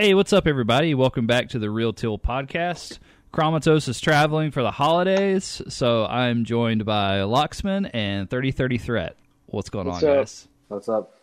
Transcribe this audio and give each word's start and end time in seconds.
Hey, 0.00 0.14
what's 0.14 0.32
up, 0.32 0.46
everybody? 0.46 0.94
Welcome 0.94 1.26
back 1.26 1.50
to 1.50 1.58
the 1.58 1.68
Real 1.68 1.92
Teal 1.92 2.18
podcast. 2.18 3.00
Chromatos 3.34 3.86
is 3.86 4.00
traveling 4.00 4.50
for 4.50 4.62
the 4.62 4.70
holidays, 4.70 5.60
so 5.68 6.06
I'm 6.06 6.46
joined 6.46 6.86
by 6.86 7.18
Lauxman 7.18 7.90
and 7.92 8.30
3030 8.30 8.78
Threat. 8.78 9.16
What's 9.44 9.68
going 9.68 9.88
What's 9.88 10.02
on, 10.02 10.08
up? 10.08 10.16
guys? 10.16 10.48
What's 10.68 10.88
up? 10.88 11.14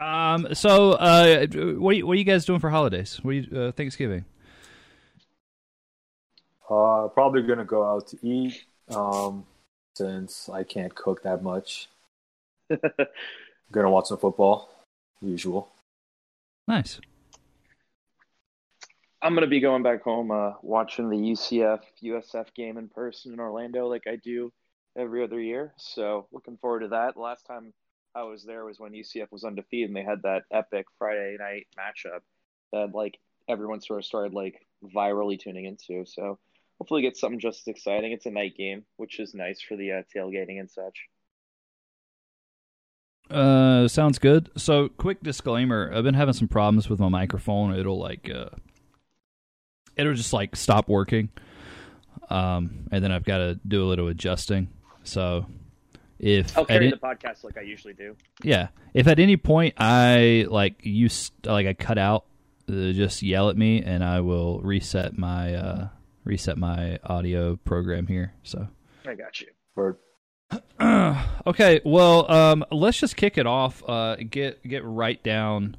Um, 0.00 0.52
so, 0.56 0.94
uh, 0.94 1.46
what 1.46 1.90
are 1.90 1.92
you, 1.92 2.04
what 2.04 2.14
are 2.14 2.18
you 2.18 2.24
guys 2.24 2.44
doing 2.44 2.58
for 2.58 2.68
holidays? 2.68 3.20
What 3.22 3.30
are 3.30 3.34
you, 3.34 3.60
uh, 3.60 3.70
Thanksgiving? 3.70 4.24
Uh, 6.68 7.06
probably 7.14 7.42
gonna 7.42 7.64
go 7.64 7.84
out 7.84 8.08
to 8.08 8.18
eat. 8.26 8.64
Um, 8.88 9.46
since 9.94 10.48
I 10.48 10.64
can't 10.64 10.96
cook 10.96 11.22
that 11.22 11.44
much, 11.44 11.88
gonna 13.70 13.88
watch 13.88 14.08
some 14.08 14.18
football. 14.18 14.68
Usual. 15.20 15.70
Nice. 16.70 17.00
I'm 19.20 19.34
gonna 19.34 19.48
be 19.48 19.58
going 19.58 19.82
back 19.82 20.04
home, 20.04 20.30
uh, 20.30 20.52
watching 20.62 21.10
the 21.10 21.16
UCF 21.16 21.80
USF 22.00 22.54
game 22.54 22.78
in 22.78 22.88
person 22.88 23.32
in 23.32 23.40
Orlando, 23.40 23.88
like 23.88 24.06
I 24.06 24.14
do 24.14 24.52
every 24.96 25.24
other 25.24 25.40
year. 25.40 25.74
So 25.78 26.28
looking 26.30 26.58
forward 26.58 26.82
to 26.82 26.88
that. 26.88 27.16
Last 27.16 27.44
time 27.44 27.72
I 28.14 28.22
was 28.22 28.44
there 28.44 28.64
was 28.64 28.78
when 28.78 28.92
UCF 28.92 29.32
was 29.32 29.42
undefeated, 29.42 29.90
and 29.90 29.96
they 29.96 30.04
had 30.04 30.22
that 30.22 30.44
epic 30.52 30.86
Friday 30.96 31.36
night 31.40 31.66
matchup 31.76 32.20
that 32.72 32.94
like 32.94 33.18
everyone 33.48 33.80
sort 33.80 33.98
of 33.98 34.04
started 34.04 34.32
like 34.32 34.64
virally 34.94 35.40
tuning 35.40 35.64
into. 35.64 36.06
So 36.06 36.38
hopefully 36.78 37.02
get 37.02 37.16
something 37.16 37.40
just 37.40 37.66
as 37.66 37.66
exciting. 37.66 38.12
It's 38.12 38.26
a 38.26 38.30
night 38.30 38.56
game, 38.56 38.84
which 38.96 39.18
is 39.18 39.34
nice 39.34 39.60
for 39.60 39.76
the 39.76 39.90
uh, 39.90 40.02
tailgating 40.14 40.60
and 40.60 40.70
such. 40.70 41.08
Uh, 43.30 43.86
sounds 43.88 44.18
good. 44.18 44.50
So, 44.56 44.88
quick 44.88 45.22
disclaimer: 45.22 45.90
I've 45.94 46.04
been 46.04 46.14
having 46.14 46.34
some 46.34 46.48
problems 46.48 46.88
with 46.88 46.98
my 47.00 47.08
microphone. 47.08 47.74
It'll 47.76 47.98
like, 47.98 48.28
uh, 48.28 48.50
it'll 49.96 50.14
just 50.14 50.32
like 50.32 50.56
stop 50.56 50.88
working, 50.88 51.28
um, 52.28 52.88
and 52.90 53.02
then 53.04 53.12
I've 53.12 53.24
got 53.24 53.38
to 53.38 53.60
do 53.66 53.84
a 53.84 53.86
little 53.86 54.08
adjusting. 54.08 54.68
So, 55.04 55.46
if 56.18 56.56
I'll 56.58 56.64
carry 56.64 56.88
it- 56.88 56.90
the 56.90 56.96
podcast 57.06 57.44
like 57.44 57.56
I 57.56 57.62
usually 57.62 57.94
do. 57.94 58.16
yeah, 58.42 58.68
if 58.94 59.06
at 59.06 59.18
any 59.18 59.36
point 59.36 59.74
I 59.78 60.46
like 60.48 60.80
you 60.82 61.08
like 61.44 61.66
I 61.66 61.74
cut 61.74 61.98
out, 61.98 62.24
uh, 62.68 62.92
just 62.92 63.22
yell 63.22 63.48
at 63.48 63.56
me, 63.56 63.82
and 63.82 64.02
I 64.04 64.20
will 64.20 64.60
reset 64.60 65.16
my 65.16 65.54
uh, 65.54 65.88
reset 66.24 66.58
my 66.58 66.98
audio 67.04 67.56
program 67.56 68.06
here. 68.06 68.34
So. 68.42 68.66
I 69.06 69.14
got 69.14 69.40
you. 69.40 69.46
Or 69.76 69.96
okay, 71.46 71.80
well, 71.84 72.30
um, 72.30 72.64
let's 72.70 72.98
just 72.98 73.16
kick 73.16 73.38
it 73.38 73.46
off. 73.46 73.82
Uh, 73.88 74.16
get 74.16 74.62
get 74.66 74.84
right 74.84 75.22
down 75.22 75.76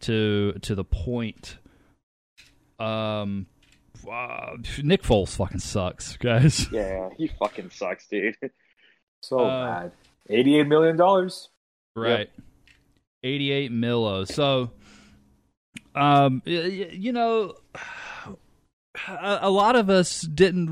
to 0.00 0.52
to 0.62 0.74
the 0.74 0.84
point. 0.84 1.58
Um, 2.78 3.46
uh, 4.10 4.56
Nick 4.82 5.02
Foles 5.02 5.36
fucking 5.36 5.60
sucks, 5.60 6.16
guys. 6.18 6.70
Yeah, 6.72 7.10
he 7.16 7.28
fucking 7.28 7.70
sucks, 7.70 8.06
dude. 8.08 8.36
so 9.22 9.40
Uh, 9.40 9.80
bad. 9.82 9.92
Eighty-eight 10.30 10.66
million 10.66 10.96
dollars. 10.96 11.48
Right, 11.96 12.30
eighty-eight 13.22 13.70
millo. 13.70 14.26
So, 14.26 14.70
um, 15.94 16.42
y- 16.46 16.52
y- 16.54 16.90
you 16.92 17.12
know, 17.12 17.54
a, 19.08 19.38
a 19.42 19.50
lot 19.50 19.76
of 19.76 19.90
us 19.90 20.22
didn't 20.22 20.66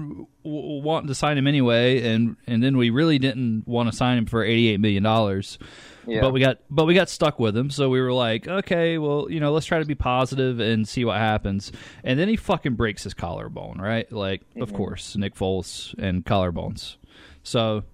w- 0.44 0.82
want 0.82 1.08
to 1.08 1.14
sign 1.14 1.36
him 1.38 1.46
anyway, 1.46 2.02
and 2.12 2.36
and 2.46 2.62
then 2.62 2.76
we 2.76 2.90
really 2.90 3.18
didn't 3.18 3.66
want 3.66 3.90
to 3.90 3.96
sign 3.96 4.18
him 4.18 4.26
for 4.26 4.44
eighty-eight 4.44 4.78
million 4.80 5.02
dollars. 5.02 5.58
Yeah. 6.06 6.20
But 6.20 6.32
we 6.32 6.40
got 6.40 6.58
but 6.70 6.86
we 6.86 6.94
got 6.94 7.08
stuck 7.08 7.38
with 7.38 7.56
him, 7.56 7.70
so 7.70 7.88
we 7.88 8.00
were 8.00 8.12
like, 8.12 8.48
okay, 8.48 8.98
well, 8.98 9.28
you 9.30 9.38
know, 9.40 9.52
let's 9.52 9.66
try 9.66 9.78
to 9.78 9.84
be 9.84 9.94
positive 9.94 10.58
and 10.60 10.86
see 10.86 11.04
what 11.04 11.18
happens. 11.18 11.70
And 12.02 12.18
then 12.18 12.28
he 12.28 12.36
fucking 12.36 12.74
breaks 12.74 13.04
his 13.04 13.14
collarbone, 13.14 13.78
right? 13.80 14.10
Like, 14.12 14.42
of 14.60 14.72
Mhm. 14.72 14.76
course, 14.76 15.16
Nick 15.16 15.34
Foles 15.36 15.94
and 15.98 16.24
collarbones. 16.24 16.96
So, 17.44 17.84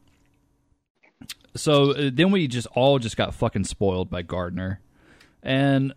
so 1.55 1.93
uh, 1.93 2.11
then 2.13 2.31
we 2.31 2.47
just 2.49 2.67
all 2.75 2.99
just 2.99 3.17
got 3.17 3.35
fucking 3.35 3.65
spoiled 3.65 4.09
by 4.11 4.23
Gardner, 4.23 4.81
and 5.43 5.93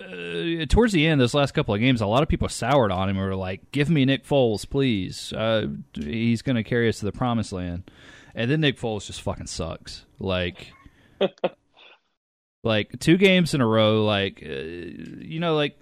uh, 0.00 0.66
towards 0.66 0.92
the 0.92 1.06
end, 1.06 1.20
those 1.20 1.34
last 1.34 1.52
couple 1.54 1.74
of 1.74 1.80
games, 1.80 2.00
a 2.00 2.06
lot 2.06 2.22
of 2.22 2.28
people 2.28 2.48
soured 2.48 2.90
on 2.90 3.08
him. 3.08 3.16
Were 3.16 3.34
like, 3.34 3.70
"Give 3.70 3.88
me 3.88 4.04
Nick 4.04 4.24
Foles, 4.26 4.68
please. 4.68 5.32
Uh, 5.32 5.68
he's 5.94 6.42
going 6.42 6.56
to 6.56 6.64
carry 6.64 6.88
us 6.88 6.98
to 6.98 7.04
the 7.04 7.12
promised 7.12 7.52
land." 7.52 7.90
And 8.34 8.50
then 8.50 8.60
Nick 8.60 8.78
Foles 8.78 9.06
just 9.06 9.22
fucking 9.22 9.46
sucks. 9.46 10.04
Like, 10.18 10.72
like 12.64 12.98
two 12.98 13.16
games 13.16 13.54
in 13.54 13.60
a 13.60 13.66
row. 13.66 14.04
Like, 14.04 14.42
uh, 14.44 14.52
you 14.52 15.38
know, 15.38 15.54
like 15.54 15.78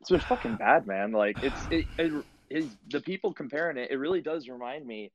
It's 0.00 0.10
been 0.10 0.20
fucking 0.20 0.56
bad, 0.60 0.86
man. 0.86 1.12
Like 1.12 1.42
it's 1.42 1.60
it, 1.70 1.86
it, 1.98 2.24
it 2.48 2.64
the 2.90 3.00
people 3.00 3.32
comparing 3.32 3.76
it. 3.76 3.90
It 3.90 3.96
really 3.96 4.20
does 4.20 4.48
remind 4.48 4.86
me. 4.86 5.10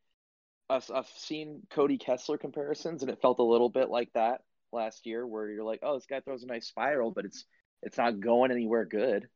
I've, 0.69 0.89
I've 0.93 1.09
seen 1.17 1.63
Cody 1.69 1.97
Kessler 1.97 2.37
comparisons, 2.37 3.01
and 3.03 3.11
it 3.11 3.21
felt 3.21 3.39
a 3.39 3.43
little 3.43 3.69
bit 3.69 3.89
like 3.89 4.09
that 4.13 4.41
last 4.71 5.05
year, 5.05 5.27
where 5.27 5.49
you're 5.49 5.65
like, 5.65 5.79
oh, 5.83 5.95
this 5.95 6.05
guy 6.05 6.21
throws 6.21 6.43
a 6.43 6.47
nice 6.47 6.67
spiral, 6.67 7.11
but 7.11 7.25
it's 7.25 7.45
it's 7.81 7.97
not 7.97 8.19
going 8.19 8.51
anywhere 8.51 8.85
good. 8.85 9.27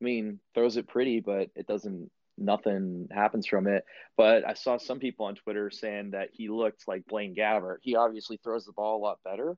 I 0.00 0.04
mean, 0.04 0.40
throws 0.54 0.76
it 0.76 0.88
pretty, 0.88 1.20
but 1.20 1.50
it 1.54 1.66
doesn't. 1.66 2.10
Nothing 2.38 3.08
happens 3.10 3.46
from 3.46 3.66
it. 3.66 3.84
But 4.16 4.46
I 4.46 4.54
saw 4.54 4.76
some 4.76 4.98
people 4.98 5.26
on 5.26 5.36
Twitter 5.36 5.70
saying 5.70 6.10
that 6.10 6.28
he 6.32 6.48
looked 6.50 6.86
like 6.86 7.06
Blaine 7.06 7.34
Gabbert. 7.34 7.78
He 7.80 7.96
obviously 7.96 8.38
throws 8.42 8.66
the 8.66 8.72
ball 8.72 8.98
a 8.98 9.02
lot 9.02 9.20
better, 9.24 9.56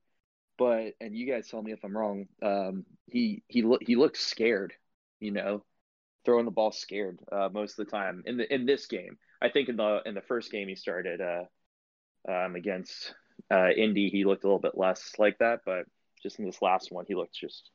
but 0.56 0.94
and 1.00 1.16
you 1.16 1.26
guys 1.26 1.48
tell 1.48 1.62
me 1.62 1.72
if 1.72 1.82
I'm 1.84 1.96
wrong. 1.96 2.26
Um, 2.40 2.84
he 3.06 3.42
he 3.48 3.62
look 3.62 3.82
he 3.84 3.96
looks 3.96 4.20
scared 4.20 4.74
you 5.20 5.30
know, 5.30 5.64
throwing 6.24 6.44
the 6.44 6.50
ball 6.50 6.72
scared 6.72 7.20
uh, 7.30 7.48
most 7.52 7.78
of 7.78 7.86
the 7.86 7.90
time. 7.90 8.22
In 8.26 8.36
the 8.36 8.52
in 8.52 8.66
this 8.66 8.86
game, 8.86 9.18
I 9.40 9.48
think 9.48 9.68
in 9.68 9.76
the 9.76 10.00
in 10.04 10.14
the 10.14 10.20
first 10.20 10.50
game 10.50 10.68
he 10.68 10.74
started 10.74 11.20
uh, 11.20 11.44
um, 12.30 12.54
against 12.56 13.14
uh, 13.50 13.70
Indy, 13.70 14.10
he 14.10 14.24
looked 14.24 14.44
a 14.44 14.46
little 14.46 14.60
bit 14.60 14.76
less 14.76 15.12
like 15.18 15.38
that, 15.38 15.60
but 15.64 15.84
just 16.22 16.38
in 16.38 16.44
this 16.44 16.62
last 16.62 16.90
one, 16.90 17.04
he 17.06 17.14
looked 17.14 17.34
just 17.34 17.70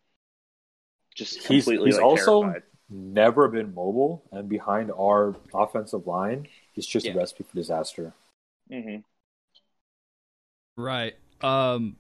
just 1.14 1.46
He's 1.48 1.66
completely 1.66 1.88
he's 1.90 1.96
like, 1.98 2.06
also 2.06 2.42
terrified. 2.44 2.64
never 2.90 3.48
been 3.48 3.74
mobile, 3.74 4.24
and 4.32 4.50
behind 4.50 4.92
our 4.92 5.36
offensive 5.54 6.08
line, 6.08 6.48
it's 6.76 6.88
just 6.88 7.06
Yeah. 7.06 7.14
a 7.14 7.18
recipe 7.18 7.44
for 7.44 7.56
disaster. 7.56 8.14
hmm 8.70 8.98
Right. 10.78 11.16
Um 11.42 11.98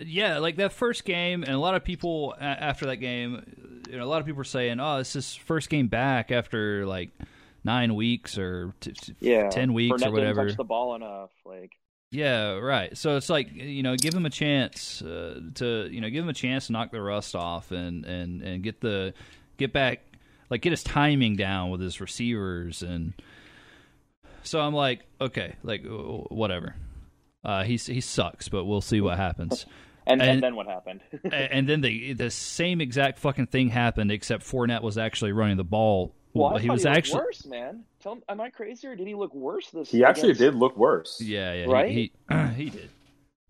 yeah, 0.00 0.38
like 0.38 0.56
that 0.56 0.72
first 0.72 1.04
game 1.04 1.42
and 1.44 1.52
a 1.52 1.58
lot 1.58 1.74
of 1.76 1.84
people 1.84 2.34
after 2.40 2.86
that 2.86 2.96
game, 2.96 3.82
you 3.88 3.96
know, 3.98 4.04
a 4.04 4.06
lot 4.08 4.20
of 4.20 4.26
people 4.26 4.38
were 4.38 4.44
saying, 4.44 4.80
"Oh, 4.80 4.98
it's 4.98 5.12
his 5.12 5.34
first 5.34 5.70
game 5.70 5.88
back 5.88 6.32
after 6.32 6.86
like 6.86 7.10
9 7.64 7.94
weeks 7.94 8.36
or 8.38 8.74
t- 8.80 8.92
t- 8.92 9.14
Yeah, 9.20 9.50
10 9.50 9.72
weeks 9.74 10.02
Fournette 10.02 10.08
or 10.08 10.10
whatever." 10.12 10.42
Didn't 10.42 10.48
touch 10.48 10.56
the 10.56 10.64
ball 10.64 10.94
enough, 10.96 11.30
like 11.44 11.72
Yeah, 12.12 12.58
right. 12.58 12.96
So 12.96 13.16
it's 13.16 13.30
like 13.30 13.52
you 13.54 13.82
know, 13.82 13.96
give 13.96 14.12
him 14.14 14.26
a 14.26 14.30
chance 14.30 15.00
uh, 15.02 15.40
to 15.56 15.88
you 15.90 16.00
know, 16.02 16.10
give 16.10 16.22
him 16.22 16.28
a 16.28 16.34
chance 16.34 16.66
to 16.66 16.72
knock 16.72 16.92
the 16.92 17.00
rust 17.00 17.34
off 17.34 17.72
and 17.72 18.04
and 18.04 18.42
and 18.42 18.62
get 18.62 18.80
the 18.80 19.14
get 19.56 19.72
back 19.72 20.00
like 20.50 20.60
get 20.60 20.70
his 20.70 20.82
timing 20.84 21.36
down 21.36 21.70
with 21.70 21.80
his 21.80 22.00
receivers 22.00 22.82
and 22.82 23.14
so 24.42 24.60
I'm 24.60 24.74
like, 24.74 25.06
okay, 25.20 25.54
like 25.62 25.84
whatever. 25.86 26.74
Uh, 27.44 27.64
he's 27.64 27.86
he 27.86 28.00
sucks, 28.00 28.48
but 28.48 28.64
we'll 28.64 28.80
see 28.82 29.00
what 29.00 29.16
happens. 29.16 29.64
and, 30.06 30.20
and, 30.20 30.30
And- 30.32 30.42
then 30.42 30.54
what 30.56 30.66
happened? 30.66 31.00
And 31.32 31.68
then 31.68 31.80
the 31.80 32.12
the 32.12 32.30
same 32.30 32.80
exact 32.80 33.18
fucking 33.20 33.46
thing 33.46 33.70
happened, 33.70 34.12
except 34.12 34.42
Fournette 34.44 34.82
was 34.82 34.98
actually 34.98 35.32
running 35.32 35.56
the 35.56 35.64
ball. 35.64 36.14
Well, 36.34 36.56
I 36.56 36.60
he 36.60 36.70
was 36.70 36.82
he 36.82 36.88
actually 36.88 37.20
worse, 37.20 37.44
man. 37.46 37.84
Tell 38.02 38.12
him, 38.14 38.22
am 38.28 38.40
I 38.40 38.50
crazy 38.50 38.86
or 38.88 38.96
did 38.96 39.06
he 39.06 39.14
look 39.14 39.34
worse 39.34 39.70
this? 39.70 39.90
He 39.90 40.04
actually 40.04 40.30
against- 40.30 40.40
did 40.40 40.54
look 40.54 40.76
worse. 40.76 41.20
Yeah, 41.20 41.52
yeah, 41.52 41.64
Right? 41.66 41.90
He 41.90 42.12
he, 42.28 42.36
he 42.56 42.70
did. 42.70 42.90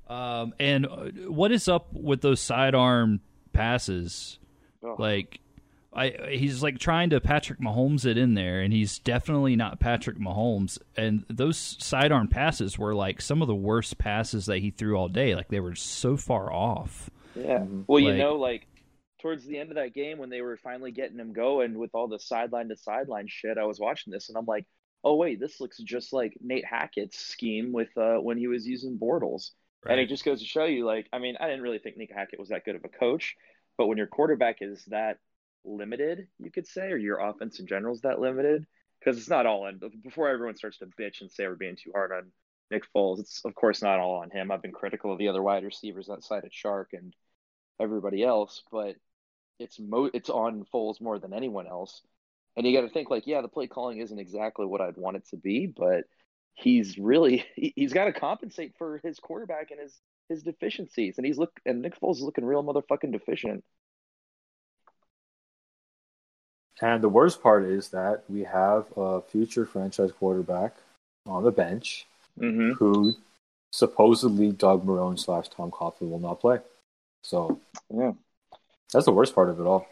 Um, 0.08 0.52
and 0.60 0.86
uh, 0.86 1.06
what 1.28 1.52
is 1.52 1.68
up 1.68 1.92
with 1.92 2.20
those 2.20 2.40
sidearm 2.40 3.20
passes? 3.52 4.38
Ugh. 4.84 4.98
Like, 4.98 5.40
I 5.94 6.10
he's 6.30 6.62
like 6.62 6.78
trying 6.78 7.10
to 7.10 7.20
Patrick 7.20 7.60
Mahomes 7.60 8.04
it 8.04 8.16
in 8.18 8.34
there, 8.34 8.60
and 8.60 8.72
he's 8.72 8.98
definitely 8.98 9.56
not 9.56 9.78
Patrick 9.78 10.18
Mahomes. 10.18 10.78
And 10.96 11.24
those 11.28 11.76
sidearm 11.80 12.28
passes 12.28 12.78
were 12.78 12.94
like 12.94 13.20
some 13.20 13.42
of 13.42 13.48
the 13.48 13.54
worst 13.54 13.98
passes 13.98 14.46
that 14.46 14.58
he 14.58 14.70
threw 14.70 14.96
all 14.96 15.08
day. 15.08 15.34
Like 15.34 15.48
they 15.48 15.60
were 15.60 15.74
so 15.74 16.16
far 16.16 16.52
off. 16.52 17.10
Yeah. 17.34 17.60
Mhm. 17.60 17.84
Well, 17.86 18.00
you 18.00 18.14
know, 18.14 18.36
like 18.36 18.66
towards 19.22 19.46
the 19.46 19.58
end 19.58 19.70
of 19.70 19.76
that 19.76 19.94
game 19.94 20.18
when 20.18 20.28
they 20.28 20.42
were 20.42 20.56
finally 20.56 20.90
getting 20.90 21.18
him 21.18 21.32
going 21.32 21.78
with 21.78 21.90
all 21.94 22.08
the 22.08 22.18
sideline 22.18 22.68
to 22.68 22.76
sideline 22.76 23.26
shit, 23.28 23.56
I 23.56 23.64
was 23.64 23.80
watching 23.80 24.12
this 24.12 24.28
and 24.28 24.36
I'm 24.36 24.44
like, 24.44 24.66
oh 25.04 25.16
wait, 25.16 25.40
this 25.40 25.60
looks 25.60 25.78
just 25.78 26.12
like 26.12 26.36
Nate 26.40 26.64
Hackett's 26.64 27.18
scheme 27.18 27.72
with 27.72 27.96
uh, 27.96 28.16
when 28.16 28.36
he 28.36 28.48
was 28.48 28.66
using 28.66 28.98
Bortles. 28.98 29.50
And 29.88 29.98
it 29.98 30.08
just 30.08 30.24
goes 30.24 30.38
to 30.40 30.46
show 30.46 30.64
you, 30.64 30.84
like, 30.84 31.08
I 31.12 31.18
mean, 31.18 31.36
I 31.40 31.48
didn't 31.48 31.62
really 31.62 31.80
think 31.80 31.96
Nate 31.96 32.12
Hackett 32.14 32.38
was 32.38 32.50
that 32.50 32.64
good 32.64 32.76
of 32.76 32.84
a 32.84 32.88
coach, 32.88 33.34
but 33.76 33.88
when 33.88 33.98
your 33.98 34.06
quarterback 34.06 34.58
is 34.60 34.84
that 34.86 35.18
limited, 35.64 36.28
you 36.38 36.52
could 36.52 36.68
say, 36.68 36.92
or 36.92 36.96
your 36.96 37.18
offense 37.18 37.58
in 37.58 37.66
general 37.66 37.92
is 37.92 38.02
that 38.02 38.20
limited, 38.20 38.64
because 39.00 39.18
it's 39.18 39.28
not 39.28 39.46
all 39.46 39.66
in. 39.66 39.80
Before 40.02 40.28
everyone 40.28 40.56
starts 40.56 40.78
to 40.78 40.86
bitch 40.86 41.20
and 41.20 41.30
say 41.32 41.48
we're 41.48 41.56
being 41.56 41.74
too 41.74 41.90
hard 41.92 42.12
on 42.12 42.30
Nick 42.70 42.84
Foles, 42.94 43.18
it's 43.18 43.44
of 43.44 43.56
course 43.56 43.82
not 43.82 43.98
all 43.98 44.22
on 44.22 44.30
him. 44.30 44.52
I've 44.52 44.62
been 44.62 44.70
critical 44.70 45.12
of 45.12 45.18
the 45.18 45.26
other 45.26 45.42
wide 45.42 45.64
receivers 45.64 46.08
outside 46.08 46.44
of 46.44 46.50
Chark 46.50 46.86
and 46.92 47.12
everybody 47.80 48.22
else, 48.22 48.62
but 48.70 48.94
it's 49.62 49.78
mo 49.80 50.10
it's 50.12 50.30
on 50.30 50.64
Foles 50.74 51.00
more 51.00 51.18
than 51.18 51.32
anyone 51.34 51.66
else. 51.66 52.02
And 52.56 52.66
you 52.66 52.76
got 52.78 52.82
to 52.86 52.92
think 52.92 53.10
like, 53.10 53.26
yeah, 53.26 53.40
the 53.40 53.48
play 53.48 53.66
calling 53.66 53.98
isn't 54.00 54.18
exactly 54.18 54.66
what 54.66 54.80
I'd 54.82 54.96
want 54.98 55.16
it 55.16 55.26
to 55.30 55.36
be, 55.36 55.66
but 55.66 56.04
he's 56.54 56.98
really 56.98 57.44
he's 57.56 57.92
got 57.92 58.06
to 58.06 58.12
compensate 58.12 58.74
for 58.78 59.00
his 59.04 59.18
quarterback 59.20 59.70
and 59.70 59.80
his 59.80 60.00
his 60.28 60.42
deficiencies. 60.42 61.18
And 61.18 61.26
he's 61.26 61.38
look 61.38 61.52
and 61.66 61.82
Nick 61.82 61.98
Foles 62.00 62.16
is 62.16 62.22
looking 62.22 62.44
real 62.44 62.64
motherfucking 62.64 63.12
deficient. 63.12 63.64
And 66.80 67.02
the 67.02 67.08
worst 67.08 67.42
part 67.42 67.64
is 67.64 67.90
that 67.90 68.24
we 68.28 68.44
have 68.44 68.86
a 68.96 69.22
future 69.22 69.64
franchise 69.66 70.12
quarterback 70.12 70.74
on 71.26 71.44
the 71.44 71.52
bench 71.52 72.06
Mm-hmm. 72.40 72.72
who 72.78 73.14
supposedly 73.72 74.52
Doug 74.52 74.84
Marrone 74.86 75.18
slash 75.18 75.48
Tom 75.48 75.70
Coughlin 75.70 76.10
will 76.10 76.18
not 76.18 76.40
play. 76.40 76.58
So 77.22 77.60
Yeah. 77.90 78.12
That's 78.92 79.06
the 79.06 79.12
worst 79.12 79.34
part 79.34 79.50
of 79.50 79.58
it 79.58 79.66
all. 79.66 79.86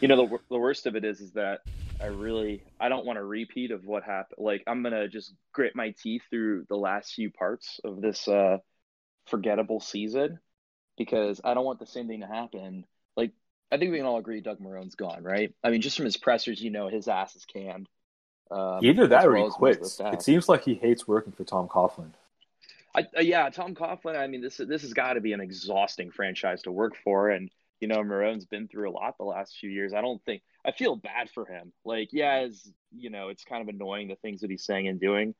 You 0.00 0.08
know 0.08 0.26
the 0.26 0.38
the 0.50 0.58
worst 0.58 0.86
of 0.86 0.96
it 0.96 1.04
is 1.04 1.20
is 1.20 1.32
that 1.32 1.60
I 2.00 2.06
really 2.06 2.64
I 2.80 2.88
don't 2.88 3.06
want 3.06 3.18
a 3.18 3.24
repeat 3.24 3.70
of 3.70 3.84
what 3.86 4.02
happened. 4.02 4.38
Like 4.38 4.64
I'm 4.66 4.82
gonna 4.82 5.08
just 5.08 5.32
grit 5.52 5.76
my 5.76 5.94
teeth 6.02 6.22
through 6.28 6.66
the 6.68 6.76
last 6.76 7.14
few 7.14 7.30
parts 7.30 7.78
of 7.84 8.00
this 8.00 8.26
uh, 8.26 8.58
forgettable 9.28 9.78
season 9.78 10.40
because 10.98 11.40
I 11.44 11.54
don't 11.54 11.64
want 11.64 11.78
the 11.78 11.86
same 11.86 12.08
thing 12.08 12.20
to 12.20 12.26
happen. 12.26 12.84
Like 13.16 13.30
I 13.70 13.78
think 13.78 13.92
we 13.92 13.98
can 13.98 14.06
all 14.06 14.18
agree 14.18 14.40
Doug 14.40 14.60
Marrone's 14.60 14.96
gone, 14.96 15.22
right? 15.22 15.54
I 15.62 15.70
mean, 15.70 15.82
just 15.82 15.96
from 15.96 16.06
his 16.06 16.16
pressers, 16.16 16.60
you 16.60 16.70
know, 16.70 16.88
his 16.88 17.06
ass 17.06 17.36
is 17.36 17.44
canned. 17.44 17.88
Um, 18.50 18.80
Either 18.82 19.06
that 19.06 19.24
or 19.24 19.36
he 19.36 19.42
as 19.44 19.52
most 19.58 19.76
of 19.76 19.96
the 19.98 20.10
quits. 20.10 20.20
It 20.20 20.24
seems 20.24 20.48
like 20.48 20.64
he 20.64 20.74
hates 20.74 21.06
working 21.06 21.32
for 21.32 21.44
Tom 21.44 21.68
Coughlin. 21.68 22.10
I, 22.94 23.06
uh, 23.16 23.20
yeah, 23.20 23.48
Tom 23.50 23.74
Coughlin. 23.74 24.16
I 24.16 24.26
mean, 24.26 24.42
this 24.42 24.58
this 24.58 24.82
has 24.82 24.92
got 24.92 25.14
to 25.14 25.20
be 25.20 25.32
an 25.32 25.40
exhausting 25.40 26.10
franchise 26.10 26.62
to 26.62 26.72
work 26.72 26.94
for, 27.02 27.30
and 27.30 27.50
you 27.80 27.88
know, 27.88 28.02
Marrone's 28.02 28.44
been 28.44 28.68
through 28.68 28.90
a 28.90 28.92
lot 28.92 29.16
the 29.18 29.24
last 29.24 29.56
few 29.58 29.70
years. 29.70 29.92
I 29.94 30.02
don't 30.02 30.22
think 30.24 30.42
I 30.64 30.72
feel 30.72 30.96
bad 30.96 31.30
for 31.30 31.46
him. 31.46 31.72
Like, 31.84 32.10
yeah, 32.12 32.44
as 32.46 32.70
you 32.94 33.10
know, 33.10 33.28
it's 33.28 33.44
kind 33.44 33.62
of 33.62 33.74
annoying 33.74 34.08
the 34.08 34.16
things 34.16 34.42
that 34.42 34.50
he's 34.50 34.64
saying 34.64 34.88
and 34.88 35.00
doing, 35.00 35.34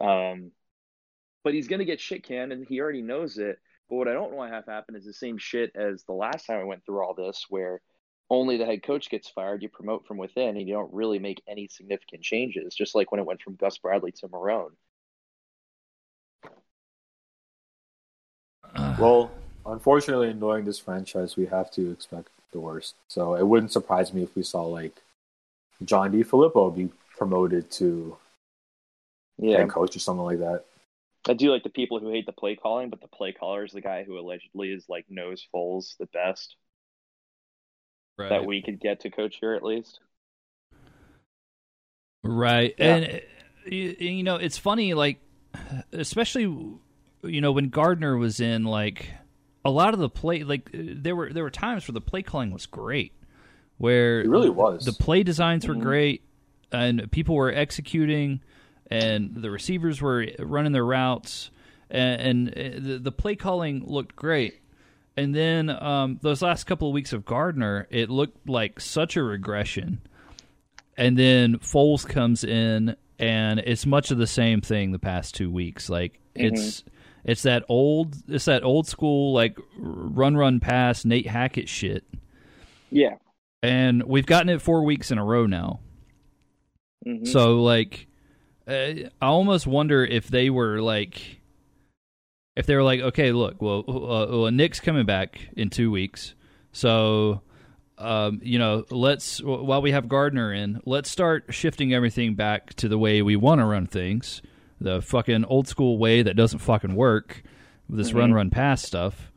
um, 0.00 0.52
but 1.42 1.54
he's 1.54 1.68
gonna 1.68 1.84
get 1.84 2.00
shit 2.00 2.24
canned, 2.24 2.52
and 2.52 2.66
he 2.66 2.80
already 2.80 3.02
knows 3.02 3.38
it. 3.38 3.58
But 3.88 3.96
what 3.96 4.08
I 4.08 4.12
don't 4.12 4.32
want 4.32 4.50
to 4.50 4.54
have 4.54 4.66
happen 4.66 4.94
is 4.94 5.04
the 5.04 5.12
same 5.12 5.38
shit 5.38 5.72
as 5.74 6.04
the 6.04 6.12
last 6.12 6.46
time 6.46 6.60
I 6.60 6.64
went 6.64 6.84
through 6.84 7.02
all 7.02 7.14
this, 7.14 7.46
where 7.48 7.80
only 8.28 8.56
the 8.56 8.66
head 8.66 8.82
coach 8.84 9.10
gets 9.10 9.28
fired, 9.28 9.62
you 9.62 9.68
promote 9.68 10.06
from 10.06 10.18
within, 10.18 10.56
and 10.56 10.68
you 10.68 10.74
don't 10.74 10.92
really 10.92 11.18
make 11.18 11.42
any 11.48 11.66
significant 11.66 12.22
changes. 12.22 12.74
Just 12.74 12.94
like 12.94 13.10
when 13.10 13.20
it 13.20 13.26
went 13.26 13.42
from 13.42 13.56
Gus 13.56 13.78
Bradley 13.78 14.12
to 14.12 14.28
Marrone. 14.28 14.76
Well, 19.00 19.30
unfortunately, 19.66 20.32
knowing 20.34 20.64
this 20.64 20.78
franchise, 20.78 21.36
we 21.36 21.46
have 21.46 21.70
to 21.72 21.90
expect 21.90 22.28
the 22.52 22.60
worst. 22.60 22.94
So 23.08 23.34
it 23.34 23.46
wouldn't 23.46 23.72
surprise 23.72 24.12
me 24.12 24.22
if 24.22 24.34
we 24.36 24.42
saw 24.42 24.62
like 24.64 24.96
John 25.84 26.12
DeFilippo 26.12 26.74
be 26.76 26.90
promoted 27.16 27.70
to 27.72 28.16
Yeah, 29.38 29.56
head 29.56 29.68
coach 29.68 29.96
or 29.96 30.00
something 30.00 30.24
like 30.24 30.38
that. 30.38 30.64
I 31.26 31.32
do 31.34 31.50
like 31.50 31.62
the 31.62 31.70
people 31.70 31.98
who 31.98 32.10
hate 32.10 32.26
the 32.26 32.32
play 32.32 32.56
calling, 32.56 32.90
but 32.90 33.00
the 33.00 33.08
play 33.08 33.32
caller 33.32 33.64
is 33.64 33.72
the 33.72 33.80
guy 33.80 34.04
who 34.04 34.18
allegedly 34.18 34.70
is 34.72 34.86
like 34.88 35.06
knows 35.08 35.46
Foles 35.54 35.96
the 35.98 36.06
best 36.06 36.56
right. 38.18 38.28
that 38.28 38.44
we 38.44 38.62
could 38.62 38.80
get 38.80 39.00
to 39.00 39.10
coach 39.10 39.36
here 39.40 39.54
at 39.54 39.62
least. 39.62 40.00
Right. 42.22 42.74
Yeah. 42.78 42.96
And 42.96 43.22
you, 43.66 43.96
you 43.98 44.22
know, 44.22 44.36
it's 44.36 44.58
funny 44.58 44.94
like 44.94 45.20
especially 45.92 46.76
you 47.22 47.40
know 47.40 47.52
when 47.52 47.68
Gardner 47.68 48.16
was 48.16 48.40
in 48.40 48.64
like 48.64 49.10
a 49.64 49.70
lot 49.70 49.92
of 49.94 50.00
the 50.00 50.08
play 50.08 50.42
like 50.42 50.70
uh, 50.74 50.78
there 50.96 51.14
were 51.16 51.32
there 51.32 51.42
were 51.42 51.50
times 51.50 51.86
where 51.86 51.92
the 51.92 52.00
play 52.00 52.22
calling 52.22 52.50
was 52.52 52.66
great 52.66 53.12
where 53.78 54.20
It 54.20 54.28
really 54.28 54.50
was. 54.50 54.84
the 54.84 54.92
play 54.92 55.22
designs 55.22 55.66
were 55.66 55.74
Mhm. 55.74 55.80
great 55.82 56.22
and 56.72 57.10
people 57.10 57.34
were 57.34 57.52
executing 57.52 58.40
and 58.90 59.34
the 59.34 59.50
receivers 59.50 60.00
were 60.02 60.26
running 60.38 60.72
their 60.72 60.84
routes 60.84 61.50
and, 61.90 62.20
and 62.20 62.48
uh, 62.50 62.80
the, 62.88 62.98
the 62.98 63.12
play 63.12 63.36
calling 63.36 63.84
looked 63.84 64.16
great 64.16 64.54
and 65.16 65.34
then 65.34 65.68
um, 65.68 66.18
those 66.22 66.40
last 66.40 66.64
couple 66.64 66.88
of 66.88 66.94
weeks 66.94 67.12
of 67.12 67.24
Gardner 67.24 67.86
it 67.90 68.08
looked 68.10 68.48
like 68.48 68.80
such 68.80 69.16
a 69.16 69.22
regression 69.22 70.00
and 70.96 71.18
then 71.18 71.58
Foles 71.58 72.06
comes 72.06 72.44
in 72.44 72.96
and 73.18 73.60
it's 73.60 73.84
much 73.86 74.10
of 74.10 74.18
the 74.18 74.26
same 74.26 74.60
thing 74.60 74.92
the 74.92 74.98
past 74.98 75.34
two 75.34 75.50
weeks 75.50 75.88
like 75.90 76.18
it's 76.34 76.82
it's 77.24 77.42
that 77.42 77.64
old 77.68 78.16
it's 78.28 78.46
that 78.46 78.62
old 78.64 78.86
school 78.86 79.32
like 79.32 79.58
run 79.78 80.36
run 80.36 80.60
pass 80.60 81.04
Nate 81.04 81.26
Hackett 81.26 81.68
shit 81.68 82.04
Yeah. 82.90 83.16
and 83.62 84.02
we've 84.04 84.26
gotten 84.26 84.48
it 84.48 84.62
four 84.62 84.84
weeks 84.84 85.10
in 85.10 85.18
a 85.18 85.24
row 85.24 85.46
now. 85.46 85.80
Mhm. 87.06 87.26
So 87.26 87.62
like, 87.62 88.06
uh, 88.68 88.72
I 88.72 89.10
almost 89.22 89.66
wonder 89.66 90.04
if 90.04 90.28
they 90.28 90.50
were 90.50 90.80
like, 90.82 91.40
if 92.56 92.66
they 92.66 92.76
were 92.76 92.82
like, 92.82 93.00
okay, 93.00 93.32
look, 93.32 93.60
well, 93.62 93.84
uh, 93.88 94.26
well 94.28 94.50
Nick's 94.50 94.80
coming 94.80 95.06
back 95.06 95.48
in 95.56 95.70
two 95.70 95.90
weeks, 95.90 96.34
so. 96.72 97.42
Um, 98.02 98.40
you 98.42 98.58
know, 98.58 98.86
let's 98.90 99.42
while 99.42 99.82
we 99.82 99.90
have 99.92 100.08
Gardner 100.08 100.54
in, 100.54 100.80
let's 100.86 101.10
start 101.10 101.44
shifting 101.50 101.92
everything 101.92 102.34
back 102.34 102.72
to 102.76 102.88
the 102.88 102.96
way 102.96 103.20
we 103.20 103.36
want 103.36 103.60
to 103.60 103.66
run 103.66 103.86
things, 103.86 104.40
the 104.80 105.00
fucking 105.02 105.44
old 105.44 105.68
school 105.68 105.98
way 105.98 106.22
that 106.22 106.34
doesn't 106.36 106.60
fucking 106.60 106.94
work, 106.94 107.42
this 107.88 108.12
Mhm. 108.12 108.14
run 108.14 108.32
run 108.32 108.50
pass 108.50 108.82
stuff, 108.82 109.30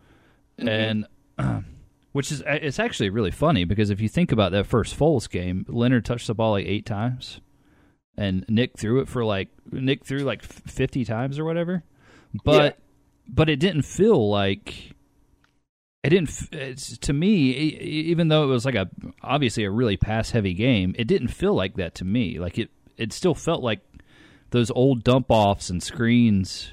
Mhm. 0.60 1.06
and 1.38 1.66
which 2.12 2.32
is 2.32 2.44
it's 2.46 2.80
actually 2.80 3.10
really 3.10 3.32
funny 3.32 3.64
because 3.64 3.90
if 3.90 4.00
you 4.00 4.08
think 4.08 4.32
about 4.32 4.52
that 4.52 4.66
first 4.68 4.98
Foles 4.98 5.30
game, 5.30 5.66
Leonard 5.68 6.06
touched 6.06 6.28
the 6.28 6.36
ball 6.36 6.52
like 6.52 6.66
eight 6.66 6.86
times, 6.86 7.42
and 8.18 8.46
Nick 8.48 8.78
threw 8.78 9.00
it 9.02 9.08
for 9.08 9.26
like 9.26 9.50
Nick 9.72 10.06
threw 10.06 10.20
like 10.20 10.44
fifty 10.44 11.04
times 11.04 11.40
or 11.40 11.46
whatever, 11.46 11.84
but 12.44 12.78
but 13.28 13.50
it 13.50 13.60
didn't 13.60 13.82
feel 13.84 14.30
like 14.30 14.92
it 16.04 16.10
didn't. 16.10 16.50
It's, 16.52 16.98
to 17.00 17.14
me, 17.14 17.52
even 17.52 18.28
though 18.28 18.44
it 18.44 18.48
was 18.48 18.66
like 18.66 18.76
a 18.76 18.90
obviously 19.22 19.64
a 19.64 19.72
really 19.72 19.98
pass 19.98 20.32
heavy 20.32 20.54
game, 20.54 20.94
it 20.98 21.06
didn't 21.08 21.30
feel 21.30 21.54
like 21.56 21.76
that 21.78 21.96
to 21.96 22.06
me. 22.06 22.40
Like 22.40 22.58
it 22.60 22.70
it 22.98 23.12
still 23.14 23.34
felt 23.34 23.64
like 23.64 23.80
those 24.54 24.72
old 24.72 25.04
dump 25.04 25.26
offs 25.30 25.70
and 25.70 25.84
screens. 25.84 26.72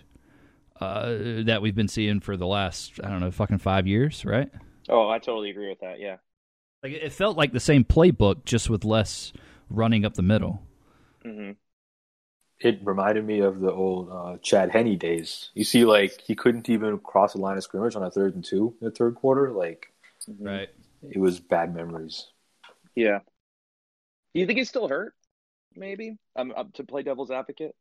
Uh, 0.80 1.42
that 1.44 1.60
we've 1.60 1.75
been 1.75 1.88
seeing 1.88 2.20
for 2.20 2.38
the 2.38 2.46
last 2.46 2.99
I 3.04 3.10
don't 3.10 3.20
know 3.20 3.30
fucking 3.30 3.58
five 3.58 3.87
years, 3.87 4.25
right? 4.25 4.49
Oh, 4.88 5.10
I 5.10 5.18
totally 5.18 5.50
agree 5.50 5.68
with 5.68 5.80
that. 5.80 6.00
Yeah. 6.00 6.16
Like 6.82 6.92
it 6.92 7.12
felt 7.12 7.37
like 7.37 7.52
the 7.52 7.60
same 7.60 7.84
playbook, 7.84 8.46
just 8.46 8.70
with 8.70 8.82
less 8.82 9.32
running 9.68 10.06
up 10.06 10.14
the 10.14 10.22
middle. 10.22 10.62
Mm-hmm. 11.22 11.50
It 12.60 12.78
reminded 12.82 13.26
me 13.26 13.40
of 13.40 13.60
the 13.60 13.70
old 13.70 14.10
uh, 14.10 14.37
Chad 14.42 14.70
Henne 14.70 14.96
days. 14.96 15.50
You 15.54 15.64
see, 15.64 15.84
like 15.84 16.18
he 16.22 16.34
couldn't 16.34 16.70
even 16.70 16.99
cross 16.99 17.34
the 17.34 17.40
line 17.40 17.58
of 17.58 17.62
scrimmage 17.62 17.94
on 17.94 18.02
a 18.02 18.10
third 18.10 18.34
and 18.34 18.42
two 18.44 18.75
in 18.80 18.87
the 18.87 18.90
third 18.90 19.16
quarter. 19.16 19.50
Like 19.52 19.92
Right. 20.38 20.70
it 21.02 21.18
was 21.18 21.40
bad 21.40 21.75
memories. 21.75 22.26
Yeah. 22.94 23.18
Do 24.32 24.40
you 24.40 24.46
think 24.46 24.58
he's 24.58 24.68
still 24.70 24.88
hurt? 24.88 25.14
Maybe. 25.77 26.19
I'm 26.37 26.53
to 26.75 26.85
play 26.85 27.03
devil's 27.03 27.31
advocate. 27.31 27.75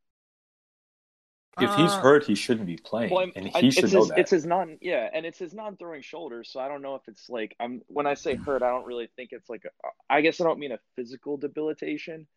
If 1.60 1.70
he's 1.76 1.92
Uh, 1.92 2.02
hurt, 2.02 2.24
he 2.26 2.36
shouldn't 2.36 2.68
be 2.68 2.78
playing, 2.78 3.12
Well, 3.12 3.24
I'm, 3.24 3.34
and 3.36 3.52
I- 3.54 3.62
he 3.62 3.72
should 3.72 3.86
it's 3.86 3.94
know 3.94 4.00
his, 4.00 4.10
that. 4.10 4.20
It's 4.20 4.32
his 4.32 4.46
non, 4.46 4.78
yeah, 4.82 5.10
and 5.12 5.26
it's 5.26 5.40
his 5.40 5.54
non-throwing 5.54 6.02
shoulder. 6.04 6.44
So 6.44 6.60
I 6.60 6.68
don't 6.70 6.82
know 6.82 6.96
if 6.96 7.02
it's 7.08 7.30
like 7.30 7.56
I'm. 7.60 7.82
When 7.88 8.08
I 8.08 8.14
say 8.14 8.36
hurt, 8.36 8.64
I 8.64 8.70
don't 8.70 8.86
really 8.86 9.10
think 9.16 9.32
it's 9.34 9.50
like. 9.50 9.66
A, 9.66 9.70
I 10.10 10.22
guess 10.22 10.40
I 10.40 10.46
don't 10.46 10.60
mean 10.60 10.72
a 10.72 10.80
physical 10.96 11.38
debilitation, 11.38 12.28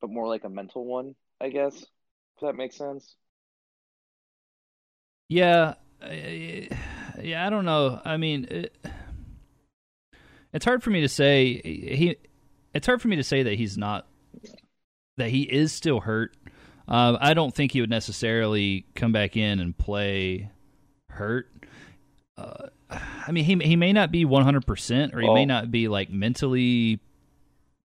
but 0.00 0.10
more 0.10 0.26
like 0.26 0.44
a 0.44 0.48
mental 0.48 0.84
one. 0.86 1.14
I 1.40 1.50
guess. 1.50 1.74
If 1.82 2.40
that 2.42 2.54
makes 2.54 2.76
sense. 2.76 3.14
Yeah, 5.28 5.74
uh, 6.00 6.08
yeah. 7.20 7.46
I 7.46 7.50
don't 7.50 7.64
know. 7.64 8.00
I 8.04 8.16
mean, 8.16 8.46
it, 8.50 8.76
it's 10.52 10.64
hard 10.64 10.82
for 10.82 10.90
me 10.90 11.00
to 11.02 11.08
say. 11.08 11.60
He, 11.62 12.16
it's 12.74 12.86
hard 12.86 13.02
for 13.02 13.08
me 13.08 13.16
to 13.16 13.22
say 13.24 13.42
that 13.42 13.54
he's 13.54 13.76
not, 13.76 14.06
that 15.16 15.30
he 15.30 15.42
is 15.42 15.72
still 15.72 16.00
hurt. 16.00 16.36
Um, 16.88 17.18
I 17.20 17.34
don't 17.34 17.54
think 17.54 17.72
he 17.72 17.80
would 17.80 17.90
necessarily 17.90 18.86
come 18.94 19.12
back 19.12 19.36
in 19.36 19.60
and 19.60 19.76
play 19.76 20.50
hurt. 21.08 21.48
Uh, 22.36 22.68
I 22.90 23.30
mean, 23.32 23.44
he 23.44 23.56
he 23.66 23.76
may 23.76 23.92
not 23.92 24.10
be 24.10 24.24
one 24.24 24.42
hundred 24.42 24.66
percent, 24.66 25.14
or 25.14 25.20
he 25.20 25.32
may 25.32 25.46
not 25.46 25.70
be 25.70 25.88
like 25.88 26.10
mentally, 26.10 27.00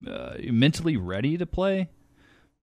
uh, 0.07 0.35
mentally 0.51 0.97
ready 0.97 1.37
to 1.37 1.47
play. 1.47 1.91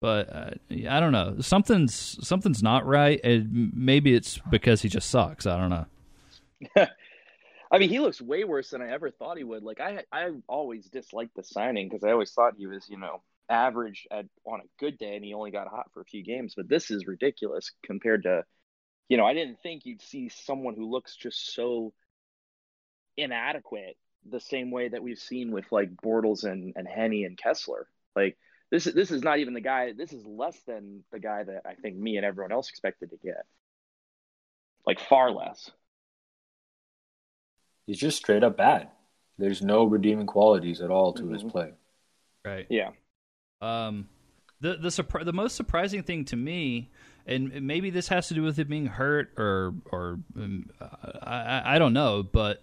But 0.00 0.34
uh, 0.34 0.50
I 0.88 0.98
don't 0.98 1.12
know. 1.12 1.36
Something's 1.40 2.18
something's 2.26 2.62
not 2.62 2.86
right, 2.86 3.20
and 3.22 3.72
maybe 3.74 4.14
it's 4.14 4.38
because 4.50 4.82
he 4.82 4.88
just 4.88 5.10
sucks. 5.10 5.46
I 5.46 5.56
don't 5.56 5.70
know. 5.70 6.86
I 7.72 7.78
mean, 7.78 7.88
he 7.88 8.00
looks 8.00 8.20
way 8.20 8.44
worse 8.44 8.70
than 8.70 8.82
I 8.82 8.90
ever 8.90 9.10
thought 9.10 9.38
he 9.38 9.44
would. 9.44 9.62
Like 9.62 9.80
I, 9.80 10.02
I 10.12 10.30
always 10.46 10.86
disliked 10.86 11.36
the 11.36 11.42
signing 11.42 11.88
because 11.88 12.04
I 12.04 12.10
always 12.10 12.30
thought 12.32 12.54
he 12.58 12.66
was, 12.66 12.86
you 12.88 12.98
know, 12.98 13.22
average 13.48 14.06
at 14.10 14.26
on 14.44 14.60
a 14.60 14.68
good 14.78 14.98
day, 14.98 15.16
and 15.16 15.24
he 15.24 15.34
only 15.34 15.50
got 15.50 15.68
hot 15.68 15.90
for 15.92 16.00
a 16.00 16.04
few 16.06 16.22
games. 16.22 16.54
But 16.56 16.68
this 16.68 16.90
is 16.90 17.06
ridiculous 17.06 17.70
compared 17.82 18.24
to, 18.24 18.44
you 19.08 19.16
know, 19.16 19.26
I 19.26 19.34
didn't 19.34 19.60
think 19.62 19.84
you'd 19.84 20.02
see 20.02 20.28
someone 20.28 20.74
who 20.74 20.90
looks 20.90 21.16
just 21.16 21.54
so 21.54 21.92
inadequate 23.16 23.96
the 24.30 24.40
same 24.40 24.70
way 24.70 24.88
that 24.88 25.02
we've 25.02 25.18
seen 25.18 25.50
with 25.50 25.70
like 25.70 25.90
Bortles 25.96 26.44
and 26.44 26.72
and 26.76 26.86
Henne 26.86 27.24
and 27.24 27.36
Kessler. 27.36 27.86
Like 28.14 28.38
this 28.70 28.86
is 28.86 28.94
this 28.94 29.10
is 29.10 29.22
not 29.22 29.38
even 29.38 29.54
the 29.54 29.60
guy. 29.60 29.92
This 29.92 30.12
is 30.12 30.24
less 30.24 30.58
than 30.66 31.04
the 31.12 31.20
guy 31.20 31.42
that 31.44 31.62
I 31.66 31.74
think 31.74 31.96
me 31.96 32.16
and 32.16 32.24
everyone 32.24 32.52
else 32.52 32.70
expected 32.70 33.10
to 33.10 33.16
get. 33.16 33.44
Like 34.86 35.00
far 35.00 35.30
less. 35.30 35.70
He's 37.86 37.98
just 37.98 38.16
straight 38.16 38.44
up 38.44 38.56
bad. 38.56 38.88
There's 39.38 39.62
no 39.62 39.84
redeeming 39.84 40.26
qualities 40.26 40.80
at 40.80 40.90
all 40.90 41.12
to 41.14 41.28
his 41.28 41.42
Mhm. 41.42 41.50
play. 41.50 41.74
Right. 42.44 42.66
Yeah. 42.70 42.92
Um, 43.62 44.08
the 44.60 44.76
the 44.76 44.88
surpri- 44.88 45.24
the 45.24 45.32
most 45.32 45.56
surprising 45.56 46.02
thing 46.02 46.24
to 46.26 46.36
me, 46.36 46.90
and 47.26 47.62
maybe 47.62 47.90
this 47.90 48.08
has 48.08 48.28
to 48.28 48.34
do 48.34 48.42
with 48.42 48.58
it 48.58 48.68
being 48.68 48.86
hurt 48.86 49.32
or 49.38 49.74
or 49.90 50.18
um, 50.36 50.70
I, 51.22 51.76
I 51.76 51.78
don't 51.78 51.92
know, 51.92 52.22
but 52.22 52.62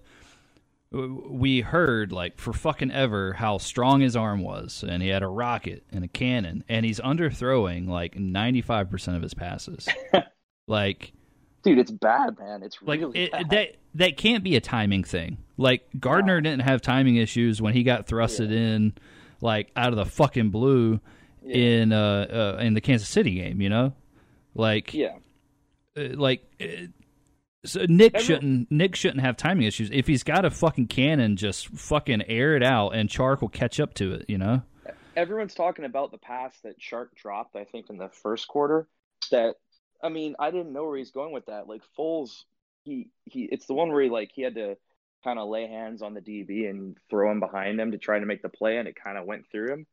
we 0.92 1.62
heard 1.62 2.12
like 2.12 2.40
for 2.40 2.52
fucking 2.52 2.92
ever 2.92 3.34
how 3.34 3.58
strong 3.58 4.02
his 4.02 4.16
arm 4.16 4.42
was, 4.42 4.84
and 4.88 5.04
he 5.04 5.10
had 5.10 5.24
a 5.24 5.28
rocket 5.28 5.84
and 5.92 6.04
a 6.04 6.08
cannon, 6.08 6.64
and 6.68 6.86
he's 6.86 7.00
underthrowing 7.00 7.88
like 7.88 8.18
ninety 8.18 8.62
five 8.62 8.90
percent 8.90 9.18
of 9.18 9.24
his 9.24 9.34
passes. 9.34 9.88
like 10.68 11.14
Dude, 11.64 11.78
it's 11.78 11.92
bad, 11.92 12.40
man. 12.40 12.64
It's 12.64 12.82
like 12.82 13.00
really 13.02 13.26
it, 13.26 13.32
bad. 13.32 13.50
that 13.50 13.76
that 13.96 14.18
can't 14.18 14.44
be 14.44 14.56
a 14.56 14.62
timing 14.62 15.04
thing. 15.04 15.38
Like 15.58 15.88
Gardner 16.00 16.42
didn't 16.42 16.62
have 16.62 16.82
timing 16.82 17.18
issues 17.18 17.62
when 17.62 17.74
he 17.74 17.84
got 17.84 18.08
thrusted 18.08 18.52
in, 18.52 18.94
like 19.42 19.72
out 19.76 19.90
of 19.90 19.98
the 19.98 20.06
fucking 20.06 20.50
blue 20.50 21.00
Yeah. 21.44 21.56
in 21.58 21.92
uh, 21.94 22.56
uh 22.58 22.62
in 22.62 22.74
the 22.74 22.82
Kansas 22.82 23.08
City 23.10 23.36
game. 23.36 23.62
You 23.62 23.70
know, 23.70 23.94
like 24.54 24.94
yeah. 24.94 25.18
uh, 25.98 26.10
like. 26.16 26.44
Uh, 26.62 26.88
so 27.66 27.86
Nick 27.90 28.16
Everyone- 28.16 28.26
shouldn't 28.26 28.72
Nick 28.72 28.96
shouldn't 28.96 29.20
have 29.22 29.36
timing 29.36 29.68
issues. 29.68 29.90
If 29.92 30.08
he's 30.08 30.24
got 30.24 30.46
a 30.46 30.50
fucking 30.50 30.88
cannon, 30.88 31.36
just 31.36 31.68
fucking 31.68 32.24
air 32.30 32.56
it 32.56 32.64
out, 32.64 32.92
and 32.96 33.10
Chark 33.10 33.42
will 33.42 33.50
catch 33.50 33.82
up 33.82 33.94
to 33.96 34.14
it. 34.14 34.26
You 34.30 34.38
know. 34.38 34.62
everyone's 35.18 35.54
talking 35.56 35.84
about 35.84 36.12
the 36.12 36.18
pass 36.18 36.58
that 36.64 36.80
Chark 36.80 37.08
dropped, 37.16 37.58
I 37.58 37.66
think, 37.66 37.90
in 37.90 37.98
the 37.98 38.08
first 38.08 38.48
quarter. 38.48 38.88
That 39.32 39.56
I 40.02 40.08
mean, 40.08 40.36
I 40.40 40.52
didn't 40.52 40.72
know 40.72 40.86
where 40.86 40.98
he's 40.98 41.12
going 41.12 41.34
with 41.34 41.48
that. 41.48 41.68
Like 41.68 41.82
Foles, 41.98 42.44
he 42.84 43.10
he 43.26 43.44
it's 43.52 43.66
the 43.66 43.74
one 43.74 43.90
where 43.90 44.04
he 44.04 44.10
like 44.10 44.32
he 44.34 44.42
had 44.42 44.56
to 44.56 44.78
kind 45.24 45.40
of 45.40 45.50
lay 45.50 45.68
hands 45.68 46.02
on 46.02 46.14
the 46.14 46.22
DB 46.22 46.70
and 46.70 46.98
throw 47.10 47.32
him 47.32 47.40
behind 47.40 47.80
him 47.80 47.92
to 47.92 47.98
try 47.98 48.20
to 48.20 48.26
make 48.26 48.42
the 48.42 48.50
play, 48.50 48.78
and 48.78 48.88
it 48.88 48.96
kind 49.02 49.18
of 49.18 49.26
went 49.26 49.46
through 49.52 49.74
him. 49.74 49.88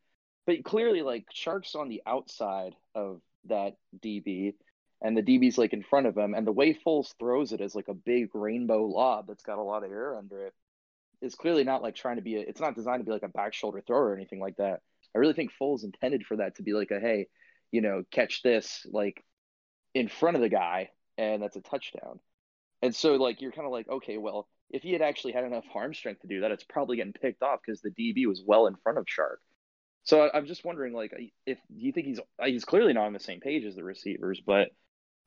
But 0.46 0.64
clearly, 0.64 1.02
like 1.02 1.26
Chark's 1.34 1.74
on 1.74 1.88
the 1.88 2.02
outside 2.06 2.74
of 2.94 3.20
that 3.46 3.74
DB, 3.98 4.54
and 5.02 5.16
the 5.16 5.22
DB's 5.22 5.58
like 5.58 5.72
in 5.72 5.82
front 5.82 6.06
of 6.06 6.16
him, 6.16 6.34
and 6.34 6.46
the 6.46 6.52
way 6.52 6.74
Foles 6.74 7.14
throws 7.18 7.52
it 7.52 7.60
is 7.60 7.74
like 7.74 7.88
a 7.88 7.94
big 7.94 8.28
rainbow 8.34 8.86
lob 8.86 9.26
that's 9.26 9.42
got 9.42 9.58
a 9.58 9.62
lot 9.62 9.84
of 9.84 9.90
air 9.90 10.16
under 10.16 10.46
it. 10.46 10.54
Is 11.22 11.34
clearly 11.34 11.64
not 11.64 11.82
like 11.82 11.94
trying 11.94 12.16
to 12.16 12.22
be. 12.22 12.36
A, 12.36 12.40
it's 12.40 12.60
not 12.60 12.76
designed 12.76 13.00
to 13.00 13.04
be 13.04 13.12
like 13.12 13.22
a 13.22 13.28
back 13.28 13.54
shoulder 13.54 13.82
throw 13.86 13.98
or 13.98 14.14
anything 14.14 14.40
like 14.40 14.56
that. 14.56 14.80
I 15.14 15.18
really 15.18 15.32
think 15.32 15.50
Foles 15.60 15.82
intended 15.82 16.24
for 16.26 16.36
that 16.36 16.56
to 16.56 16.62
be 16.62 16.74
like 16.74 16.90
a 16.90 17.00
hey, 17.00 17.26
you 17.72 17.80
know, 17.80 18.02
catch 18.10 18.42
this 18.42 18.86
like 18.90 19.24
in 19.94 20.08
front 20.08 20.36
of 20.36 20.42
the 20.42 20.50
guy, 20.50 20.90
and 21.16 21.42
that's 21.42 21.56
a 21.56 21.62
touchdown. 21.62 22.20
And 22.82 22.94
so 22.94 23.14
like 23.14 23.40
you're 23.40 23.52
kind 23.52 23.66
of 23.66 23.72
like 23.72 23.88
okay, 23.88 24.18
well, 24.18 24.46
if 24.70 24.82
he 24.82 24.92
had 24.92 25.02
actually 25.02 25.32
had 25.32 25.44
enough 25.44 25.64
arm 25.74 25.94
strength 25.94 26.22
to 26.22 26.26
do 26.26 26.40
that, 26.40 26.50
it's 26.50 26.64
probably 26.64 26.96
getting 26.96 27.12
picked 27.12 27.42
off 27.42 27.60
because 27.64 27.80
the 27.80 27.90
DB 27.90 28.26
was 28.26 28.42
well 28.44 28.66
in 28.66 28.76
front 28.76 28.98
of 28.98 29.06
Chark. 29.06 29.36
So 30.04 30.22
I, 30.22 30.36
I'm 30.36 30.46
just 30.46 30.64
wondering, 30.64 30.92
like, 30.92 31.12
if 31.46 31.58
you 31.68 31.92
think 31.92 32.06
he's 32.06 32.20
he's 32.44 32.64
clearly 32.64 32.92
not 32.92 33.06
on 33.06 33.12
the 33.12 33.20
same 33.20 33.40
page 33.40 33.64
as 33.64 33.74
the 33.74 33.84
receivers, 33.84 34.40
but 34.44 34.68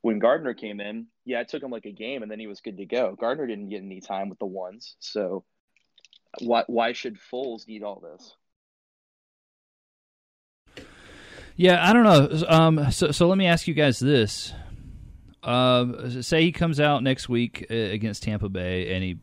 when 0.01 0.19
Gardner 0.19 0.53
came 0.53 0.79
in, 0.79 1.07
yeah, 1.25 1.41
it 1.41 1.49
took 1.49 1.61
him 1.61 1.71
like 1.71 1.85
a 1.85 1.91
game, 1.91 2.23
and 2.23 2.31
then 2.31 2.39
he 2.39 2.47
was 2.47 2.61
good 2.61 2.77
to 2.77 2.85
go. 2.85 3.15
Gardner 3.19 3.47
didn't 3.47 3.69
get 3.69 3.83
any 3.83 3.99
time 3.99 4.29
with 4.29 4.39
the 4.39 4.45
ones, 4.45 4.95
so 4.99 5.43
why 6.39 6.63
why 6.67 6.93
should 6.93 7.17
Foles 7.31 7.67
need 7.67 7.83
all 7.83 7.99
this? 7.99 8.35
Yeah, 11.55 11.85
I 11.85 11.91
don't 11.91 12.03
know. 12.03 12.47
Um, 12.47 12.91
so, 12.91 13.11
so 13.11 13.27
let 13.27 13.37
me 13.37 13.45
ask 13.45 13.67
you 13.67 13.73
guys 13.73 13.99
this: 13.99 14.53
um, 15.49 16.21
Say 16.21 16.43
he 16.43 16.51
comes 16.51 16.79
out 16.79 17.03
next 17.03 17.29
week 17.29 17.65
uh, 17.69 17.73
against 17.73 18.23
Tampa 18.23 18.49
Bay 18.49 18.93
and 18.93 19.03
he 19.03 19.17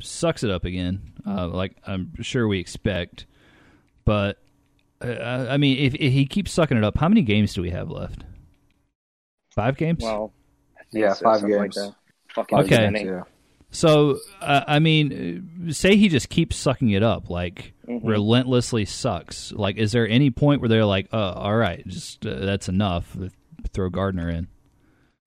sucks 0.00 0.42
it 0.42 0.50
up 0.50 0.64
again, 0.64 1.12
uh, 1.26 1.48
like 1.48 1.76
I'm 1.86 2.12
sure 2.22 2.48
we 2.48 2.58
expect. 2.58 3.26
But 4.04 4.38
uh, 5.00 5.46
I 5.48 5.56
mean, 5.56 5.78
if, 5.78 5.94
if 5.94 6.12
he 6.12 6.26
keeps 6.26 6.52
sucking 6.52 6.76
it 6.76 6.84
up, 6.84 6.98
how 6.98 7.08
many 7.08 7.22
games 7.22 7.54
do 7.54 7.62
we 7.62 7.70
have 7.70 7.90
left? 7.90 8.24
Five 9.54 9.76
games. 9.76 10.02
Well, 10.02 10.32
Yeah, 10.90 11.12
so, 11.12 11.24
five 11.24 11.46
games. 11.46 11.76
Like 12.36 12.52
Okay. 12.52 13.04
Yeah. 13.04 13.22
So, 13.70 14.18
uh, 14.40 14.64
I 14.66 14.78
mean, 14.78 15.66
uh, 15.68 15.72
say 15.72 15.96
he 15.96 16.08
just 16.08 16.28
keeps 16.28 16.56
sucking 16.56 16.90
it 16.90 17.02
up, 17.02 17.30
like 17.30 17.72
Mhm. 17.88 18.00
relentlessly 18.04 18.84
sucks. 18.84 19.52
Like, 19.52 19.76
is 19.76 19.92
there 19.92 20.06
any 20.08 20.30
point 20.30 20.60
where 20.60 20.68
they're 20.68 20.84
like, 20.84 21.08
uh, 21.12 21.32
"All 21.32 21.56
right, 21.56 21.86
just 21.86 22.26
uh, 22.26 22.40
that's 22.40 22.68
enough. 22.68 23.16
Throw 23.72 23.88
Gardner 23.88 24.28
in." 24.28 24.48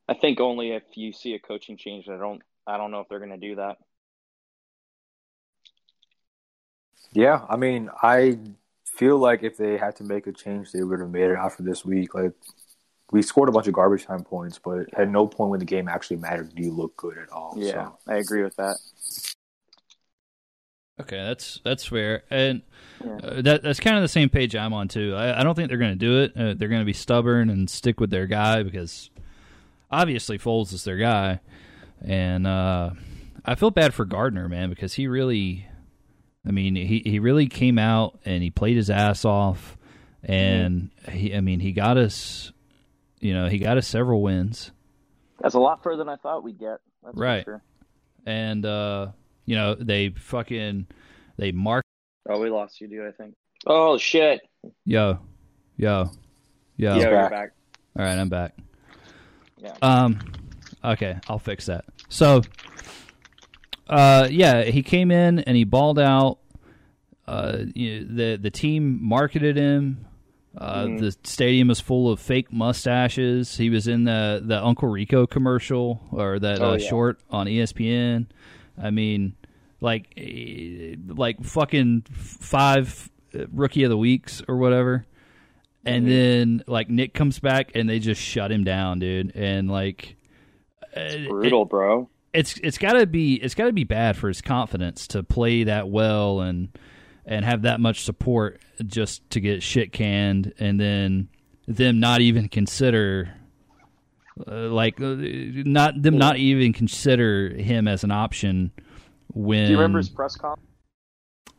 I 0.08 0.14
think 0.14 0.40
only 0.40 0.72
if 0.72 0.84
you 0.96 1.12
see 1.14 1.34
a 1.34 1.40
coaching 1.40 1.78
change. 1.78 2.08
I 2.10 2.18
don't. 2.18 2.42
I 2.68 2.78
don't 2.78 2.92
know 2.92 3.00
if 3.00 3.10
they're 3.10 3.20
going 3.20 3.32
to 3.32 3.38
do 3.38 3.56
that. 3.56 3.78
Yeah, 7.14 7.46
I 7.48 7.56
mean, 7.56 7.90
I 8.02 8.38
feel 8.86 9.18
like 9.18 9.44
if 9.44 9.56
they 9.56 9.78
had 9.78 9.96
to 9.98 10.04
make 10.04 10.28
a 10.28 10.32
change, 10.32 10.72
they 10.72 10.84
would 10.84 11.00
have 11.00 11.10
made 11.12 11.30
it 11.30 11.38
after 11.38 11.64
this 11.64 11.86
week. 11.86 12.16
Like, 12.16 12.34
we 13.12 13.22
scored 13.22 13.50
a 13.50 13.52
bunch 13.52 13.68
of 13.68 13.74
garbage 13.74 14.06
time 14.06 14.24
points, 14.24 14.60
but 14.60 14.88
at 14.98 15.10
no 15.10 15.28
point 15.28 15.52
when 15.52 15.60
the 15.60 15.66
game 15.66 15.88
actually 15.88 16.18
mattered 16.18 16.54
do 16.56 16.64
you 16.64 16.72
look 16.72 16.98
good 16.98 17.18
at 17.18 17.30
all. 17.30 17.56
Yeah, 17.58 17.72
So, 17.72 17.98
I 18.08 18.16
agree 18.16 18.44
with 18.44 18.56
that. 18.56 18.78
Okay, 21.00 21.18
that's 21.18 21.60
that's 21.64 21.86
fair, 21.86 22.24
and 22.30 22.62
Yeah. 23.06 23.18
uh, 23.22 23.42
that 23.42 23.64
that's 23.64 23.82
kind 23.82 23.98
of 23.98 24.02
the 24.02 24.08
same 24.08 24.30
page 24.30 24.56
I'm 24.56 24.74
on 24.74 24.88
too. 24.88 25.14
I, 25.14 25.42
I 25.42 25.44
don't 25.44 25.54
think 25.54 25.68
they're 25.68 25.78
going 25.78 25.92
to 25.92 25.96
do 25.98 26.22
it. 26.22 26.32
Uh, 26.38 26.54
they're 26.54 26.70
going 26.70 26.82
to 26.82 26.86
be 26.86 26.94
stubborn 26.94 27.50
and 27.50 27.70
stick 27.70 28.00
with 28.00 28.12
their 28.12 28.28
guy 28.28 28.64
because 28.64 29.10
obviously 29.92 30.38
Foles 30.38 30.74
is 30.74 30.84
their 30.84 30.98
guy, 30.98 31.39
and 32.01 32.46
uh, 32.48 32.92
I 33.44 33.56
feel 33.56 33.72
bad 33.72 33.94
for 33.94 34.06
Gardner, 34.06 34.48
man, 34.50 34.70
because 34.70 34.94
he 34.94 35.08
really, 35.08 35.68
I 36.48 36.51
mean, 36.51 36.75
he 36.75 37.01
he 37.06 37.20
really 37.20 37.48
came 37.48 37.77
out 37.80 38.20
and 38.25 38.42
he 38.44 38.50
played 38.50 38.75
his 38.77 38.89
ass 38.89 39.25
off, 39.25 39.77
and 40.24 40.89
he, 41.12 41.36
I 41.36 41.42
mean, 41.42 41.60
he 41.60 41.72
got 41.72 41.98
us, 41.98 42.51
you 43.20 43.34
know, 43.34 43.48
he 43.48 43.58
got 43.60 43.77
us 43.77 43.88
several 43.88 44.22
wins. 44.22 44.72
That's 45.39 45.56
a 45.56 45.60
lot 45.60 45.84
further 45.84 45.98
than 45.98 46.10
I 46.10 46.15
thought 46.15 46.44
we'd 46.44 46.60
get. 46.60 46.80
That's 47.04 47.15
Right. 47.18 47.44
For 47.44 47.51
sure. 47.51 47.62
and 48.25 48.65
uh, 48.65 49.08
you 49.46 49.56
know 49.56 49.75
they 49.75 50.10
fucking 50.10 50.88
they 51.38 51.51
mark 51.51 51.84
Oh, 52.27 52.39
we 52.39 52.50
lost 52.50 52.82
you, 52.82 52.88
dude. 52.88 53.06
I 53.08 53.12
think. 53.12 53.36
Oh 53.68 53.98
shit! 54.00 54.42
yo 54.86 55.20
yo 55.77 56.10
yo. 56.77 56.96
yeah, 56.96 56.98
you're 56.98 57.12
back. 57.12 57.32
back. 57.32 57.51
All 57.98 58.04
right, 58.06 58.18
I'm 58.18 58.30
back. 58.30 58.56
Yeah. 59.65 59.74
Um, 59.81 60.19
okay, 60.84 61.17
I'll 61.27 61.39
fix 61.39 61.65
that. 61.65 61.86
So, 62.10 62.41
uh, 63.89 64.27
yeah, 64.31 64.63
he 64.63 64.81
came 64.84 65.12
in 65.12 65.39
and 65.39 65.55
he 65.57 65.63
balled 65.63 66.00
out. 66.00 66.39
Uh, 67.27 67.63
you 67.74 68.01
know, 68.01 68.15
the 68.15 68.36
the 68.38 68.51
team 68.51 69.00
marketed 69.03 69.57
him. 69.57 70.05
Uh, 70.57 70.86
Mhm. 70.86 71.00
The 71.00 71.12
stadium 71.24 71.67
was 71.67 71.79
full 71.81 72.10
of 72.12 72.19
fake 72.19 72.53
mustaches. 72.53 73.57
He 73.57 73.69
was 73.69 73.88
in 73.88 74.03
the 74.05 74.41
the 74.45 74.63
Uncle 74.63 74.88
Rico 74.88 75.25
commercial 75.27 76.01
or 76.12 76.39
that 76.39 76.62
Oh, 76.62 76.72
uh, 76.72 76.77
yeah. 76.77 76.88
short 76.89 77.19
on 77.29 77.48
ESPN. 77.48 78.27
I 78.81 78.91
mean, 78.91 79.34
like, 79.81 80.13
eh, 80.17 80.95
like 81.07 81.43
fucking 81.43 82.03
five 82.12 83.10
rookie 83.51 83.84
of 83.84 83.89
the 83.89 83.98
weeks 83.98 84.41
or 84.48 84.57
whatever. 84.57 85.05
And 85.86 86.06
Mhm. 86.06 86.10
then 86.10 86.63
like 86.68 86.89
Nick 86.89 87.13
comes 87.13 87.39
back 87.39 87.72
and 87.75 87.88
they 87.88 88.00
just 88.00 88.20
shut 88.22 88.51
him 88.51 88.63
down, 88.63 89.00
dude. 89.00 89.36
And 89.36 89.70
like, 89.70 90.15
uh, 90.96 91.27
Brutal, 91.27 91.65
bro. 91.65 92.10
it's 92.34 92.58
it's 92.58 92.77
got 92.77 92.94
to 92.94 93.06
be 93.06 93.36
it's 93.36 93.54
got 93.56 93.65
to 93.65 93.74
be 93.74 93.84
bad 93.84 94.18
for 94.18 94.27
his 94.27 94.42
confidence 94.42 95.08
to 95.08 95.24
play 95.24 95.63
that 95.65 95.88
well 95.89 96.42
and 96.42 96.70
and 97.25 97.46
have 97.46 97.63
that 97.63 97.80
much 97.80 98.04
support 98.04 98.60
just 98.86 99.27
to 99.32 99.39
get 99.39 99.62
shit 99.63 99.92
canned 99.92 100.54
and 100.60 100.80
then 100.80 101.27
them 101.68 102.00
not 102.00 102.22
even 102.22 102.48
consider 102.48 103.34
uh, 104.48 104.68
like 104.70 105.00
uh, 105.01 105.15
not 105.18 106.01
them 106.01 106.18
not 106.18 106.38
even 106.38 106.74
consider 106.74 107.50
him 107.50 107.88
as 107.88 108.04
an 108.04 108.12
option 108.12 108.72
when 109.34 109.65
Do 109.65 109.72
you 109.72 109.77
remember 109.77 109.98
his 110.00 110.10
press 110.10 110.36
conference? 110.36 110.70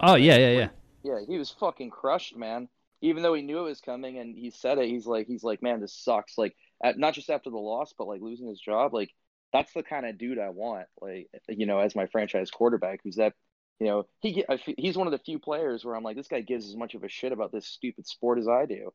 oh 0.00 0.14
yeah 0.16 0.36
yeah 0.36 0.50
yeah 0.58 0.68
Yeah, 1.02 1.20
he 1.26 1.38
was 1.38 1.50
fucking 1.50 1.90
crushed, 1.90 2.36
man. 2.36 2.68
Even 3.02 3.22
though 3.22 3.34
he 3.34 3.42
knew 3.42 3.58
it 3.58 3.62
was 3.68 3.80
coming 3.80 4.18
and 4.18 4.36
he 4.36 4.50
said 4.50 4.78
it, 4.78 4.88
he's 4.88 5.06
like, 5.06 5.26
he's 5.26 5.44
like, 5.44 5.62
man, 5.62 5.80
this 5.80 5.92
sucks. 5.94 6.38
Like, 6.38 6.56
at, 6.82 6.98
not 6.98 7.14
just 7.14 7.30
after 7.30 7.50
the 7.50 7.56
loss, 7.58 7.92
but 7.96 8.06
like 8.08 8.20
losing 8.22 8.48
his 8.48 8.60
job. 8.60 8.94
Like, 8.94 9.10
that's 9.52 9.72
the 9.72 9.82
kind 9.82 10.06
of 10.06 10.18
dude 10.18 10.38
I 10.38 10.48
want. 10.50 10.86
Like, 11.00 11.28
you 11.48 11.66
know, 11.66 11.78
as 11.78 11.94
my 11.94 12.06
franchise 12.06 12.50
quarterback, 12.50 13.00
who's 13.04 13.16
that. 13.16 13.34
You 13.78 13.86
know, 13.88 14.06
he 14.20 14.32
ge- 14.32 14.44
I 14.48 14.54
f- 14.54 14.74
he's 14.78 14.96
one 14.96 15.06
of 15.06 15.10
the 15.10 15.18
few 15.18 15.38
players 15.38 15.84
where 15.84 15.94
I'm 15.94 16.02
like, 16.02 16.16
this 16.16 16.28
guy 16.28 16.40
gives 16.40 16.66
as 16.66 16.74
much 16.76 16.94
of 16.94 17.04
a 17.04 17.10
shit 17.10 17.30
about 17.30 17.52
this 17.52 17.66
stupid 17.66 18.06
sport 18.06 18.38
as 18.38 18.48
I 18.48 18.64
do, 18.64 18.90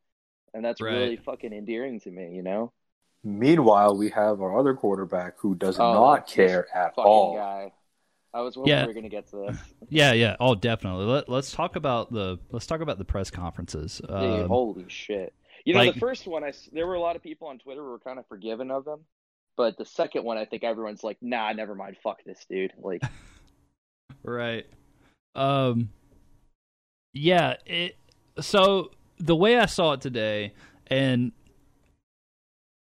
and 0.56 0.66
that's 0.66 0.82
Right. 0.82 0.92
really 0.92 1.18
fucking 1.18 1.54
endearing 1.54 2.00
to 2.00 2.10
me. 2.10 2.34
You 2.36 2.42
know, 2.42 2.74
meanwhile, 3.24 3.96
we 3.96 4.10
have 4.10 4.42
our 4.42 4.58
other 4.58 4.74
quarterback 4.74 5.36
who 5.38 5.54
does 5.54 5.80
Oh, 5.80 5.94
not 5.94 6.26
care 6.26 6.68
at 6.76 6.94
all. 6.98 7.36
guy. 7.36 7.74
I 8.34 8.42
was 8.42 8.56
hoping 8.56 8.70
Yeah. 8.72 8.82
we 8.84 8.88
were 8.88 8.94
gonna 8.94 9.10
get 9.10 9.28
to 9.32 9.48
this. 9.48 9.58
Yeah, 9.90 10.14
yeah. 10.14 10.36
Oh, 10.40 10.56
definitely. 10.56 11.06
Let, 11.06 11.28
let's 11.28 11.52
talk 11.52 11.76
about 11.76 12.12
the 12.14 12.40
let's 12.52 12.66
talk 12.66 12.82
about 12.82 12.98
the 12.98 13.06
press 13.06 13.30
conferences. 13.30 14.00
Dude, 14.08 14.12
Um, 14.12 14.48
holy 14.48 14.86
shit! 14.88 15.34
You 15.66 15.74
know, 15.74 15.80
like- 15.82 15.94
the 15.96 16.00
first 16.00 16.28
one, 16.28 16.44
I 16.44 16.54
there 16.72 16.88
were 16.88 16.96
a 16.96 17.00
lot 17.02 17.16
of 17.16 17.24
people 17.24 17.48
on 17.50 17.60
Twitter 17.60 17.82
who 17.82 17.90
were 17.90 18.00
kind 18.00 18.20
of 18.20 18.28
forgiving 18.28 18.72
of 18.72 18.86
them, 18.86 19.02
but 19.58 19.78
the 19.78 19.86
second 19.86 20.24
one, 20.24 20.38
I 20.38 20.46
think 20.46 20.64
everyone's 20.64 21.04
like, 21.04 21.18
"Nah, 21.22 21.52
never 21.54 21.76
mind. 21.76 21.98
Fuck 22.04 22.24
this 22.26 22.46
dude." 22.50 22.72
Like, 22.82 23.02
Right. 24.24 24.66
Um 25.36 25.90
yeah, 27.14 27.56
it 27.66 27.98
so 28.40 28.92
the 29.18 29.36
way 29.36 29.58
I 29.58 29.66
saw 29.66 29.94
it 29.94 30.02
today 30.02 30.54
and 30.88 31.32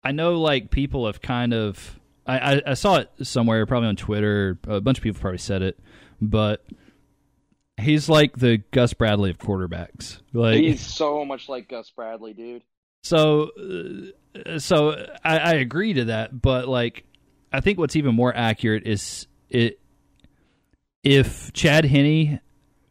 I 0.03 0.11
know 0.11 0.39
like 0.39 0.69
people 0.71 1.05
have 1.07 1.21
kind 1.21 1.53
of 1.53 1.98
I, 2.29 2.53
I, 2.55 2.61
I 2.67 2.73
saw 2.75 2.97
it 2.97 3.09
somewhere, 3.23 3.65
probably 3.65 3.89
on 3.89 3.95
Twitter, 3.95 4.59
a 4.67 4.79
bunch 4.79 4.99
of 4.99 5.03
people 5.03 5.19
probably 5.19 5.39
said 5.39 5.61
it, 5.63 5.79
but 6.21 6.63
he's 7.79 8.07
like 8.07 8.37
the 8.37 8.57
Gus 8.71 8.93
Bradley 8.93 9.31
of 9.31 9.39
quarterbacks. 9.39 10.19
Like 10.33 10.57
he's 10.57 10.81
so 10.81 11.25
much 11.25 11.49
like 11.49 11.67
Gus 11.67 11.89
Bradley, 11.89 12.33
dude. 12.33 12.63
so, 13.03 13.49
uh, 14.45 14.59
so 14.59 14.91
I, 15.23 15.39
I 15.39 15.53
agree 15.53 15.93
to 15.93 16.05
that, 16.05 16.39
but 16.39 16.67
like, 16.67 17.03
I 17.51 17.61
think 17.61 17.79
what's 17.79 17.95
even 17.95 18.13
more 18.13 18.35
accurate 18.35 18.85
is 18.85 19.25
it 19.49 19.79
if 21.03 21.51
Chad 21.53 21.85
Henne 21.85 22.41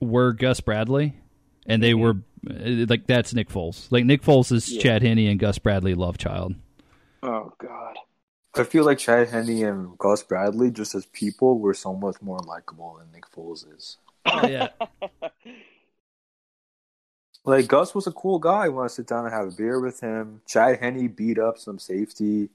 were 0.00 0.32
Gus 0.32 0.60
Bradley, 0.60 1.20
and 1.66 1.80
they 1.80 1.94
were 1.94 2.14
uh, 2.50 2.86
like 2.88 3.06
that's 3.06 3.34
Nick 3.34 3.50
Foles. 3.50 3.86
Like 3.92 4.04
Nick 4.04 4.22
Foles 4.22 4.50
is 4.50 4.72
Yeah. 4.72 4.82
Chad 4.82 5.02
Henne 5.02 5.28
and 5.28 5.38
Gus 5.38 5.58
Bradley 5.58 5.94
love 5.94 6.18
child. 6.18 6.56
Oh 7.22 7.52
God. 7.58 7.96
I 8.58 8.64
feel 8.64 8.84
like 8.84 8.98
Chad 8.98 9.28
Henne 9.28 9.64
and 9.64 9.98
Gus 9.98 10.22
Bradley, 10.22 10.70
just 10.70 10.94
as 10.94 11.06
people, 11.06 11.58
were 11.58 11.74
so 11.74 11.94
much 11.94 12.16
more 12.20 12.38
likable 12.38 12.98
than 12.98 13.10
Nick 13.12 13.30
Foles 13.30 13.64
is. 13.76 13.96
Oh, 14.26 14.46
yeah, 14.46 14.68
Like 17.48 17.66
Gus 17.66 17.94
was 17.94 18.06
a 18.06 18.12
cool 18.12 18.38
guy. 18.38 18.66
I 18.66 18.68
want 18.68 18.90
to 18.90 18.94
sit 18.94 19.06
down 19.06 19.24
and 19.24 19.32
have 19.32 19.48
a 19.48 19.50
beer 19.50 19.80
with 19.80 20.00
him. 20.00 20.42
Chad 20.46 20.80
Henne 20.80 21.08
beat 21.08 21.38
up 21.38 21.56
some 21.56 21.78
safety. 21.78 22.50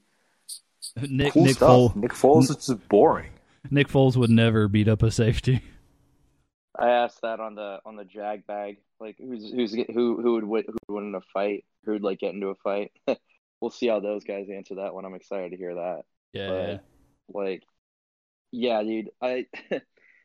Nick 1.08 1.32
cool 1.32 1.46
Nick 1.46 1.56
stuff. 1.56 1.68
Foles 1.68 1.96
Nick 1.96 2.12
Foles 2.12 2.50
is 2.50 2.66
just 2.66 2.88
boring. 2.88 3.32
Nick 3.70 3.88
Foles 3.88 4.16
would 4.16 4.30
never 4.30 4.68
beat 4.68 4.86
up 4.86 5.02
a 5.02 5.10
safety. 5.10 5.62
I 6.78 6.90
asked 6.90 7.22
that 7.22 7.40
on 7.40 7.56
the 7.56 7.80
on 7.84 7.96
the 7.96 8.04
jag 8.04 8.46
bag, 8.46 8.78
like 9.00 9.16
who's 9.18 9.50
who's 9.50 9.74
who 9.74 10.20
who 10.22 10.34
would 10.46 10.66
who 10.66 10.76
would 10.88 10.94
win 10.94 11.08
in 11.08 11.14
a 11.16 11.20
fight, 11.20 11.64
who 11.84 11.92
would 11.92 12.02
like 12.02 12.20
get 12.20 12.34
into 12.34 12.48
a 12.48 12.54
fight. 12.54 12.92
we'll 13.60 13.70
see 13.70 13.88
how 13.88 14.00
those 14.00 14.24
guys 14.24 14.48
answer 14.52 14.76
that 14.76 14.94
one. 14.94 15.04
I'm 15.04 15.14
excited 15.14 15.50
to 15.52 15.56
hear 15.56 15.74
that. 15.74 16.02
Yeah, 16.32 16.78
Like, 17.32 17.62
yeah, 18.50 18.82
dude. 18.82 19.10
I 19.22 19.46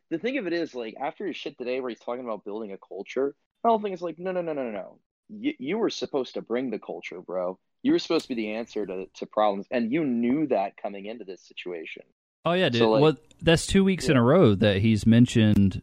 the 0.10 0.18
thing 0.20 0.38
of 0.38 0.48
it 0.48 0.54
is, 0.54 0.74
like, 0.76 0.96
after 1.00 1.28
his 1.28 1.36
shit 1.38 1.58
today, 1.58 1.80
where 1.80 1.90
he's 1.90 2.00
talking 2.00 2.24
about 2.24 2.44
building 2.46 2.72
a 2.72 2.78
culture, 2.78 3.36
my 3.64 3.70
whole 3.70 3.80
thing 3.80 3.94
is 3.94 4.02
like, 4.02 4.18
no, 4.20 4.32
no, 4.32 4.42
no, 4.42 4.54
no, 4.54 4.64
no, 4.64 4.72
no. 4.72 5.00
You 5.30 5.54
you 5.60 5.78
were 5.78 5.90
supposed 5.92 6.34
to 6.34 6.42
bring 6.42 6.72
the 6.72 6.80
culture, 6.80 7.22
bro. 7.22 7.60
You 7.84 7.92
were 7.92 8.00
supposed 8.00 8.24
to 8.24 8.30
be 8.30 8.36
the 8.36 8.54
answer 8.54 8.86
to 8.86 9.06
to 9.14 9.26
problems, 9.28 9.68
and 9.70 9.92
you 9.92 10.04
knew 10.04 10.48
that 10.48 10.76
coming 10.82 11.06
into 11.06 11.24
this 11.26 11.42
situation. 11.42 12.02
Oh 12.46 12.54
yeah, 12.54 12.70
dude. 12.70 12.80
So, 12.80 12.90
like- 12.92 13.02
well, 13.04 13.16
that's 13.42 13.68
two 13.68 13.84
weeks 13.84 14.10
in 14.10 14.18
a 14.18 14.24
row 14.24 14.56
that 14.56 14.78
he's 14.78 15.06
mentioned 15.06 15.82